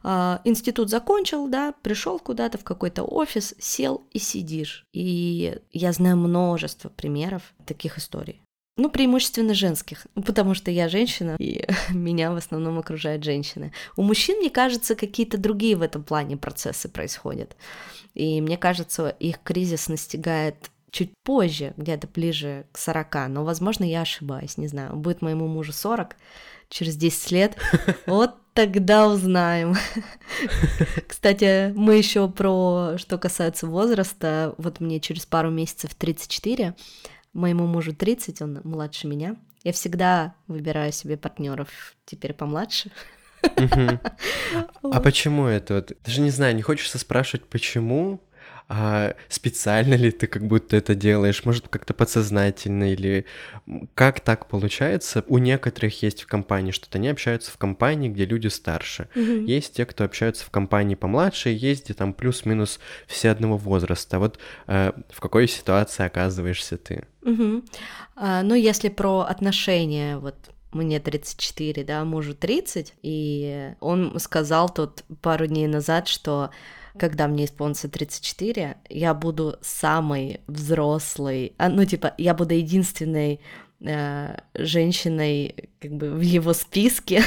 А, 0.03 0.41
институт 0.45 0.89
закончил, 0.89 1.47
да, 1.47 1.73
пришел 1.83 2.17
куда-то 2.17 2.57
в 2.57 2.63
какой-то 2.63 3.03
офис, 3.03 3.53
сел 3.59 4.03
и 4.11 4.19
сидишь. 4.19 4.85
И 4.93 5.59
я 5.71 5.91
знаю 5.91 6.17
множество 6.17 6.89
примеров 6.89 7.53
таких 7.65 7.99
историй. 7.99 8.41
Ну, 8.78 8.91
преимущественно 8.91 9.55
женских, 9.55 10.05
потому 10.13 10.53
что 10.53 10.69
я 10.69 10.88
женщина, 10.88 11.36
и 11.39 11.65
меня 11.89 12.32
в 12.32 12.36
основном 12.36 12.78
окружают 12.78 13.23
женщины. 13.23 13.73
У 13.95 14.03
мужчин, 14.03 14.38
мне 14.38 14.51
кажется, 14.51 14.95
какие-то 14.95 15.38
другие 15.38 15.75
в 15.75 15.82
этом 15.82 16.03
плане 16.03 16.38
процессы 16.38 16.88
происходят. 16.88 17.57
И 18.13 18.39
мне 18.39 18.57
кажется, 18.57 19.09
их 19.09 19.39
кризис 19.43 19.89
настигает 19.89 20.71
чуть 20.91 21.11
позже, 21.23 21.73
где-то 21.78 22.07
ближе 22.07 22.65
к 22.71 22.78
40, 22.78 23.30
но, 23.30 23.43
возможно, 23.43 23.84
я 23.84 24.01
ошибаюсь, 24.01 24.57
не 24.57 24.67
знаю. 24.67 24.95
Будет 24.95 25.21
моему 25.21 25.47
мужу 25.47 25.73
40 25.73 26.15
через 26.69 26.95
10 26.95 27.32
лет, 27.32 27.57
вот 28.05 28.36
тогда 28.53 29.07
узнаем. 29.07 29.75
Кстати, 31.07 31.71
мы 31.75 31.95
еще 31.95 32.28
про, 32.28 32.93
что 32.97 33.17
касается 33.17 33.67
возраста, 33.67 34.55
вот 34.57 34.80
мне 34.80 34.99
через 34.99 35.25
пару 35.25 35.51
месяцев 35.51 35.93
34, 35.95 36.75
Моему 37.34 37.67
мужу 37.67 37.93
30, 37.93 38.41
он 38.41 38.61
младше 38.63 39.07
меня. 39.07 39.36
Я 39.63 39.73
всегда 39.73 40.36
выбираю 40.47 40.91
себе 40.91 41.17
партнеров 41.17 41.69
теперь 42.05 42.34
помладше. 42.34 42.91
А 44.82 44.99
почему 45.01 45.45
это? 45.45 45.86
Даже 46.03 46.21
не 46.21 46.32
знаю, 46.32 46.55
не 46.55 46.61
хочется 46.61 46.97
спрашивать, 46.97 47.45
почему, 47.45 48.19
а 48.70 49.15
специально 49.30 49.93
ли 49.93 50.11
ты 50.11 50.28
как 50.28 50.45
будто 50.45 50.76
это 50.76 50.93
делаешь, 50.93 51.45
может, 51.45 51.70
как-то 51.70 51.93
подсознательно, 51.93 52.91
или 52.91 53.26
как 53.95 54.20
так 54.20 54.47
получается? 54.47 55.24
У 55.28 55.38
некоторых 55.38 56.01
есть 56.03 56.24
в 56.24 56.28
компании 56.28 56.72
что-то, 56.72 56.97
они 56.97 57.07
общаются 57.07 57.51
в 57.51 57.57
компании, 57.57 58.09
где 58.09 58.26
люди 58.26 58.47
старше. 58.47 59.07
Угу. 59.15 59.45
Есть 59.45 59.76
те, 59.76 59.86
кто 59.86 60.03
общаются 60.03 60.43
в 60.43 60.49
компании 60.49 60.95
помладше, 60.95 61.49
есть 61.49 61.86
где 61.86 61.93
там 61.93 62.13
плюс-минус 62.13 62.80
все 63.07 63.30
одного 63.30 63.55
возраста. 63.57 64.20
Вот 64.20 64.38
э, 64.68 64.91
в 65.09 65.20
какой 65.22 65.47
ситуации 65.47 66.05
оказываешься 66.05 66.78
ты? 66.78 67.05
Угу. 67.24 67.63
А, 68.18 68.43
ну, 68.43 68.53
если 68.53 68.89
про 68.89 69.22
отношения, 69.22 70.18
вот 70.18 70.36
мне 70.74 70.99
34, 70.99 71.84
да, 71.86 72.03
мужу 72.03 72.36
30, 72.36 72.93
и 73.01 73.74
он 73.80 74.20
сказал 74.20 74.70
тут 74.70 75.03
пару 75.22 75.47
дней 75.47 75.68
назад, 75.68 76.07
что 76.07 76.49
когда 76.97 77.27
мне 77.27 77.45
исполнится 77.45 77.89
34, 77.89 78.77
я 78.89 79.13
буду 79.13 79.57
самой 79.61 80.41
взрослой, 80.47 81.53
а, 81.57 81.69
ну, 81.69 81.85
типа, 81.85 82.13
я 82.17 82.33
буду 82.33 82.53
единственной 82.53 83.39
э, 83.81 84.37
женщиной, 84.53 85.69
как 85.79 85.91
бы, 85.91 86.11
в 86.11 86.21
его 86.21 86.53
списке, 86.53 87.23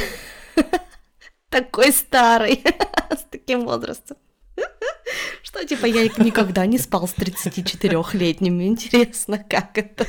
такой 1.48 1.92
старой, 1.92 2.62
с 3.10 3.24
таким 3.30 3.64
возрастом. 3.64 4.16
Что, 5.42 5.64
типа, 5.64 5.86
я 5.86 6.04
никогда 6.04 6.66
не 6.66 6.78
спал 6.78 7.08
с 7.08 7.14
34-летним, 7.14 8.62
интересно, 8.62 9.38
как 9.38 9.78
это? 9.78 10.06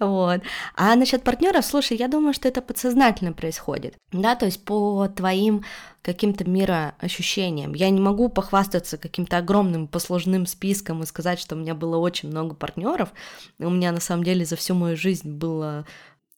Вот. 0.00 0.42
А 0.74 0.94
насчет 0.94 1.24
партнеров, 1.24 1.64
слушай, 1.64 1.96
я 1.96 2.08
думаю, 2.08 2.34
что 2.34 2.48
это 2.48 2.62
подсознательно 2.62 3.32
происходит. 3.32 3.96
Да, 4.12 4.34
то 4.34 4.46
есть 4.46 4.64
по 4.64 5.08
твоим 5.08 5.64
каким-то 6.02 6.48
мироощущениям. 6.48 7.74
Я 7.74 7.90
не 7.90 8.00
могу 8.00 8.28
похвастаться 8.28 8.96
каким-то 8.96 9.38
огромным 9.38 9.88
послужным 9.88 10.46
списком 10.46 11.02
и 11.02 11.06
сказать, 11.06 11.38
что 11.38 11.54
у 11.54 11.58
меня 11.58 11.74
было 11.74 11.96
очень 11.96 12.28
много 12.30 12.54
партнеров. 12.54 13.12
У 13.58 13.70
меня 13.70 13.92
на 13.92 14.00
самом 14.00 14.24
деле 14.24 14.44
за 14.44 14.56
всю 14.56 14.74
мою 14.74 14.96
жизнь 14.96 15.30
было 15.30 15.84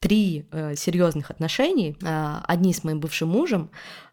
три 0.01 0.47
э, 0.51 0.75
серьезных 0.77 1.31
отношений. 1.31 1.97
Э, 2.03 2.39
одни 2.45 2.73
с 2.73 2.83
моим 2.83 3.01
бывшим 3.01 3.29
мужем, 3.29 3.71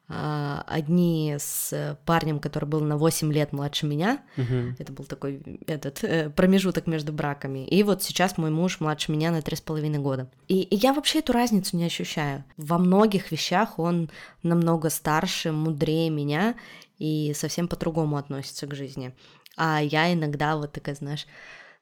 одни 0.09 1.35
с 1.37 1.97
парнем, 2.05 2.39
который 2.39 2.65
был 2.65 2.79
на 2.79 2.97
8 2.97 3.31
лет 3.33 3.51
младше 3.51 3.85
меня. 3.85 4.23
Угу. 4.37 4.75
Это 4.79 4.93
был 4.93 5.03
такой 5.03 5.41
этот 5.67 6.01
э, 6.03 6.29
промежуток 6.29 6.87
между 6.87 7.11
браками. 7.11 7.65
И 7.67 7.83
вот 7.83 8.03
сейчас 8.03 8.37
мой 8.37 8.49
муж 8.49 8.79
младше 8.79 9.11
меня 9.11 9.31
на 9.31 9.39
3,5 9.39 9.97
года. 9.97 10.31
И, 10.47 10.61
и 10.61 10.75
я 10.75 10.93
вообще 10.93 11.19
эту 11.19 11.33
разницу 11.33 11.75
не 11.75 11.85
ощущаю. 11.85 12.45
Во 12.55 12.77
многих 12.77 13.31
вещах 13.31 13.79
он 13.79 14.09
намного 14.43 14.89
старше, 14.89 15.51
мудрее 15.51 16.09
меня 16.09 16.55
и 16.99 17.33
совсем 17.35 17.67
по-другому 17.67 18.15
относится 18.15 18.65
к 18.65 18.75
жизни. 18.75 19.13
А 19.57 19.81
я 19.81 20.13
иногда 20.13 20.55
вот 20.55 20.71
такая, 20.71 20.95
знаешь, 20.95 21.27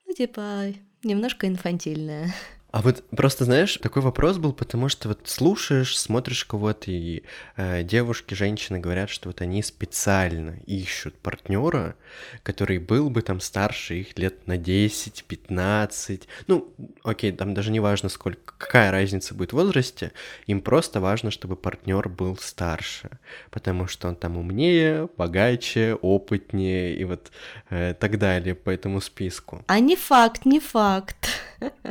ну 0.07 0.13
типа 0.13 0.73
немножко 1.03 1.47
инфантильная. 1.47 2.33
А 2.75 2.81
вот 2.81 3.05
просто, 3.09 3.45
знаешь, 3.45 3.77
такой 3.77 4.01
вопрос 4.01 4.37
был, 4.37 4.51
потому 4.51 4.89
что 4.89 5.07
вот 5.07 5.21
слушаешь, 5.23 5.97
смотришь 5.97 6.43
кого-то, 6.43 6.91
и 6.91 7.23
э, 7.55 7.83
девушки, 7.83 8.33
женщины 8.33 8.79
говорят, 8.79 9.09
что 9.09 9.29
вот 9.29 9.39
они 9.39 9.63
специально 9.63 10.57
ищут 10.65 11.17
партнера, 11.17 11.95
который 12.43 12.79
был 12.79 13.09
бы 13.09 13.21
там 13.21 13.39
старше 13.39 14.01
их 14.01 14.19
лет 14.19 14.45
на 14.45 14.57
10-15. 14.57 16.23
Ну, 16.47 16.73
окей, 17.03 17.31
там 17.31 17.53
даже 17.53 17.71
не 17.71 17.79
важно, 17.79 18.09
сколько, 18.09 18.53
какая 18.57 18.91
разница 18.91 19.33
будет 19.35 19.53
в 19.53 19.55
возрасте, 19.55 20.11
им 20.45 20.59
просто 20.59 20.99
важно, 20.99 21.31
чтобы 21.31 21.55
партнер 21.55 22.09
был 22.09 22.35
старше, 22.35 23.09
потому 23.51 23.87
что 23.87 24.09
он 24.09 24.17
там 24.17 24.35
умнее, 24.35 25.07
богаче, 25.15 25.93
опытнее 25.93 26.93
и 26.97 27.05
вот 27.05 27.31
э, 27.69 27.93
так 27.97 28.19
далее 28.19 28.53
по 28.53 28.69
этому 28.69 28.99
списку. 28.99 29.63
А 29.67 29.79
не 29.79 29.95
факт, 29.95 30.43
не 30.43 30.59
факт. 30.59 31.14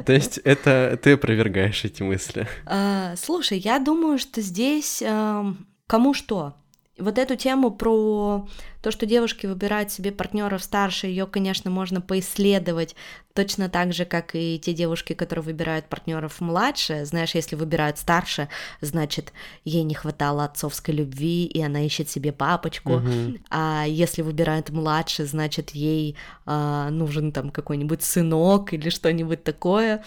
То 0.05 0.12
есть 0.12 0.39
это 0.39 0.99
ты 1.03 1.12
опровергаешь 1.12 1.85
эти 1.85 2.03
мысли? 2.03 2.47
А, 2.67 3.15
слушай, 3.17 3.59
я 3.59 3.79
думаю, 3.79 4.19
что 4.19 4.41
здесь 4.41 5.03
э, 5.03 5.45
кому 5.87 6.15
что. 6.15 6.57
Вот 6.97 7.19
эту 7.19 7.35
тему 7.35 7.73
про 7.73 8.47
то, 8.81 8.91
что 8.93 9.05
девушки 9.05 9.47
выбирают 9.47 9.91
себе 9.91 10.13
партнеров 10.13 10.63
старше, 10.63 11.09
ее, 11.09 11.27
конечно, 11.27 11.69
можно 11.69 12.01
поисследовать 12.01 12.95
точно 13.33 13.69
так 13.69 13.93
же, 13.93 14.05
как 14.05 14.37
и 14.37 14.61
те 14.61 14.73
девушки, 14.73 15.13
которые 15.13 15.43
выбирают 15.43 15.87
партнеров 15.87 16.41
младше. 16.41 17.05
Знаешь, 17.05 17.35
если 17.35 17.57
выбирают 17.57 17.99
старше, 17.99 18.49
значит, 18.81 19.33
ей 19.65 19.83
не 19.83 19.95
хватало 19.95 20.45
отцовской 20.45 20.95
любви, 20.95 21.47
и 21.47 21.61
она 21.61 21.85
ищет 21.85 22.09
себе 22.09 22.33
папочку. 22.33 22.95
Угу. 22.95 23.39
А 23.51 23.85
если 23.89 24.23
выбирают 24.23 24.71
младше, 24.71 25.25
значит, 25.25 25.71
ей 25.71 26.17
э, 26.47 26.89
нужен 26.91 27.33
там 27.33 27.51
какой-нибудь 27.51 28.05
сынок 28.05 28.73
или 28.73 28.89
что-нибудь 28.89 29.43
такое. 29.43 30.05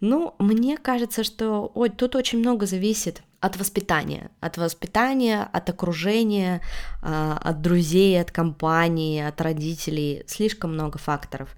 Ну, 0.00 0.36
мне 0.38 0.76
кажется, 0.76 1.24
что 1.24 1.72
ой, 1.74 1.88
тут 1.88 2.14
очень 2.14 2.38
много 2.38 2.66
зависит 2.66 3.22
от 3.40 3.56
воспитания, 3.56 4.30
от 4.40 4.56
воспитания, 4.56 5.48
от 5.52 5.70
окружения, 5.70 6.60
а, 7.02 7.38
от 7.40 7.62
друзей, 7.62 8.20
от 8.20 8.32
компании, 8.32 9.22
от 9.22 9.40
родителей, 9.40 10.24
слишком 10.26 10.74
много 10.74 10.98
факторов. 10.98 11.54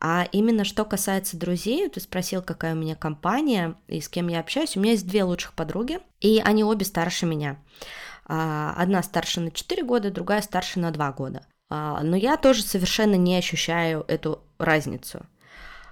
А 0.00 0.26
именно 0.32 0.64
что 0.64 0.84
касается 0.84 1.38
друзей, 1.38 1.88
ты 1.88 2.00
спросил, 2.00 2.42
какая 2.42 2.74
у 2.74 2.76
меня 2.76 2.96
компания 2.96 3.76
и 3.88 4.00
с 4.00 4.08
кем 4.08 4.28
я 4.28 4.40
общаюсь. 4.40 4.76
У 4.76 4.80
меня 4.80 4.92
есть 4.92 5.06
две 5.06 5.24
лучших 5.24 5.54
подруги, 5.54 6.00
и 6.20 6.42
они 6.44 6.64
обе 6.64 6.84
старше 6.84 7.24
меня. 7.24 7.56
А, 8.26 8.74
одна 8.76 9.02
старше 9.02 9.40
на 9.40 9.50
4 9.50 9.82
года, 9.84 10.10
другая 10.10 10.42
старше 10.42 10.80
на 10.80 10.90
2 10.90 11.12
года. 11.12 11.46
А, 11.70 12.02
но 12.02 12.16
я 12.16 12.36
тоже 12.36 12.62
совершенно 12.62 13.14
не 13.14 13.36
ощущаю 13.36 14.04
эту 14.06 14.42
разницу. 14.58 15.24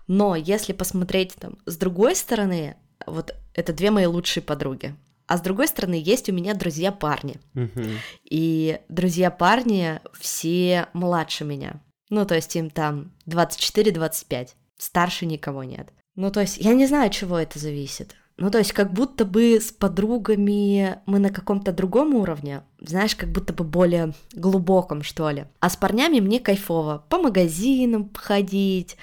Но 0.07 0.36
если 0.36 0.72
посмотреть 0.72 1.34
там 1.36 1.57
с 1.66 1.76
другой 1.76 2.14
стороны, 2.14 2.76
вот 3.07 3.34
это 3.55 3.72
две 3.72 3.91
мои 3.91 4.07
лучшие 4.07 4.43
подруги. 4.43 4.95
А 5.30 5.38
с 5.38 5.42
другой 5.42 5.68
стороны, 5.68 5.94
есть 5.94 6.28
у 6.28 6.32
меня 6.32 6.54
друзья-парни. 6.54 7.36
Мгм. 7.54 7.98
И 8.24 8.80
друзья-парни 8.88 10.00
все 10.18 10.88
младше 10.92 11.44
меня. 11.44 11.80
Ну, 12.08 12.26
то 12.26 12.34
есть 12.34 12.56
им 12.56 12.68
там 12.68 13.12
24-25. 13.26 14.48
Старше 14.76 15.26
никого 15.26 15.62
нет. 15.62 15.92
Ну, 16.16 16.32
то 16.32 16.40
есть 16.40 16.56
я 16.56 16.74
не 16.74 16.86
знаю, 16.86 17.06
от 17.06 17.12
чего 17.12 17.38
это 17.38 17.60
зависит. 17.60 18.16
Ну, 18.38 18.50
то 18.50 18.58
есть 18.58 18.72
как 18.72 18.92
будто 18.92 19.24
бы 19.24 19.60
с 19.60 19.70
подругами 19.70 20.98
мы 21.06 21.20
на 21.20 21.30
каком-то 21.30 21.70
другом 21.70 22.14
уровне, 22.16 22.62
знаешь, 22.80 23.14
как 23.14 23.28
будто 23.30 23.52
бы 23.52 23.62
более 23.62 24.14
глубоком, 24.32 25.04
что 25.04 25.30
ли. 25.30 25.44
А 25.60 25.70
с 25.70 25.76
парнями 25.76 26.18
мне 26.18 26.40
кайфово. 26.40 27.04
По 27.08 27.18
магазинам 27.18 28.10
ходить, 28.14 28.96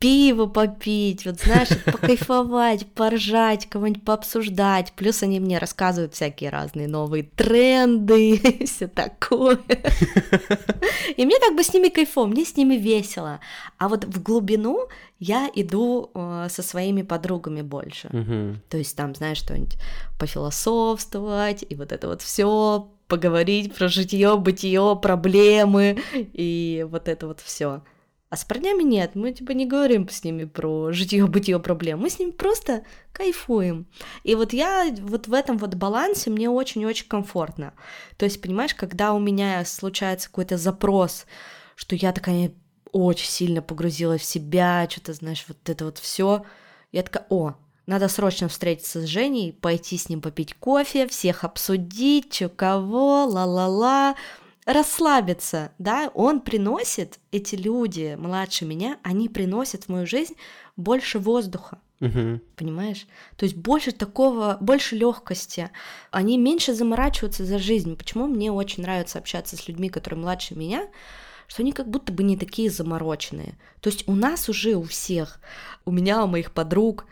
пиво 0.00 0.46
попить, 0.46 1.26
вот 1.26 1.40
знаешь, 1.40 1.68
покайфовать, 1.84 2.86
поржать, 2.86 3.68
кого-нибудь 3.68 4.02
пообсуждать. 4.02 4.92
Плюс 4.96 5.22
они 5.22 5.38
мне 5.38 5.58
рассказывают 5.58 6.14
всякие 6.14 6.50
разные 6.50 6.88
новые 6.88 7.24
тренды, 7.24 8.30
и 8.34 8.66
все 8.66 8.88
такое. 8.88 9.60
И 11.16 11.24
мне 11.24 11.38
как 11.38 11.54
бы 11.54 11.62
с 11.62 11.72
ними 11.72 11.88
кайфово, 11.88 12.26
мне 12.26 12.44
с 12.44 12.56
ними 12.56 12.74
весело. 12.76 13.40
А 13.78 13.88
вот 13.88 14.04
в 14.04 14.22
глубину 14.22 14.88
я 15.18 15.50
иду 15.54 16.10
э, 16.14 16.46
со 16.50 16.62
своими 16.62 17.02
подругами 17.02 17.60
больше. 17.60 18.08
То 18.70 18.78
есть 18.78 18.96
там, 18.96 19.14
знаешь, 19.14 19.38
что-нибудь 19.38 19.76
пофилософствовать, 20.18 21.64
и 21.68 21.74
вот 21.74 21.92
это 21.92 22.08
вот 22.08 22.22
все 22.22 22.88
поговорить 23.06 23.74
про 23.74 23.88
житье, 23.88 24.38
бытие, 24.38 24.98
проблемы, 25.02 25.98
и 26.14 26.86
вот 26.88 27.08
это 27.08 27.26
вот 27.26 27.40
все. 27.40 27.82
А 28.30 28.36
с 28.36 28.44
парнями 28.44 28.84
нет, 28.84 29.16
мы 29.16 29.32
типа 29.32 29.50
не 29.50 29.66
говорим 29.66 30.08
с 30.08 30.22
ними 30.22 30.44
про 30.44 30.92
житье, 30.92 31.26
бытие, 31.26 31.58
проблем, 31.58 31.98
мы 31.98 32.10
с 32.10 32.20
ними 32.20 32.30
просто 32.30 32.84
кайфуем. 33.12 33.86
И 34.22 34.36
вот 34.36 34.52
я 34.52 34.88
вот 35.00 35.26
в 35.26 35.34
этом 35.34 35.58
вот 35.58 35.74
балансе 35.74 36.30
мне 36.30 36.48
очень-очень 36.48 37.08
комфортно. 37.08 37.74
То 38.16 38.24
есть, 38.24 38.40
понимаешь, 38.40 38.74
когда 38.74 39.14
у 39.14 39.18
меня 39.18 39.64
случается 39.64 40.28
какой-то 40.28 40.58
запрос, 40.58 41.26
что 41.74 41.96
я 41.96 42.12
такая 42.12 42.52
очень 42.92 43.28
сильно 43.28 43.62
погрузилась 43.62 44.20
в 44.20 44.24
себя, 44.24 44.86
что-то, 44.88 45.12
знаешь, 45.12 45.44
вот 45.48 45.56
это 45.68 45.84
вот 45.84 45.98
все, 45.98 46.44
я 46.92 47.02
такая, 47.02 47.26
о, 47.30 47.54
надо 47.86 48.06
срочно 48.06 48.46
встретиться 48.46 49.00
с 49.00 49.06
Женей, 49.06 49.52
пойти 49.52 49.96
с 49.96 50.08
ним 50.08 50.20
попить 50.20 50.54
кофе, 50.54 51.08
всех 51.08 51.42
обсудить, 51.42 52.30
чё 52.30 52.48
кого, 52.48 53.26
ла-ла-ла, 53.26 54.14
расслабиться, 54.66 55.72
да, 55.78 56.10
он 56.14 56.40
приносит, 56.40 57.18
эти 57.32 57.54
люди 57.56 58.16
младше 58.18 58.64
меня, 58.64 58.98
они 59.02 59.28
приносят 59.28 59.84
в 59.84 59.88
мою 59.88 60.06
жизнь 60.06 60.34
больше 60.76 61.18
воздуха, 61.18 61.78
Мгм. 62.00 62.40
понимаешь? 62.56 63.06
То 63.36 63.44
есть 63.44 63.56
больше 63.56 63.92
такого, 63.92 64.56
больше 64.60 64.96
легкости. 64.96 65.70
Они 66.10 66.38
меньше 66.38 66.74
заморачиваются 66.74 67.44
за 67.44 67.58
жизнь. 67.58 67.96
Почему 67.96 68.26
мне 68.26 68.50
очень 68.50 68.82
нравится 68.82 69.18
общаться 69.18 69.56
с 69.56 69.68
людьми, 69.68 69.88
которые 69.88 70.20
младше 70.20 70.54
меня, 70.54 70.88
что 71.46 71.62
они 71.62 71.72
как 71.72 71.88
будто 71.88 72.12
бы 72.12 72.22
не 72.22 72.36
такие 72.36 72.70
замороченные. 72.70 73.58
То 73.80 73.90
есть 73.90 74.06
у 74.08 74.14
нас 74.14 74.48
уже 74.48 74.76
у 74.76 74.82
всех, 74.84 75.40
у 75.84 75.90
меня, 75.90 76.22
у 76.24 76.28
моих 76.28 76.52
подруг, 76.52 77.06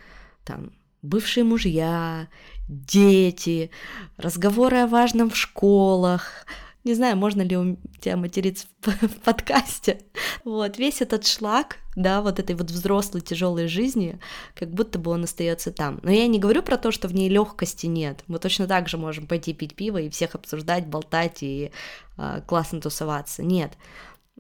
там, 0.44 0.72
бывшие 1.02 1.44
мужья, 1.44 2.28
дети, 2.68 3.70
разговоры 4.16 4.78
о 4.78 4.86
важном 4.86 5.30
в 5.30 5.36
школах. 5.36 6.46
Не 6.88 6.94
знаю, 6.94 7.18
можно 7.18 7.42
ли 7.42 7.54
у 7.54 7.76
тебя 8.00 8.16
материться 8.16 8.66
в, 8.80 9.20
подкасте. 9.22 10.00
Вот, 10.42 10.78
весь 10.78 11.02
этот 11.02 11.26
шлак, 11.26 11.76
да, 11.96 12.22
вот 12.22 12.38
этой 12.38 12.56
вот 12.56 12.70
взрослой 12.70 13.20
тяжелой 13.20 13.68
жизни, 13.68 14.18
как 14.54 14.70
будто 14.70 14.98
бы 14.98 15.10
он 15.10 15.24
остается 15.24 15.70
там. 15.70 16.00
Но 16.02 16.10
я 16.10 16.26
не 16.26 16.38
говорю 16.38 16.62
про 16.62 16.78
то, 16.78 16.90
что 16.90 17.06
в 17.06 17.14
ней 17.14 17.28
легкости 17.28 17.84
нет. 17.84 18.24
Мы 18.26 18.38
точно 18.38 18.66
так 18.66 18.88
же 18.88 18.96
можем 18.96 19.26
пойти 19.26 19.52
пить 19.52 19.74
пиво 19.74 19.98
и 19.98 20.08
всех 20.08 20.34
обсуждать, 20.34 20.86
болтать 20.86 21.42
и 21.42 21.72
а, 22.16 22.40
классно 22.40 22.80
тусоваться. 22.80 23.42
Нет. 23.42 23.72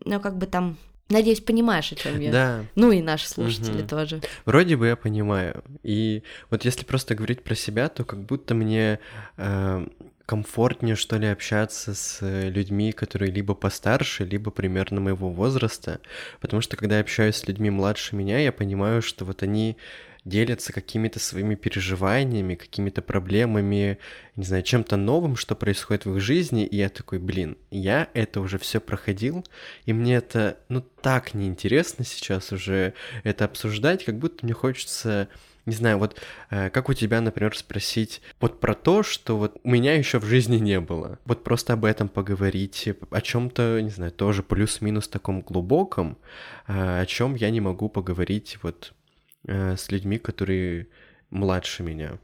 Но 0.06 0.18
как 0.18 0.38
бы 0.38 0.46
там, 0.46 0.78
надеюсь, 1.10 1.42
понимаешь, 1.42 1.92
о 1.92 1.96
чем 1.96 2.18
я. 2.18 2.32
Да, 2.32 2.64
Ну 2.76 2.92
и 2.92 3.02
наши 3.02 3.28
слушатели 3.28 3.80
Мгм. 3.80 3.88
тоже. 3.88 4.22
вроде 4.46 4.78
бы 4.78 4.86
я 4.86 4.96
понимаю. 4.96 5.62
И 5.82 6.22
вот 6.48 6.64
если 6.64 6.86
просто 6.86 7.14
говорить 7.14 7.44
про 7.44 7.54
себя, 7.54 7.90
то 7.90 8.06
как 8.06 8.24
будто 8.24 8.54
мне 8.54 9.00
э, 9.36 9.86
комфортнее, 10.28 10.94
что 10.94 11.16
ли, 11.16 11.26
общаться 11.26 11.94
с 11.94 12.18
э, 12.20 12.50
людьми, 12.50 12.92
которые 12.92 13.32
либо 13.32 13.54
постарше, 13.54 14.26
либо 14.26 14.50
примерно 14.50 15.00
моего 15.00 15.30
возраста. 15.30 16.00
Потому 16.40 16.60
что 16.60 16.76
когда 16.76 16.96
я 16.96 17.00
общаюсь 17.00 17.36
с 17.36 17.48
людьми 17.48 17.70
младше 17.70 18.14
меня, 18.14 18.38
я 18.38 18.52
понимаю, 18.52 19.00
что 19.00 19.24
вот 19.24 19.42
они 19.42 19.78
делятся 20.26 20.74
какими-то 20.74 21.18
своими 21.18 21.54
переживаниями, 21.54 22.56
какими-то 22.56 23.00
проблемами, 23.00 23.96
не 24.36 24.44
знаю, 24.44 24.62
чем-то 24.64 24.98
новым, 24.98 25.34
что 25.34 25.54
происходит 25.54 26.04
в 26.04 26.14
их 26.14 26.20
жизни, 26.20 26.66
и 26.66 26.76
я 26.76 26.90
такой, 26.90 27.20
блин, 27.20 27.56
я 27.70 28.08
это 28.12 28.42
уже 28.42 28.58
все 28.58 28.80
проходил, 28.80 29.46
и 29.86 29.94
мне 29.94 30.16
это, 30.16 30.58
ну, 30.68 30.82
так 30.82 31.32
неинтересно 31.32 32.04
сейчас 32.04 32.52
уже 32.52 32.92
это 33.22 33.46
обсуждать, 33.46 34.04
как 34.04 34.18
будто 34.18 34.44
мне 34.44 34.52
хочется 34.52 35.28
не 35.68 35.74
знаю, 35.74 35.98
вот 35.98 36.20
э, 36.50 36.70
как 36.70 36.88
у 36.88 36.94
тебя, 36.94 37.20
например, 37.20 37.56
спросить 37.56 38.20
вот 38.40 38.58
про 38.60 38.74
то, 38.74 39.02
что 39.02 39.36
вот 39.38 39.60
у 39.62 39.70
меня 39.70 39.94
еще 39.94 40.18
в 40.18 40.24
жизни 40.24 40.56
не 40.56 40.80
было. 40.80 41.18
Вот 41.24 41.44
просто 41.44 41.74
об 41.74 41.84
этом 41.84 42.08
поговорить, 42.08 42.88
о 43.10 43.20
чем-то, 43.20 43.80
не 43.82 43.90
знаю, 43.90 44.12
тоже 44.12 44.42
плюс-минус 44.42 45.08
таком 45.08 45.42
глубоком, 45.42 46.18
э, 46.66 47.00
о 47.00 47.06
чем 47.06 47.34
я 47.34 47.50
не 47.50 47.60
могу 47.60 47.88
поговорить 47.88 48.58
вот 48.62 48.94
э, 49.46 49.76
с 49.76 49.90
людьми, 49.90 50.18
которые 50.18 50.88
младше 51.30 51.82
меня. 51.82 52.18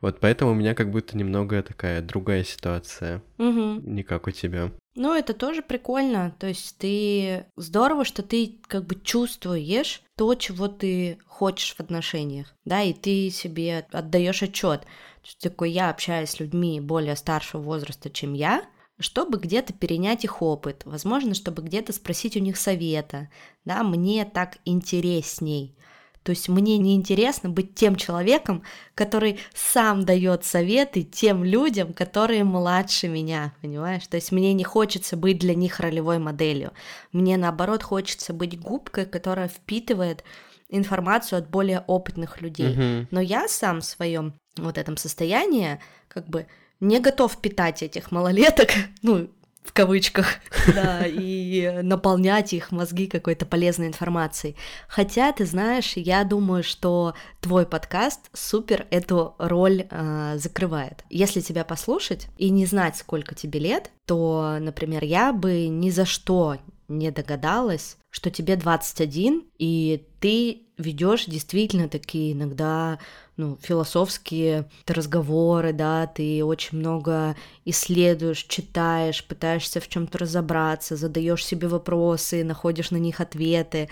Вот 0.00 0.20
поэтому 0.20 0.52
у 0.52 0.54
меня 0.54 0.74
как 0.74 0.90
будто 0.90 1.16
немного 1.16 1.62
такая 1.62 2.00
другая 2.02 2.44
ситуация, 2.44 3.22
Мгм. 3.38 3.94
не 3.94 4.02
как 4.02 4.26
у 4.26 4.30
тебя. 4.30 4.72
Ну, 4.96 5.14
это 5.14 5.34
тоже 5.34 5.62
прикольно. 5.62 6.34
То 6.38 6.48
есть 6.48 6.76
ты... 6.78 7.46
Здорово, 7.56 8.04
что 8.04 8.22
ты 8.22 8.58
как 8.66 8.86
бы 8.86 8.96
чувствуешь 8.96 10.02
то, 10.16 10.34
чего 10.34 10.68
ты 10.68 11.18
хочешь 11.26 11.74
в 11.74 11.80
отношениях, 11.80 12.54
да, 12.64 12.82
и 12.82 12.94
ты 12.94 13.28
себе 13.30 13.86
отдаешь 13.92 14.42
отчет. 14.42 14.86
Такой, 15.40 15.70
я 15.70 15.90
общаюсь 15.90 16.30
с 16.30 16.40
людьми 16.40 16.80
более 16.80 17.14
старшего 17.16 17.60
возраста, 17.60 18.08
чем 18.08 18.32
я, 18.32 18.64
чтобы 18.98 19.38
где-то 19.38 19.74
перенять 19.74 20.24
их 20.24 20.40
опыт, 20.40 20.82
возможно, 20.86 21.34
чтобы 21.34 21.62
где-то 21.62 21.92
спросить 21.92 22.36
у 22.36 22.40
них 22.40 22.56
совета, 22.56 23.28
да, 23.64 23.82
мне 23.82 24.24
так 24.24 24.58
интересней. 24.64 25.75
То 26.26 26.30
есть 26.30 26.48
мне 26.48 26.76
не 26.76 26.96
интересно 26.96 27.50
быть 27.50 27.76
тем 27.76 27.94
человеком, 27.94 28.64
который 28.96 29.38
сам 29.54 30.04
дает 30.04 30.44
советы 30.44 31.04
тем 31.04 31.44
людям, 31.44 31.92
которые 31.92 32.42
младше 32.42 33.06
меня, 33.06 33.54
понимаешь? 33.62 34.04
То 34.08 34.16
есть 34.16 34.32
мне 34.32 34.52
не 34.52 34.64
хочется 34.64 35.16
быть 35.16 35.38
для 35.38 35.54
них 35.54 35.78
ролевой 35.78 36.18
моделью. 36.18 36.72
Мне 37.12 37.36
наоборот 37.36 37.84
хочется 37.84 38.32
быть 38.32 38.58
губкой, 38.58 39.06
которая 39.06 39.46
впитывает 39.46 40.24
информацию 40.68 41.38
от 41.38 41.48
более 41.48 41.84
опытных 41.86 42.40
людей. 42.40 42.74
Мгм. 42.74 43.08
Но 43.12 43.20
я 43.20 43.46
сам 43.46 43.80
в 43.80 43.84
своем 43.84 44.34
вот 44.56 44.78
этом 44.78 44.96
состоянии 44.96 45.78
как 46.08 46.26
бы 46.26 46.48
не 46.80 46.98
готов 46.98 47.40
питать 47.40 47.84
этих 47.84 48.10
малолеток, 48.10 48.70
ну, 49.02 49.30
в 49.66 49.72
кавычках, 49.72 50.26
да, 50.74 51.02
и 51.06 51.80
наполнять 51.82 52.52
их 52.52 52.70
мозги 52.70 53.06
какой-то 53.06 53.46
полезной 53.46 53.88
информацией. 53.88 54.56
Хотя, 54.88 55.32
ты 55.32 55.44
знаешь, 55.44 55.94
я 55.96 56.24
думаю, 56.24 56.62
что 56.62 57.14
твой 57.40 57.66
подкаст 57.66 58.30
супер 58.32 58.86
эту 58.90 59.34
роль 59.38 59.86
э, 59.90 60.34
закрывает. 60.38 61.04
Если 61.10 61.40
тебя 61.40 61.64
послушать 61.64 62.28
и 62.38 62.50
не 62.50 62.66
знать, 62.66 62.96
сколько 62.96 63.34
тебе 63.34 63.60
лет, 63.60 63.90
то, 64.06 64.58
например, 64.60 65.02
я 65.04 65.32
бы 65.32 65.66
ни 65.66 65.90
за 65.90 66.04
что 66.04 66.56
не 66.88 67.10
догадалась, 67.10 67.96
что 68.10 68.30
тебе 68.30 68.56
21, 68.56 69.44
и 69.58 70.06
ты 70.20 70.62
ведешь 70.78 71.26
действительно 71.26 71.88
такие 71.88 72.32
иногда 72.32 72.98
ну, 73.36 73.58
философские 73.60 74.68
разговоры, 74.86 75.72
да, 75.72 76.06
ты 76.06 76.44
очень 76.44 76.78
много 76.78 77.36
исследуешь, 77.64 78.44
читаешь, 78.44 79.24
пытаешься 79.24 79.80
в 79.80 79.88
чем-то 79.88 80.18
разобраться, 80.18 80.96
задаешь 80.96 81.44
себе 81.44 81.68
вопросы, 81.68 82.44
находишь 82.44 82.90
на 82.90 82.96
них 82.96 83.20
ответы. 83.20 83.88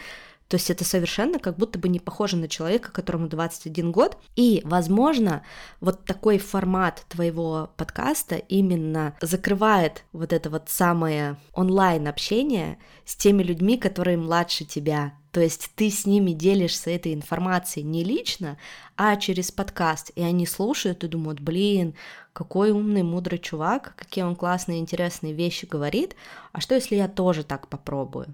То 0.48 0.56
есть 0.56 0.70
это 0.70 0.84
совершенно 0.84 1.38
как 1.38 1.56
будто 1.56 1.78
бы 1.78 1.88
не 1.88 1.98
похоже 1.98 2.36
на 2.36 2.48
человека, 2.48 2.92
которому 2.92 3.28
21 3.28 3.92
год. 3.92 4.18
И, 4.36 4.60
возможно, 4.64 5.42
вот 5.80 6.04
такой 6.04 6.38
формат 6.38 7.04
твоего 7.08 7.70
подкаста 7.76 8.36
именно 8.36 9.16
закрывает 9.20 10.04
вот 10.12 10.32
это 10.32 10.50
вот 10.50 10.68
самое 10.68 11.36
онлайн-общение 11.54 12.78
с 13.04 13.16
теми 13.16 13.42
людьми, 13.42 13.78
которые 13.78 14.16
младше 14.16 14.64
тебя. 14.64 15.14
То 15.34 15.40
есть 15.40 15.72
ты 15.74 15.90
с 15.90 16.06
ними 16.06 16.30
делишься 16.30 16.90
этой 16.90 17.12
информацией 17.12 17.84
не 17.84 18.04
лично, 18.04 18.56
а 18.96 19.16
через 19.16 19.50
подкаст. 19.50 20.12
И 20.14 20.22
они 20.22 20.46
слушают 20.46 21.02
и 21.02 21.08
думают, 21.08 21.40
блин, 21.40 21.94
какой 22.32 22.70
умный, 22.70 23.02
мудрый 23.02 23.40
чувак, 23.40 23.94
какие 23.96 24.22
он 24.22 24.36
классные, 24.36 24.78
интересные 24.78 25.32
вещи 25.32 25.66
говорит. 25.66 26.14
А 26.52 26.60
что, 26.60 26.76
если 26.76 26.94
я 26.94 27.08
тоже 27.08 27.42
так 27.42 27.66
попробую? 27.66 28.32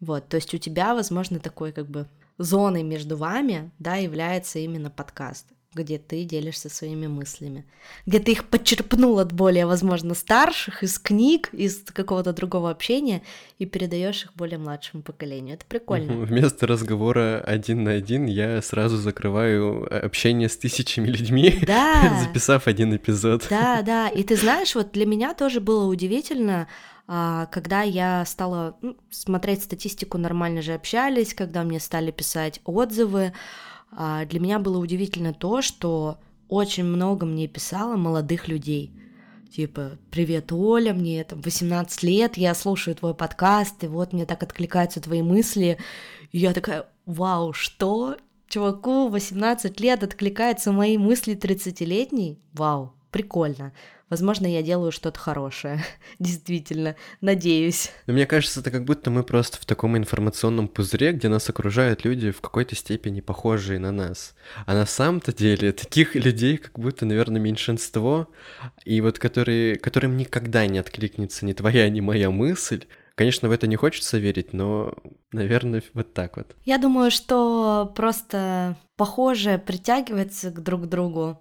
Вот, 0.00 0.28
то 0.28 0.36
есть 0.36 0.54
у 0.54 0.58
тебя, 0.58 0.94
возможно, 0.94 1.38
такой 1.38 1.72
как 1.72 1.86
бы 1.88 2.08
зоной 2.38 2.82
между 2.82 3.16
вами, 3.16 3.70
да, 3.78 3.96
является 3.96 4.58
именно 4.58 4.90
подкаст 4.90 5.46
где 5.72 5.98
ты 5.98 6.24
делишься 6.24 6.68
своими 6.68 7.06
мыслями, 7.06 7.64
где 8.04 8.18
ты 8.18 8.32
их 8.32 8.44
подчерпнул 8.46 9.20
от 9.20 9.32
более, 9.32 9.66
возможно, 9.66 10.14
старших, 10.14 10.82
из 10.82 10.98
книг, 10.98 11.50
из 11.52 11.84
какого-то 11.84 12.32
другого 12.32 12.70
общения 12.70 13.22
и 13.58 13.66
передаешь 13.66 14.24
их 14.24 14.34
более 14.34 14.58
младшему 14.58 15.04
поколению. 15.04 15.54
Это 15.54 15.64
прикольно. 15.66 16.12
Вместо 16.12 16.66
разговора 16.66 17.40
один 17.46 17.84
на 17.84 17.92
один 17.92 18.26
я 18.26 18.60
сразу 18.62 18.96
закрываю 18.96 20.04
общение 20.04 20.48
с 20.48 20.56
тысячами 20.56 21.06
людьми, 21.06 21.60
да. 21.66 22.20
записав 22.20 22.66
один 22.66 22.96
эпизод. 22.96 23.46
Да, 23.48 23.82
да. 23.82 24.08
И 24.08 24.24
ты 24.24 24.34
знаешь, 24.34 24.74
вот 24.74 24.90
для 24.90 25.06
меня 25.06 25.34
тоже 25.34 25.60
было 25.60 25.86
удивительно, 25.86 26.66
когда 27.46 27.82
я 27.82 28.24
стала 28.24 28.76
ну, 28.82 28.96
смотреть 29.10 29.64
статистику, 29.64 30.16
нормально 30.16 30.62
же 30.62 30.74
общались, 30.74 31.34
когда 31.34 31.64
мне 31.64 31.80
стали 31.80 32.12
писать 32.12 32.60
отзывы, 32.64 33.32
а, 33.90 34.24
для 34.26 34.38
меня 34.38 34.60
было 34.60 34.78
удивительно 34.78 35.34
то, 35.34 35.60
что 35.60 36.18
очень 36.48 36.84
много 36.84 37.26
мне 37.26 37.48
писало 37.48 37.96
молодых 37.96 38.46
людей. 38.46 38.92
Типа, 39.50 39.98
привет, 40.12 40.52
Оля, 40.52 40.94
мне 40.94 41.24
там 41.24 41.40
18 41.40 42.04
лет, 42.04 42.36
я 42.36 42.54
слушаю 42.54 42.94
твой 42.94 43.14
подкаст, 43.14 43.82
и 43.82 43.88
вот 43.88 44.12
мне 44.12 44.24
так 44.24 44.44
откликаются 44.44 45.00
твои 45.00 45.22
мысли. 45.22 45.78
И 46.30 46.38
я 46.38 46.52
такая, 46.52 46.86
вау, 47.06 47.52
что? 47.52 48.16
Чуваку 48.46 49.08
18 49.08 49.80
лет 49.80 50.04
откликаются 50.04 50.70
мои 50.70 50.96
мысли 50.96 51.34
30-летней? 51.34 52.38
Вау, 52.52 52.94
прикольно. 53.10 53.72
Возможно, 54.10 54.46
я 54.46 54.60
делаю 54.60 54.90
что-то 54.90 55.18
хорошее. 55.18 55.84
Действительно, 56.18 56.96
надеюсь. 57.20 57.92
Но 58.06 58.12
мне 58.12 58.26
кажется, 58.26 58.60
это 58.60 58.72
как 58.72 58.84
будто 58.84 59.10
мы 59.10 59.22
просто 59.22 59.58
в 59.58 59.64
таком 59.64 59.96
информационном 59.96 60.66
пузыре, 60.66 61.12
где 61.12 61.28
нас 61.28 61.48
окружают 61.48 62.04
люди 62.04 62.32
в 62.32 62.40
какой-то 62.40 62.74
степени 62.74 63.20
похожие 63.20 63.78
на 63.78 63.92
нас. 63.92 64.34
А 64.66 64.74
на 64.74 64.84
самом-то 64.84 65.32
деле 65.32 65.72
таких 65.72 66.16
людей 66.16 66.56
как 66.56 66.78
будто, 66.78 67.06
наверное, 67.06 67.40
меньшинство, 67.40 68.28
и 68.84 69.00
вот 69.00 69.20
которые, 69.20 69.76
которым 69.76 70.16
никогда 70.16 70.66
не 70.66 70.78
откликнется 70.78 71.46
ни 71.46 71.52
твоя, 71.52 71.88
ни 71.88 72.00
моя 72.00 72.30
мысль, 72.30 72.84
Конечно, 73.16 73.50
в 73.50 73.52
это 73.52 73.66
не 73.66 73.76
хочется 73.76 74.16
верить, 74.16 74.54
но, 74.54 74.94
наверное, 75.30 75.82
вот 75.92 76.14
так 76.14 76.38
вот. 76.38 76.56
Я 76.64 76.78
думаю, 76.78 77.10
что 77.10 77.92
просто 77.94 78.78
похожее 78.96 79.58
притягивается 79.58 80.50
к 80.50 80.62
друг 80.62 80.88
другу, 80.88 81.38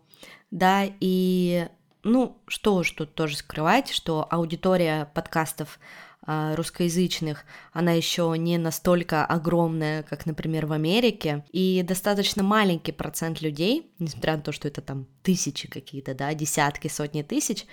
да, 0.51 0.83
и 0.99 1.69
ну, 2.03 2.37
что 2.47 2.75
уж 2.75 2.91
тут 2.91 3.13
тоже 3.13 3.37
скрывать, 3.37 3.91
что 3.91 4.25
аудитория 4.29 5.11
подкастов 5.13 5.79
русскоязычных, 6.25 7.45
она 7.73 7.93
еще 7.93 8.33
не 8.37 8.57
настолько 8.57 9.25
огромная, 9.25 10.03
как, 10.03 10.25
например, 10.25 10.65
в 10.65 10.73
Америке, 10.73 11.43
и 11.51 11.83
достаточно 11.83 12.43
маленький 12.43 12.91
процент 12.91 13.41
людей, 13.41 13.91
несмотря 13.99 14.35
на 14.35 14.41
то, 14.41 14.51
что 14.51 14.67
это 14.67 14.81
там 14.81 15.07
тысячи 15.23 15.67
какие-то, 15.67 16.13
да, 16.13 16.33
десятки, 16.33 16.87
сотни 16.87 17.23
тысяч, 17.23 17.65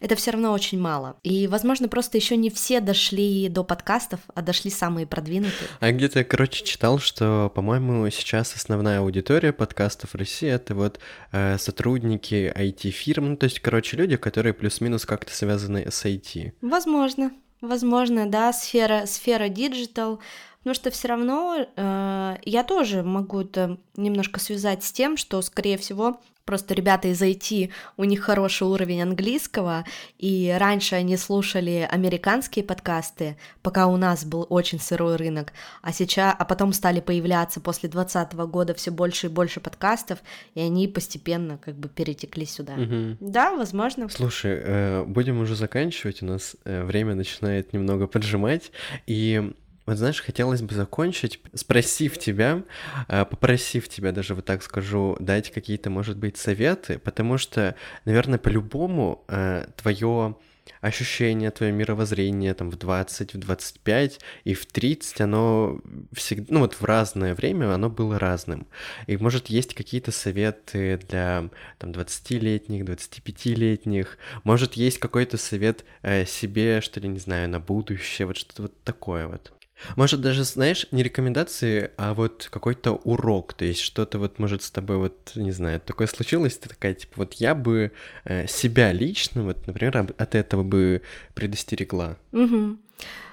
это 0.00 0.16
все 0.16 0.30
равно 0.30 0.52
очень 0.52 0.80
мало. 0.80 1.16
И, 1.22 1.46
возможно, 1.46 1.88
просто 1.88 2.18
еще 2.18 2.36
не 2.36 2.50
все 2.50 2.80
дошли 2.80 3.48
до 3.48 3.64
подкастов, 3.64 4.20
а 4.34 4.42
дошли 4.42 4.70
самые 4.70 5.06
продвинутые. 5.06 5.68
А 5.78 5.92
где-то, 5.92 6.24
короче, 6.24 6.64
читал, 6.64 6.98
что, 6.98 7.52
по-моему, 7.54 8.08
сейчас 8.10 8.54
основная 8.54 9.00
аудитория 9.00 9.52
подкастов 9.52 10.14
России 10.14 10.48
это 10.48 10.74
вот 10.74 11.00
э, 11.32 11.58
сотрудники 11.58 12.52
IT-фирм, 12.56 13.30
ну, 13.30 13.36
то 13.36 13.44
есть, 13.44 13.60
короче, 13.60 13.96
люди, 13.96 14.16
которые 14.16 14.54
плюс-минус 14.54 15.04
как-то 15.04 15.34
связаны 15.34 15.90
с 15.90 16.04
IT. 16.04 16.52
Возможно, 16.62 17.30
возможно, 17.60 18.26
да, 18.26 18.52
сфера, 18.52 19.06
сфера 19.06 19.48
digital, 19.48 20.20
потому 20.60 20.74
что 20.74 20.90
все 20.90 21.08
равно 21.08 21.56
э, 21.58 22.36
я 22.44 22.64
тоже 22.64 23.02
могу 23.02 23.40
это 23.40 23.78
немножко 23.96 24.40
связать 24.40 24.84
с 24.84 24.92
тем, 24.92 25.16
что, 25.16 25.40
скорее 25.42 25.78
всего, 25.78 26.20
Просто 26.50 26.74
ребята 26.74 27.06
из 27.06 27.22
IT, 27.22 27.70
у 27.96 28.02
них 28.02 28.22
хороший 28.22 28.66
уровень 28.66 29.02
английского, 29.02 29.84
и 30.18 30.52
раньше 30.58 30.96
они 30.96 31.16
слушали 31.16 31.88
американские 31.88 32.64
подкасты, 32.64 33.36
пока 33.62 33.86
у 33.86 33.96
нас 33.96 34.24
был 34.24 34.48
очень 34.50 34.80
сырой 34.80 35.14
рынок, 35.14 35.52
а 35.80 35.92
сейчас, 35.92 36.34
а 36.36 36.44
потом 36.44 36.72
стали 36.72 36.98
появляться 36.98 37.60
после 37.60 37.88
2020 37.88 38.32
года 38.50 38.74
все 38.74 38.90
больше 38.90 39.28
и 39.28 39.30
больше 39.30 39.60
подкастов, 39.60 40.18
и 40.56 40.60
они 40.60 40.88
постепенно 40.88 41.56
как 41.56 41.76
бы 41.76 41.88
перетекли 41.88 42.46
сюда. 42.46 42.72
Угу. 42.72 43.18
Да, 43.20 43.54
возможно. 43.54 44.08
Слушай, 44.08 44.60
э, 44.60 45.04
будем 45.04 45.40
уже 45.40 45.54
заканчивать, 45.54 46.20
у 46.20 46.26
нас 46.26 46.56
э, 46.64 46.82
время 46.82 47.14
начинает 47.14 47.72
немного 47.72 48.08
поджимать, 48.08 48.72
и 49.06 49.52
вот 49.90 49.98
знаешь, 49.98 50.22
хотелось 50.22 50.62
бы 50.62 50.74
закончить, 50.74 51.40
спросив 51.54 52.18
тебя, 52.18 52.62
э, 53.08 53.24
попросив 53.24 53.88
тебя, 53.88 54.12
даже 54.12 54.34
вот 54.34 54.44
так 54.44 54.62
скажу, 54.62 55.16
дать 55.20 55.50
какие-то, 55.50 55.90
может 55.90 56.16
быть, 56.16 56.36
советы, 56.36 56.98
потому 56.98 57.38
что, 57.38 57.74
наверное, 58.04 58.38
по-любому 58.38 59.24
э, 59.28 59.66
твое 59.76 60.36
ощущение, 60.80 61.50
твое 61.50 61.72
мировоззрение 61.72 62.54
там 62.54 62.70
в 62.70 62.76
20, 62.76 63.34
в 63.34 63.38
25 63.38 64.20
и 64.44 64.54
в 64.54 64.66
30, 64.66 65.20
оно 65.20 65.80
всегда, 66.12 66.46
ну 66.50 66.60
вот 66.60 66.74
в 66.74 66.84
разное 66.84 67.34
время 67.34 67.72
оно 67.72 67.90
было 67.90 68.18
разным. 68.18 68.66
И 69.06 69.16
может 69.16 69.48
есть 69.48 69.74
какие-то 69.74 70.12
советы 70.12 71.00
для 71.08 71.50
там 71.78 71.90
20-летних, 71.90 72.84
25-летних, 72.84 74.18
может 74.44 74.74
есть 74.74 74.98
какой-то 74.98 75.36
совет 75.36 75.84
э, 76.02 76.24
себе, 76.24 76.80
что 76.80 77.00
ли, 77.00 77.08
не 77.08 77.18
знаю, 77.18 77.48
на 77.48 77.60
будущее, 77.60 78.26
вот 78.26 78.36
что-то 78.36 78.62
вот 78.62 78.82
такое 78.84 79.26
вот. 79.26 79.52
Может, 79.96 80.20
даже, 80.20 80.44
знаешь, 80.44 80.86
не 80.90 81.02
рекомендации, 81.02 81.90
а 81.96 82.14
вот 82.14 82.48
какой-то 82.50 82.92
урок, 82.92 83.54
то 83.54 83.64
есть 83.64 83.80
что-то 83.80 84.18
вот, 84.18 84.38
может, 84.38 84.62
с 84.62 84.70
тобой 84.70 84.96
вот, 84.96 85.32
не 85.34 85.52
знаю, 85.52 85.80
такое 85.80 86.06
случилось, 86.06 86.56
ты 86.56 86.68
такая, 86.68 86.94
типа, 86.94 87.12
вот 87.16 87.34
я 87.34 87.54
бы 87.54 87.92
э, 88.24 88.46
себя 88.46 88.92
лично, 88.92 89.42
вот, 89.42 89.66
например, 89.66 89.96
от 90.16 90.34
этого 90.34 90.62
бы 90.62 91.02
предостерегла. 91.34 92.16
Угу. 92.32 92.78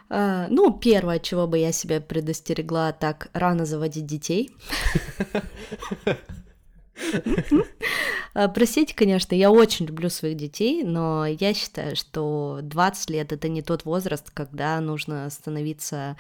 А, 0.10 0.48
ну, 0.50 0.72
первое, 0.72 1.20
чего 1.20 1.48
бы 1.48 1.58
я 1.58 1.72
себя 1.72 2.00
предостерегла, 2.00 2.94
так 2.94 3.30
рано 3.34 3.66
заводить 3.66 4.06
детей. 4.06 4.52
А, 8.34 8.48
Простите, 8.50 8.94
конечно, 8.94 9.34
я 9.34 9.50
очень 9.50 9.88
люблю 9.88 10.10
своих 10.10 10.38
детей, 10.38 10.84
но 10.84 11.26
я 11.26 11.56
считаю, 11.56 11.96
что 11.96 12.60
20 12.62 13.10
лет 13.10 13.32
это 13.32 13.50
не 13.50 13.64
тот 13.64 13.86
возраст, 13.86 14.30
когда 14.32 14.80
нужно 14.80 15.28
становиться 15.32 16.18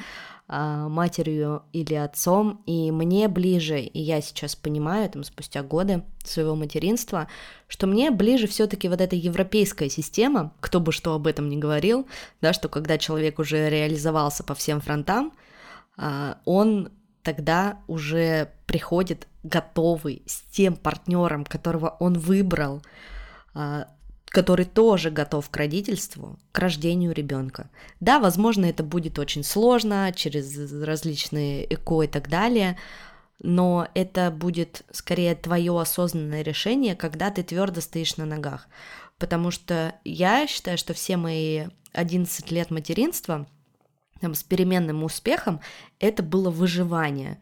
а, 0.48 0.88
матерью 0.88 1.64
или 1.74 1.94
отцом, 1.94 2.64
и 2.66 2.90
мне 2.90 3.28
ближе, 3.28 3.82
и 3.82 4.00
я 4.00 4.22
сейчас 4.22 4.56
понимаю, 4.56 5.10
там, 5.10 5.24
спустя 5.24 5.62
годы 5.62 6.04
своего 6.24 6.56
материнства, 6.56 7.28
что 7.68 7.86
мне 7.86 8.12
ближе 8.12 8.48
все-таки 8.48 8.88
вот 8.88 9.02
эта 9.02 9.16
европейская 9.16 9.90
система, 9.90 10.54
кто 10.62 10.80
бы 10.80 10.92
что 10.92 11.14
об 11.14 11.28
этом 11.28 11.50
ни 11.50 11.58
говорил, 11.58 12.08
да, 12.42 12.54
что 12.54 12.70
когда 12.70 12.98
человек 12.98 13.40
уже 13.40 13.70
реализовался 13.70 14.44
по 14.44 14.56
всем 14.56 14.80
фронтам, 14.80 15.34
а, 15.98 16.38
он 16.46 16.92
тогда 17.24 17.80
уже 17.88 18.50
приходит 18.68 19.28
готовый 19.48 20.24
с 20.26 20.42
тем 20.52 20.76
партнером, 20.76 21.46
которого 21.46 21.96
он 22.00 22.18
выбрал, 22.18 22.82
а, 23.54 23.88
который 24.26 24.66
тоже 24.66 25.10
готов 25.10 25.50
к 25.50 25.58
родительству, 25.58 26.38
к 26.52 26.60
рождению 26.60 27.14
ребенка. 27.14 27.70
Да, 28.00 28.20
возможно, 28.20 28.66
это 28.66 28.84
будет 28.84 29.20
очень 29.20 29.44
сложно 29.44 30.12
через 30.16 30.72
различные 30.84 31.72
эко 31.74 32.04
и 32.04 32.08
так 32.08 32.30
далее, 32.30 32.78
но 33.40 33.88
это 33.94 34.32
будет 34.32 34.84
скорее 34.92 35.36
твое 35.36 35.80
осознанное 35.80 36.42
решение, 36.42 36.96
когда 36.96 37.30
ты 37.30 37.44
твердо 37.44 37.82
стоишь 37.82 38.18
на 38.18 38.26
ногах. 38.26 38.68
Потому 39.18 39.52
что 39.52 39.96
я 40.04 40.46
считаю, 40.48 40.78
что 40.78 40.94
все 40.94 41.18
мои 41.18 41.68
11 41.94 42.52
лет 42.52 42.70
материнства– 42.70 43.48
там, 44.20 44.34
с 44.34 44.44
переменным 44.44 45.04
успехом, 45.04 45.62
это 46.00 46.24
было 46.24 46.50
выживание. 46.50 47.40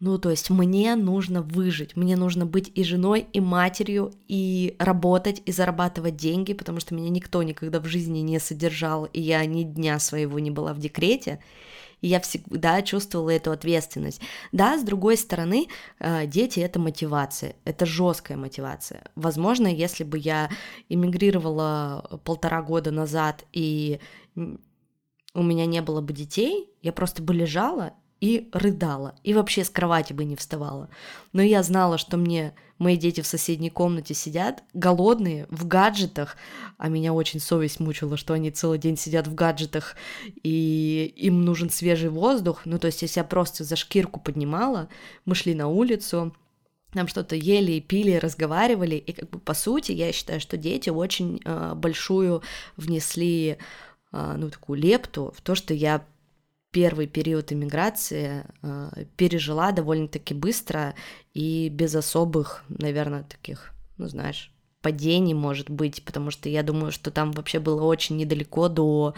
Ну, 0.00 0.16
то 0.18 0.30
есть 0.30 0.48
мне 0.48 0.94
нужно 0.94 1.42
выжить, 1.42 1.96
мне 1.96 2.16
нужно 2.16 2.46
быть 2.46 2.70
и 2.76 2.84
женой, 2.84 3.26
и 3.32 3.40
матерью, 3.40 4.12
и 4.28 4.76
работать, 4.78 5.42
и 5.44 5.50
зарабатывать 5.50 6.14
деньги, 6.14 6.52
потому 6.52 6.78
что 6.78 6.94
меня 6.94 7.08
никто 7.10 7.42
никогда 7.42 7.80
в 7.80 7.86
жизни 7.86 8.20
не 8.20 8.38
содержал, 8.38 9.06
и 9.06 9.20
я 9.20 9.44
ни 9.44 9.64
дня 9.64 9.98
своего 9.98 10.38
не 10.38 10.52
была 10.52 10.72
в 10.72 10.78
декрете, 10.78 11.40
и 12.00 12.06
я 12.06 12.20
всегда 12.20 12.80
чувствовала 12.82 13.30
эту 13.30 13.50
ответственность. 13.50 14.20
Да, 14.52 14.78
с 14.78 14.84
другой 14.84 15.16
стороны, 15.16 15.66
э, 15.98 16.26
дети— 16.26 16.60
это 16.60 16.78
мотивация, 16.78 17.56
это 17.64 17.84
жесткая 17.84 18.38
мотивация. 18.38 19.02
Возможно, 19.16 19.66
если 19.66 20.04
бы 20.04 20.16
я 20.16 20.48
эмигрировала 20.88 22.20
полтора 22.22 22.62
года 22.62 22.92
назад 22.92 23.44
и 23.52 23.98
у 24.36 25.42
меня 25.42 25.66
не 25.66 25.82
было 25.82 26.00
бы 26.00 26.12
детей, 26.12 26.70
я 26.82 26.92
просто 26.92 27.20
бы 27.20 27.34
лежала 27.34 27.94
и 28.20 28.48
рыдала, 28.52 29.14
и 29.22 29.34
вообще 29.34 29.64
с 29.64 29.70
кровати 29.70 30.12
бы 30.12 30.24
не 30.24 30.36
вставала. 30.36 30.88
Но 31.32 31.42
я 31.42 31.62
знала, 31.62 31.98
что 31.98 32.16
мне 32.16 32.54
мои 32.78 32.96
дети 32.96 33.20
в 33.20 33.26
соседней 33.26 33.70
комнате 33.70 34.14
сидят, 34.14 34.62
голодные, 34.72 35.46
в 35.50 35.66
гаджетах, 35.66 36.36
а 36.78 36.88
меня 36.88 37.12
очень 37.12 37.40
совесть 37.40 37.80
мучила, 37.80 38.16
что 38.16 38.34
они 38.34 38.50
целый 38.50 38.78
день 38.78 38.96
сидят 38.96 39.26
в 39.26 39.34
гаджетах, 39.34 39.96
и 40.42 41.12
им 41.16 41.44
нужен 41.44 41.70
свежий 41.70 42.10
воздух. 42.10 42.62
Ну, 42.64 42.78
то 42.78 42.86
есть 42.86 43.02
я 43.02 43.08
себя 43.08 43.24
просто 43.24 43.64
за 43.64 43.76
шкирку 43.76 44.20
поднимала, 44.20 44.88
мы 45.24 45.34
шли 45.34 45.54
на 45.54 45.68
улицу, 45.68 46.34
там 46.92 47.06
что-то 47.06 47.36
ели 47.36 47.80
пили, 47.80 48.14
разговаривали, 48.14 48.94
и 48.94 49.12
как 49.12 49.28
бы 49.28 49.38
по 49.38 49.54
сути 49.54 49.92
я 49.92 50.10
считаю, 50.12 50.40
что 50.40 50.56
дети 50.56 50.88
очень 50.88 51.40
э, 51.44 51.74
большую 51.74 52.42
внесли, 52.76 53.58
э, 54.12 54.34
ну, 54.38 54.48
такую 54.48 54.78
лепту 54.80 55.34
в 55.36 55.42
то, 55.42 55.54
что 55.54 55.74
я 55.74 56.06
первый 56.70 57.06
период 57.06 57.52
иммиграции 57.52 58.44
э, 58.62 59.04
пережила 59.16 59.72
довольно-таки 59.72 60.34
быстро 60.34 60.94
и 61.34 61.68
без 61.68 61.94
особых, 61.94 62.64
наверное, 62.68 63.24
таких, 63.24 63.72
ну 63.96 64.08
знаешь, 64.08 64.52
падений, 64.80 65.34
может 65.34 65.70
быть, 65.70 66.04
потому 66.04 66.30
что 66.30 66.48
я 66.48 66.62
думаю, 66.62 66.92
что 66.92 67.10
там 67.10 67.32
вообще 67.32 67.58
было 67.58 67.82
очень 67.82 68.16
недалеко 68.16 68.68
до 68.68 69.14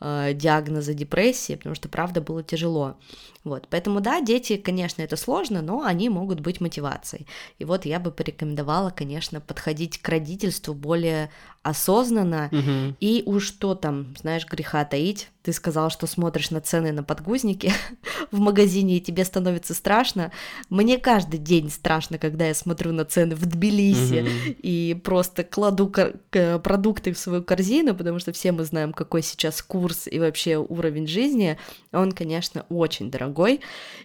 э, 0.00 0.32
диагноза 0.34 0.94
депрессии, 0.94 1.56
потому 1.56 1.74
что, 1.74 1.88
правда, 1.88 2.20
было 2.20 2.42
тяжело. 2.42 2.96
Вот, 3.42 3.66
поэтому, 3.68 4.00
да, 4.00 4.20
дети, 4.20 4.56
конечно, 4.56 5.02
это 5.02 5.16
сложно, 5.16 5.62
но 5.62 5.82
они 5.82 6.08
могут 6.08 6.40
быть 6.40 6.60
мотивацией. 6.60 7.26
И 7.58 7.64
вот 7.64 7.86
я 7.86 7.98
бы 7.98 8.12
порекомендовала, 8.12 8.90
конечно, 8.90 9.40
подходить 9.40 9.98
к 9.98 10.08
родительству 10.08 10.74
более 10.74 11.30
осознанно, 11.62 12.48
угу. 12.52 12.96
и 13.00 13.22
уж 13.26 13.46
что 13.46 13.74
там, 13.74 14.14
знаешь, 14.18 14.46
греха 14.46 14.84
таить. 14.84 15.28
Ты 15.42 15.52
сказал, 15.52 15.90
что 15.90 16.06
смотришь 16.06 16.50
на 16.50 16.60
цены 16.60 16.92
на 16.92 17.02
подгузники 17.02 17.72
в 18.30 18.38
магазине, 18.38 18.98
и 18.98 19.00
тебе 19.00 19.24
становится 19.24 19.74
страшно. 19.74 20.32
Мне 20.68 20.98
каждый 20.98 21.38
день 21.38 21.70
страшно, 21.70 22.18
когда 22.18 22.46
я 22.46 22.54
смотрю 22.54 22.92
на 22.92 23.04
цены 23.04 23.34
в 23.34 23.46
Тбилиси 23.46 24.22
угу. 24.22 24.56
и 24.62 25.00
просто 25.02 25.44
кладу 25.44 25.92
продукты 26.30 27.12
в 27.12 27.18
свою 27.18 27.42
корзину, 27.42 27.94
потому 27.94 28.18
что 28.18 28.32
все 28.32 28.52
мы 28.52 28.64
знаем, 28.64 28.92
какой 28.92 29.22
сейчас 29.22 29.62
курс 29.62 30.06
и 30.06 30.18
вообще 30.18 30.56
уровень 30.56 31.06
жизни. 31.06 31.58
Он, 31.92 32.12
конечно, 32.12 32.66
очень 32.68 33.10
дорогой, 33.10 33.60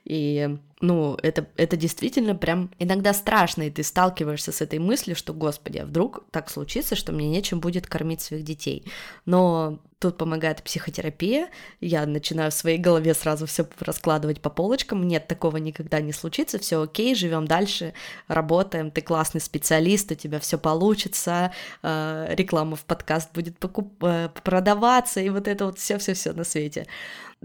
и 0.06 0.58
ну, 0.86 1.18
это, 1.24 1.48
это 1.58 1.78
действительно 1.78 2.36
прям 2.36 2.70
иногда 2.78 3.14
страшно, 3.14 3.64
и 3.64 3.72
ты 3.72 3.84
сталкиваешься 3.84 4.52
с 4.52 4.62
этой 4.62 4.78
мыслью, 4.78 5.16
что, 5.16 5.34
господи, 5.34 5.80
а 5.80 5.86
вдруг 5.86 6.24
так 6.32 6.50
случится, 6.50 6.96
что 6.96 7.12
мне 7.12 7.28
нечем 7.28 7.60
будет 7.60 7.88
кормить 7.88 8.22
своих 8.22 8.44
детей. 8.44 8.86
Но 9.26 9.80
тут 9.98 10.18
помогает 10.18 10.62
психотерапия, 10.62 11.50
я 11.82 12.06
начинаю 12.06 12.52
в 12.52 12.54
своей 12.54 12.78
голове 12.78 13.16
сразу 13.16 13.48
все 13.48 13.68
раскладывать 13.80 14.42
по 14.42 14.52
полочкам, 14.52 15.08
нет, 15.08 15.28
такого 15.28 15.58
никогда 15.58 16.02
не 16.02 16.12
случится, 16.12 16.60
все 16.60 16.84
окей, 16.84 17.16
живем 17.16 17.48
дальше, 17.48 17.94
работаем, 18.28 18.92
ты 18.92 19.02
классный 19.02 19.42
специалист, 19.42 20.12
у 20.12 20.16
тебя 20.16 20.40
все 20.40 20.60
получится, 20.60 21.52
э, 21.82 22.28
реклама 22.30 22.76
в 22.76 22.86
подкаст 22.86 23.34
будет 23.34 23.58
покуп- 23.58 24.06
э, 24.08 24.30
продаваться, 24.44 25.20
и 25.20 25.30
вот 25.30 25.48
это 25.48 25.66
вот 25.66 25.80
все-все-все 25.80 26.34
на 26.34 26.44
свете. 26.44 26.86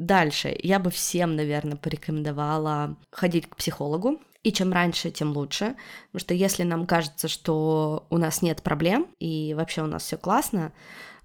Дальше 0.00 0.56
я 0.62 0.78
бы 0.78 0.90
всем, 0.90 1.36
наверное, 1.36 1.76
порекомендовала 1.76 2.96
ходить 3.10 3.46
к 3.50 3.56
психологу. 3.56 4.18
И 4.42 4.50
чем 4.50 4.72
раньше, 4.72 5.10
тем 5.10 5.36
лучше. 5.36 5.76
Потому 6.06 6.20
что 6.20 6.32
если 6.32 6.62
нам 6.62 6.86
кажется, 6.86 7.28
что 7.28 8.06
у 8.08 8.16
нас 8.16 8.40
нет 8.40 8.62
проблем 8.62 9.08
и 9.18 9.52
вообще 9.54 9.82
у 9.82 9.86
нас 9.86 10.04
все 10.04 10.16
классно, 10.16 10.72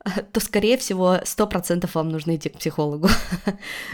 то, 0.34 0.41
скорее 0.41 0.78
всего, 0.78 1.19
сто 1.23 1.47
процентов 1.47 1.95
вам 1.95 2.09
нужно 2.09 2.36
идти 2.36 2.49
к 2.49 2.57
психологу. 2.57 3.07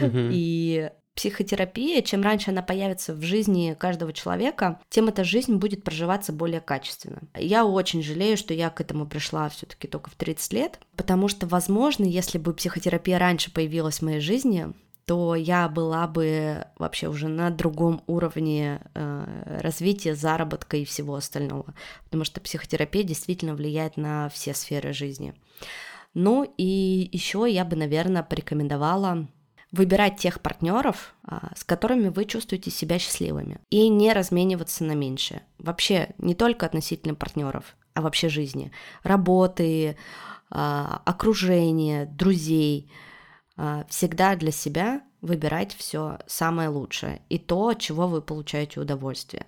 И 0.00 0.90
психотерапия, 1.14 2.02
чем 2.02 2.22
раньше 2.22 2.50
она 2.50 2.62
появится 2.62 3.14
в 3.14 3.22
жизни 3.22 3.76
каждого 3.78 4.12
человека, 4.12 4.80
тем 4.88 5.08
эта 5.08 5.24
жизнь 5.24 5.56
будет 5.56 5.84
проживаться 5.84 6.32
более 6.32 6.60
качественно. 6.60 7.22
Я 7.34 7.64
очень 7.66 8.02
жалею, 8.02 8.36
что 8.36 8.54
я 8.54 8.70
к 8.70 8.80
этому 8.80 9.06
пришла 9.06 9.48
все-таки 9.48 9.88
только 9.88 10.10
в 10.10 10.14
30 10.14 10.52
лет, 10.52 10.80
потому 10.96 11.28
что, 11.28 11.46
возможно, 11.46 12.04
если 12.04 12.38
бы 12.38 12.54
психотерапия 12.54 13.18
раньше 13.18 13.52
появилась 13.52 13.98
в 13.98 14.02
моей 14.02 14.20
жизни, 14.20 14.72
то 15.04 15.34
я 15.34 15.68
была 15.68 16.06
бы 16.06 16.64
вообще 16.78 17.08
уже 17.08 17.28
на 17.28 17.50
другом 17.50 18.02
уровне 18.06 18.80
э, 18.94 19.58
развития, 19.60 20.14
заработка 20.14 20.76
и 20.76 20.84
всего 20.84 21.16
остального, 21.16 21.74
потому 22.04 22.24
что 22.24 22.40
психотерапия 22.40 23.02
действительно 23.02 23.54
влияет 23.54 23.96
на 23.96 24.28
все 24.28 24.54
сферы 24.54 24.92
жизни. 24.92 25.34
Ну 26.14 26.54
и 26.56 27.08
еще 27.12 27.46
я 27.48 27.64
бы, 27.64 27.74
наверное, 27.74 28.22
порекомендовала 28.22 29.26
выбирать 29.72 30.18
тех 30.18 30.40
партнеров, 30.40 31.14
а, 31.24 31.50
с 31.56 31.64
которыми 31.64 32.08
вы 32.08 32.26
чувствуете 32.26 32.70
себя 32.70 32.98
счастливыми, 32.98 33.58
и 33.70 33.88
не 33.88 34.12
размениваться 34.12 34.84
на 34.84 34.92
меньшее. 34.92 35.42
Вообще 35.58 36.10
не 36.18 36.34
только 36.34 36.66
относительно 36.66 37.14
партнеров, 37.14 37.74
а 37.94 38.02
вообще 38.02 38.28
жизни, 38.28 38.70
работы, 39.02 39.96
а, 40.50 41.00
окружения, 41.06 42.06
друзей. 42.06 42.90
А, 43.56 43.84
всегда 43.88 44.36
для 44.36 44.52
себя 44.52 45.02
выбирать 45.22 45.74
все 45.74 46.18
самое 46.26 46.68
лучшее 46.68 47.22
и 47.28 47.38
то, 47.38 47.68
от 47.68 47.78
чего 47.78 48.08
вы 48.08 48.20
получаете 48.20 48.80
удовольствие. 48.80 49.46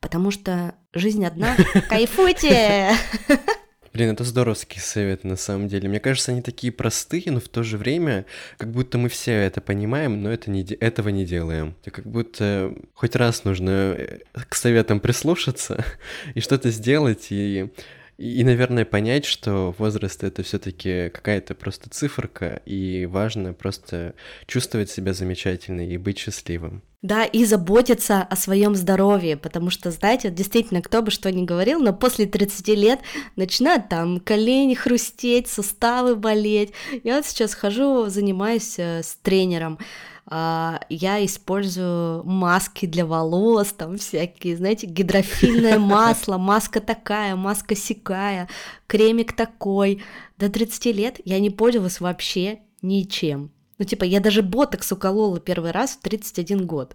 Потому 0.00 0.30
что 0.30 0.74
жизнь 0.92 1.24
одна. 1.24 1.56
Кайфуйте! 1.88 2.92
Блин, 3.94 4.10
это 4.10 4.24
здоровский 4.24 4.80
совет, 4.80 5.22
на 5.22 5.36
самом 5.36 5.68
деле. 5.68 5.88
Мне 5.88 6.00
кажется, 6.00 6.32
они 6.32 6.42
такие 6.42 6.72
простые, 6.72 7.30
но 7.30 7.38
в 7.38 7.48
то 7.48 7.62
же 7.62 7.78
время, 7.78 8.26
как 8.58 8.72
будто 8.72 8.98
мы 8.98 9.08
все 9.08 9.30
это 9.30 9.60
понимаем, 9.60 10.20
но 10.20 10.32
это 10.32 10.50
не, 10.50 10.64
этого 10.64 11.10
не 11.10 11.24
делаем. 11.24 11.76
Это 11.82 11.92
как 11.92 12.04
будто 12.04 12.74
хоть 12.94 13.14
раз 13.14 13.44
нужно 13.44 13.94
э, 13.96 14.18
к 14.48 14.56
советам 14.56 14.98
прислушаться 14.98 15.84
и 16.34 16.40
что-то 16.40 16.70
сделать, 16.70 17.28
и 17.30 17.70
и, 18.16 18.44
наверное, 18.44 18.84
понять, 18.84 19.24
что 19.24 19.74
возраст 19.78 20.22
это 20.22 20.42
все-таки 20.42 21.10
какая-то 21.10 21.54
просто 21.54 21.90
циферка, 21.90 22.60
и 22.64 23.06
важно 23.06 23.52
просто 23.52 24.14
чувствовать 24.46 24.90
себя 24.90 25.12
замечательно 25.14 25.86
и 25.86 25.96
быть 25.96 26.18
счастливым. 26.18 26.82
Да, 27.02 27.24
и 27.24 27.44
заботиться 27.44 28.22
о 28.22 28.34
своем 28.34 28.74
здоровье, 28.74 29.36
потому 29.36 29.68
что, 29.68 29.90
знаете, 29.90 30.30
действительно, 30.30 30.80
кто 30.80 31.02
бы 31.02 31.10
что 31.10 31.30
ни 31.30 31.44
говорил, 31.44 31.78
но 31.80 31.92
после 31.92 32.24
30 32.24 32.68
лет 32.68 33.00
начинают 33.36 33.90
там 33.90 34.20
колени 34.20 34.72
хрустеть, 34.72 35.48
суставы 35.48 36.16
болеть. 36.16 36.72
Я 37.02 37.16
вот 37.16 37.26
сейчас 37.26 37.52
хожу, 37.52 38.06
занимаюсь 38.08 38.78
э, 38.78 39.02
с 39.02 39.16
тренером, 39.16 39.78
я 40.88 41.24
использую 41.24 42.24
маски 42.24 42.86
для 42.86 43.06
волос, 43.06 43.72
там 43.72 43.98
всякие, 43.98 44.56
знаете, 44.56 44.86
гидрофильное 44.86 45.78
масло, 45.78 46.38
маска 46.38 46.80
такая, 46.80 47.36
маска 47.36 47.76
сякая, 47.76 48.48
кремик 48.86 49.34
такой. 49.34 50.02
До 50.36 50.50
30 50.50 50.86
лет 50.86 51.20
я 51.24 51.38
не 51.38 51.50
пользовалась 51.50 52.00
вообще 52.00 52.58
ничем. 52.82 53.53
Ну, 53.78 53.84
типа, 53.84 54.04
я 54.04 54.20
даже 54.20 54.42
ботокс 54.42 54.92
уколола 54.92 55.40
первый 55.40 55.72
раз 55.72 55.92
в 55.92 56.00
31 56.00 56.66
год. 56.66 56.90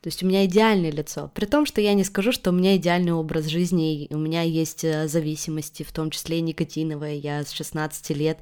То 0.00 0.08
есть 0.08 0.22
у 0.22 0.26
меня 0.26 0.44
идеальное 0.46 0.90
лицо. 0.90 1.30
При 1.32 1.46
том, 1.46 1.64
что 1.64 1.80
я 1.80 1.94
не 1.94 2.02
скажу, 2.02 2.32
что 2.32 2.50
у 2.50 2.52
меня 2.52 2.76
идеальный 2.76 3.12
образ 3.12 3.46
жизни, 3.46 4.08
у 4.10 4.18
меня 4.18 4.42
есть 4.42 4.84
э, 4.84 5.06
зависимости, 5.06 5.84
в 5.84 5.92
том 5.92 6.10
числе 6.10 6.40
никотиновые. 6.40 7.18
Я 7.18 7.44
с 7.44 7.52
16 7.52 8.10
лет 8.10 8.38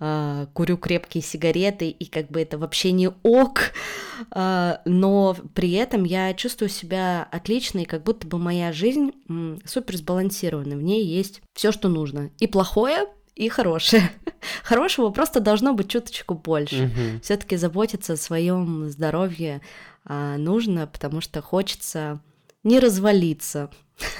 э, 0.00 0.46
курю 0.54 0.78
крепкие 0.78 1.22
сигареты, 1.22 1.90
и 1.90 2.06
как 2.06 2.30
бы 2.30 2.40
это 2.40 2.56
вообще 2.56 2.92
не 2.92 3.10
ок. 3.22 3.72
Э, 4.34 4.78
но 4.86 5.36
при 5.54 5.72
этом 5.72 6.04
я 6.04 6.32
чувствую 6.32 6.70
себя 6.70 7.28
отлично, 7.30 7.80
и 7.80 7.84
как 7.84 8.02
будто 8.02 8.26
бы 8.26 8.38
моя 8.38 8.72
жизнь 8.72 9.12
м, 9.28 9.60
супер 9.66 9.98
сбалансирована. 9.98 10.76
В 10.76 10.82
ней 10.82 11.04
есть 11.04 11.42
все, 11.52 11.70
что 11.70 11.90
нужно. 11.90 12.30
И 12.38 12.46
плохое, 12.46 13.06
и 13.36 13.48
хорошее. 13.48 14.10
Хорошего 14.64 15.10
просто 15.10 15.40
должно 15.40 15.74
быть 15.74 15.90
чуточку 15.90 16.34
больше. 16.34 16.86
Угу. 16.86 17.20
Все-таки 17.22 17.56
заботиться 17.56 18.14
о 18.14 18.16
своем 18.16 18.88
здоровье 18.88 19.60
а, 20.04 20.36
нужно, 20.38 20.86
потому 20.86 21.20
что 21.20 21.42
хочется 21.42 22.20
не 22.64 22.80
развалиться. 22.80 23.70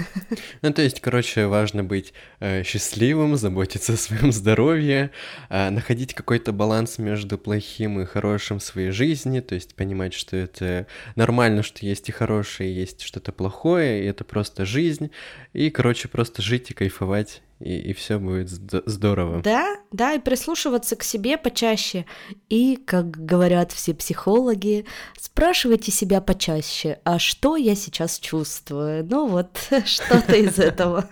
Ну, 0.62 0.72
то 0.72 0.82
есть, 0.82 1.00
короче, 1.00 1.46
важно 1.46 1.84
быть 1.84 2.14
э, 2.40 2.62
счастливым, 2.62 3.36
заботиться 3.36 3.92
о 3.92 3.96
своем 3.96 4.32
здоровье, 4.32 5.10
э, 5.50 5.70
находить 5.70 6.14
какой-то 6.14 6.52
баланс 6.52 6.98
между 6.98 7.36
плохим 7.36 8.00
и 8.00 8.06
хорошим 8.06 8.58
в 8.58 8.64
своей 8.64 8.90
жизни, 8.90 9.40
то 9.40 9.54
есть 9.54 9.74
понимать, 9.74 10.14
что 10.14 10.36
это 10.36 10.86
нормально, 11.14 11.62
что 11.62 11.84
есть 11.84 12.08
и 12.08 12.12
хорошее, 12.12 12.70
и 12.70 12.74
есть 12.74 13.02
что-то 13.02 13.32
плохое, 13.32 14.02
и 14.02 14.06
это 14.06 14.24
просто 14.24 14.64
жизнь, 14.64 15.10
и, 15.52 15.68
короче, 15.70 16.08
просто 16.08 16.40
жить 16.40 16.70
и 16.70 16.74
кайфовать 16.74 17.42
и, 17.61 17.78
и 17.78 17.92
все 17.94 18.18
будет 18.18 18.50
здорово. 18.50 19.40
Да, 19.42 19.76
да, 19.90 20.14
и 20.14 20.18
прислушиваться 20.18 20.94
к 20.96 21.02
себе 21.02 21.38
почаще. 21.38 22.04
И, 22.50 22.76
как 22.76 23.11
говорят 23.11 23.72
все 23.72 23.94
психологи, 23.94 24.84
спрашивайте 25.18 25.90
себя 25.90 26.20
почаще, 26.20 26.98
а 27.04 27.18
что 27.18 27.57
я 27.57 27.74
сейчас 27.74 28.18
чувствую? 28.18 29.07
Ну 29.07 29.26
вот, 29.26 29.59
что-то 29.86 30.36
из 30.36 30.59
этого. 30.59 31.07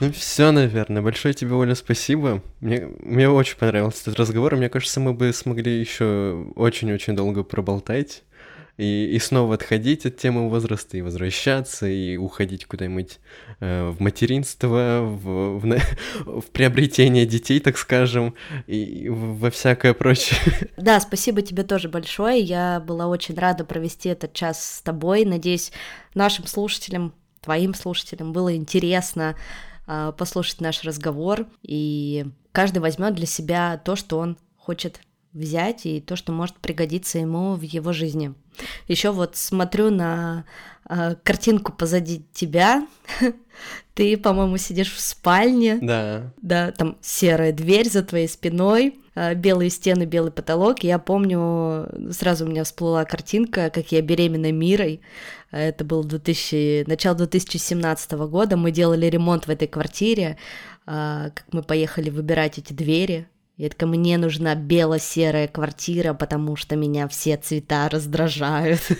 Ну 0.00 0.12
все, 0.12 0.50
наверное. 0.50 1.02
Большое 1.02 1.34
тебе, 1.34 1.54
Оля, 1.54 1.74
спасибо. 1.74 2.42
Мне, 2.60 2.88
мне 2.98 3.28
очень 3.28 3.56
понравился 3.56 4.02
этот 4.02 4.16
разговор. 4.18 4.56
Мне 4.56 4.68
кажется, 4.68 4.98
мы 4.98 5.14
бы 5.14 5.32
смогли 5.32 5.78
еще 5.78 6.46
очень-очень 6.56 7.14
долго 7.14 7.44
проболтать. 7.44 8.24
И, 8.76 9.10
и 9.14 9.18
снова 9.18 9.54
отходить 9.54 10.06
от 10.06 10.16
темы 10.16 10.48
возраста, 10.48 10.96
и 10.96 11.02
возвращаться, 11.02 11.86
и 11.86 12.16
уходить 12.16 12.66
куда-нибудь 12.66 13.18
э, 13.60 13.90
в 13.90 14.00
материнство, 14.00 15.00
в, 15.02 15.58
в, 15.58 15.80
в 16.40 16.46
приобретение 16.50 17.26
детей, 17.26 17.60
так 17.60 17.76
скажем, 17.76 18.34
и 18.66 19.08
во 19.08 19.50
всякое 19.50 19.94
прочее. 19.94 20.38
Да, 20.76 20.98
спасибо 21.00 21.42
тебе 21.42 21.62
тоже 21.62 21.88
большое. 21.88 22.40
Я 22.40 22.80
была 22.80 23.06
очень 23.06 23.34
рада 23.34 23.64
провести 23.64 24.08
этот 24.08 24.32
час 24.32 24.76
с 24.76 24.82
тобой. 24.82 25.24
Надеюсь, 25.24 25.72
нашим 26.14 26.46
слушателям, 26.46 27.12
твоим 27.40 27.74
слушателям 27.74 28.32
было 28.32 28.56
интересно 28.56 29.36
э, 29.86 30.12
послушать 30.16 30.60
наш 30.60 30.82
разговор, 30.84 31.46
и 31.62 32.24
каждый 32.52 32.78
возьмет 32.78 33.14
для 33.14 33.26
себя 33.26 33.80
то, 33.84 33.94
что 33.94 34.18
он 34.18 34.38
хочет 34.56 35.00
взять 35.32 35.86
и 35.86 36.00
то, 36.00 36.16
что 36.16 36.32
может 36.32 36.56
пригодиться 36.56 37.18
ему 37.18 37.54
в 37.54 37.62
его 37.62 37.92
жизни. 37.92 38.34
Еще 38.88 39.10
вот 39.10 39.36
смотрю 39.36 39.90
на 39.90 40.44
э, 40.88 41.14
картинку 41.22 41.72
позади 41.72 42.24
тебя. 42.32 42.86
Ты, 43.94 44.16
по-моему, 44.16 44.56
сидишь 44.56 44.92
в 44.92 45.00
спальне. 45.00 45.78
Да. 45.80 46.32
Да, 46.42 46.72
там 46.72 46.96
серая 47.00 47.52
дверь 47.52 47.88
за 47.88 48.02
твоей 48.02 48.28
спиной, 48.28 48.98
э, 49.14 49.34
белые 49.34 49.70
стены, 49.70 50.04
белый 50.04 50.32
потолок. 50.32 50.82
Я 50.82 50.98
помню, 50.98 51.88
сразу 52.12 52.44
у 52.44 52.48
меня 52.48 52.64
всплыла 52.64 53.04
картинка, 53.04 53.70
как 53.70 53.92
я 53.92 54.02
беременна 54.02 54.50
Мирой. 54.50 55.00
Это 55.52 55.84
был 55.84 56.04
2000, 56.04 56.84
начало 56.88 57.16
2017 57.16 58.12
года. 58.12 58.56
Мы 58.56 58.72
делали 58.72 59.06
ремонт 59.06 59.46
в 59.46 59.50
этой 59.50 59.68
квартире. 59.68 60.36
Э, 60.86 61.30
как 61.34 61.44
мы 61.52 61.62
поехали 61.62 62.10
выбирать 62.10 62.58
эти 62.58 62.72
двери 62.72 63.28
я 63.60 63.68
такая, 63.68 63.90
мне 63.90 64.16
нужна 64.16 64.54
бело-серая 64.54 65.46
квартира, 65.46 66.14
потому 66.14 66.56
что 66.56 66.76
меня 66.76 67.06
все 67.08 67.36
цвета 67.36 67.88
раздражают. 67.90 68.80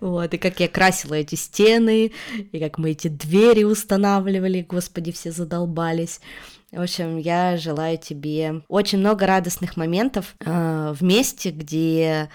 Вот, 0.00 0.32
и 0.32 0.38
как 0.38 0.60
я 0.60 0.68
красила 0.68 1.12
эти 1.12 1.34
стены, 1.34 2.12
и 2.52 2.58
как 2.58 2.78
мы 2.78 2.92
эти 2.92 3.08
двери 3.08 3.64
устанавливали, 3.64 4.62
господи, 4.66 5.12
все 5.12 5.30
задолбались. 5.30 6.22
В 6.72 6.80
общем, 6.80 7.18
я 7.18 7.58
желаю 7.58 7.98
тебе 7.98 8.62
очень 8.68 8.98
много 8.98 9.26
радостных 9.26 9.76
моментов 9.76 10.34
э, 10.40 10.94
в 10.98 11.02
месте, 11.02 11.50
где 11.50 12.30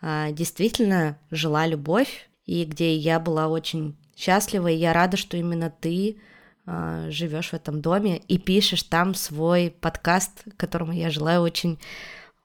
э, 0.00 0.28
действительно 0.32 1.18
жила 1.30 1.66
любовь, 1.66 2.30
и 2.46 2.64
где 2.64 2.96
я 2.96 3.20
была 3.20 3.48
очень 3.48 3.94
счастлива, 4.16 4.68
и 4.68 4.76
я 4.76 4.94
рада, 4.94 5.18
что 5.18 5.36
именно 5.36 5.68
ты 5.68 6.16
а, 6.66 7.10
живешь 7.10 7.50
в 7.50 7.54
этом 7.54 7.80
доме 7.80 8.18
и 8.18 8.38
пишешь 8.38 8.82
там 8.82 9.14
свой 9.14 9.70
подкаст, 9.80 10.44
которому 10.56 10.92
я 10.92 11.10
желаю 11.10 11.42
очень 11.42 11.78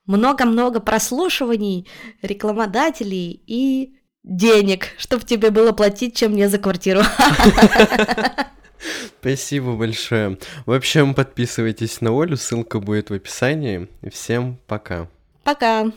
много-много 0.06 0.80
прослушиваний, 0.80 1.88
рекламодателей 2.22 3.42
и 3.48 3.96
денег, 4.24 4.90
чтобы 4.98 5.26
тебе 5.26 5.50
было 5.50 5.72
платить, 5.72 6.16
чем 6.16 6.34
мне 6.34 6.50
за 6.50 6.60
квартиру. 6.60 7.02
Спасибо 9.20 9.76
большое. 9.76 10.38
В 10.66 10.72
общем, 10.72 11.14
подписывайтесь 11.14 12.02
на 12.02 12.10
Олю, 12.20 12.38
ссылка 12.38 12.80
будет 12.80 13.10
в 13.10 13.14
описании. 13.14 13.88
Всем 14.12 14.60
пока. 14.68 15.08
Пока. 15.44 15.92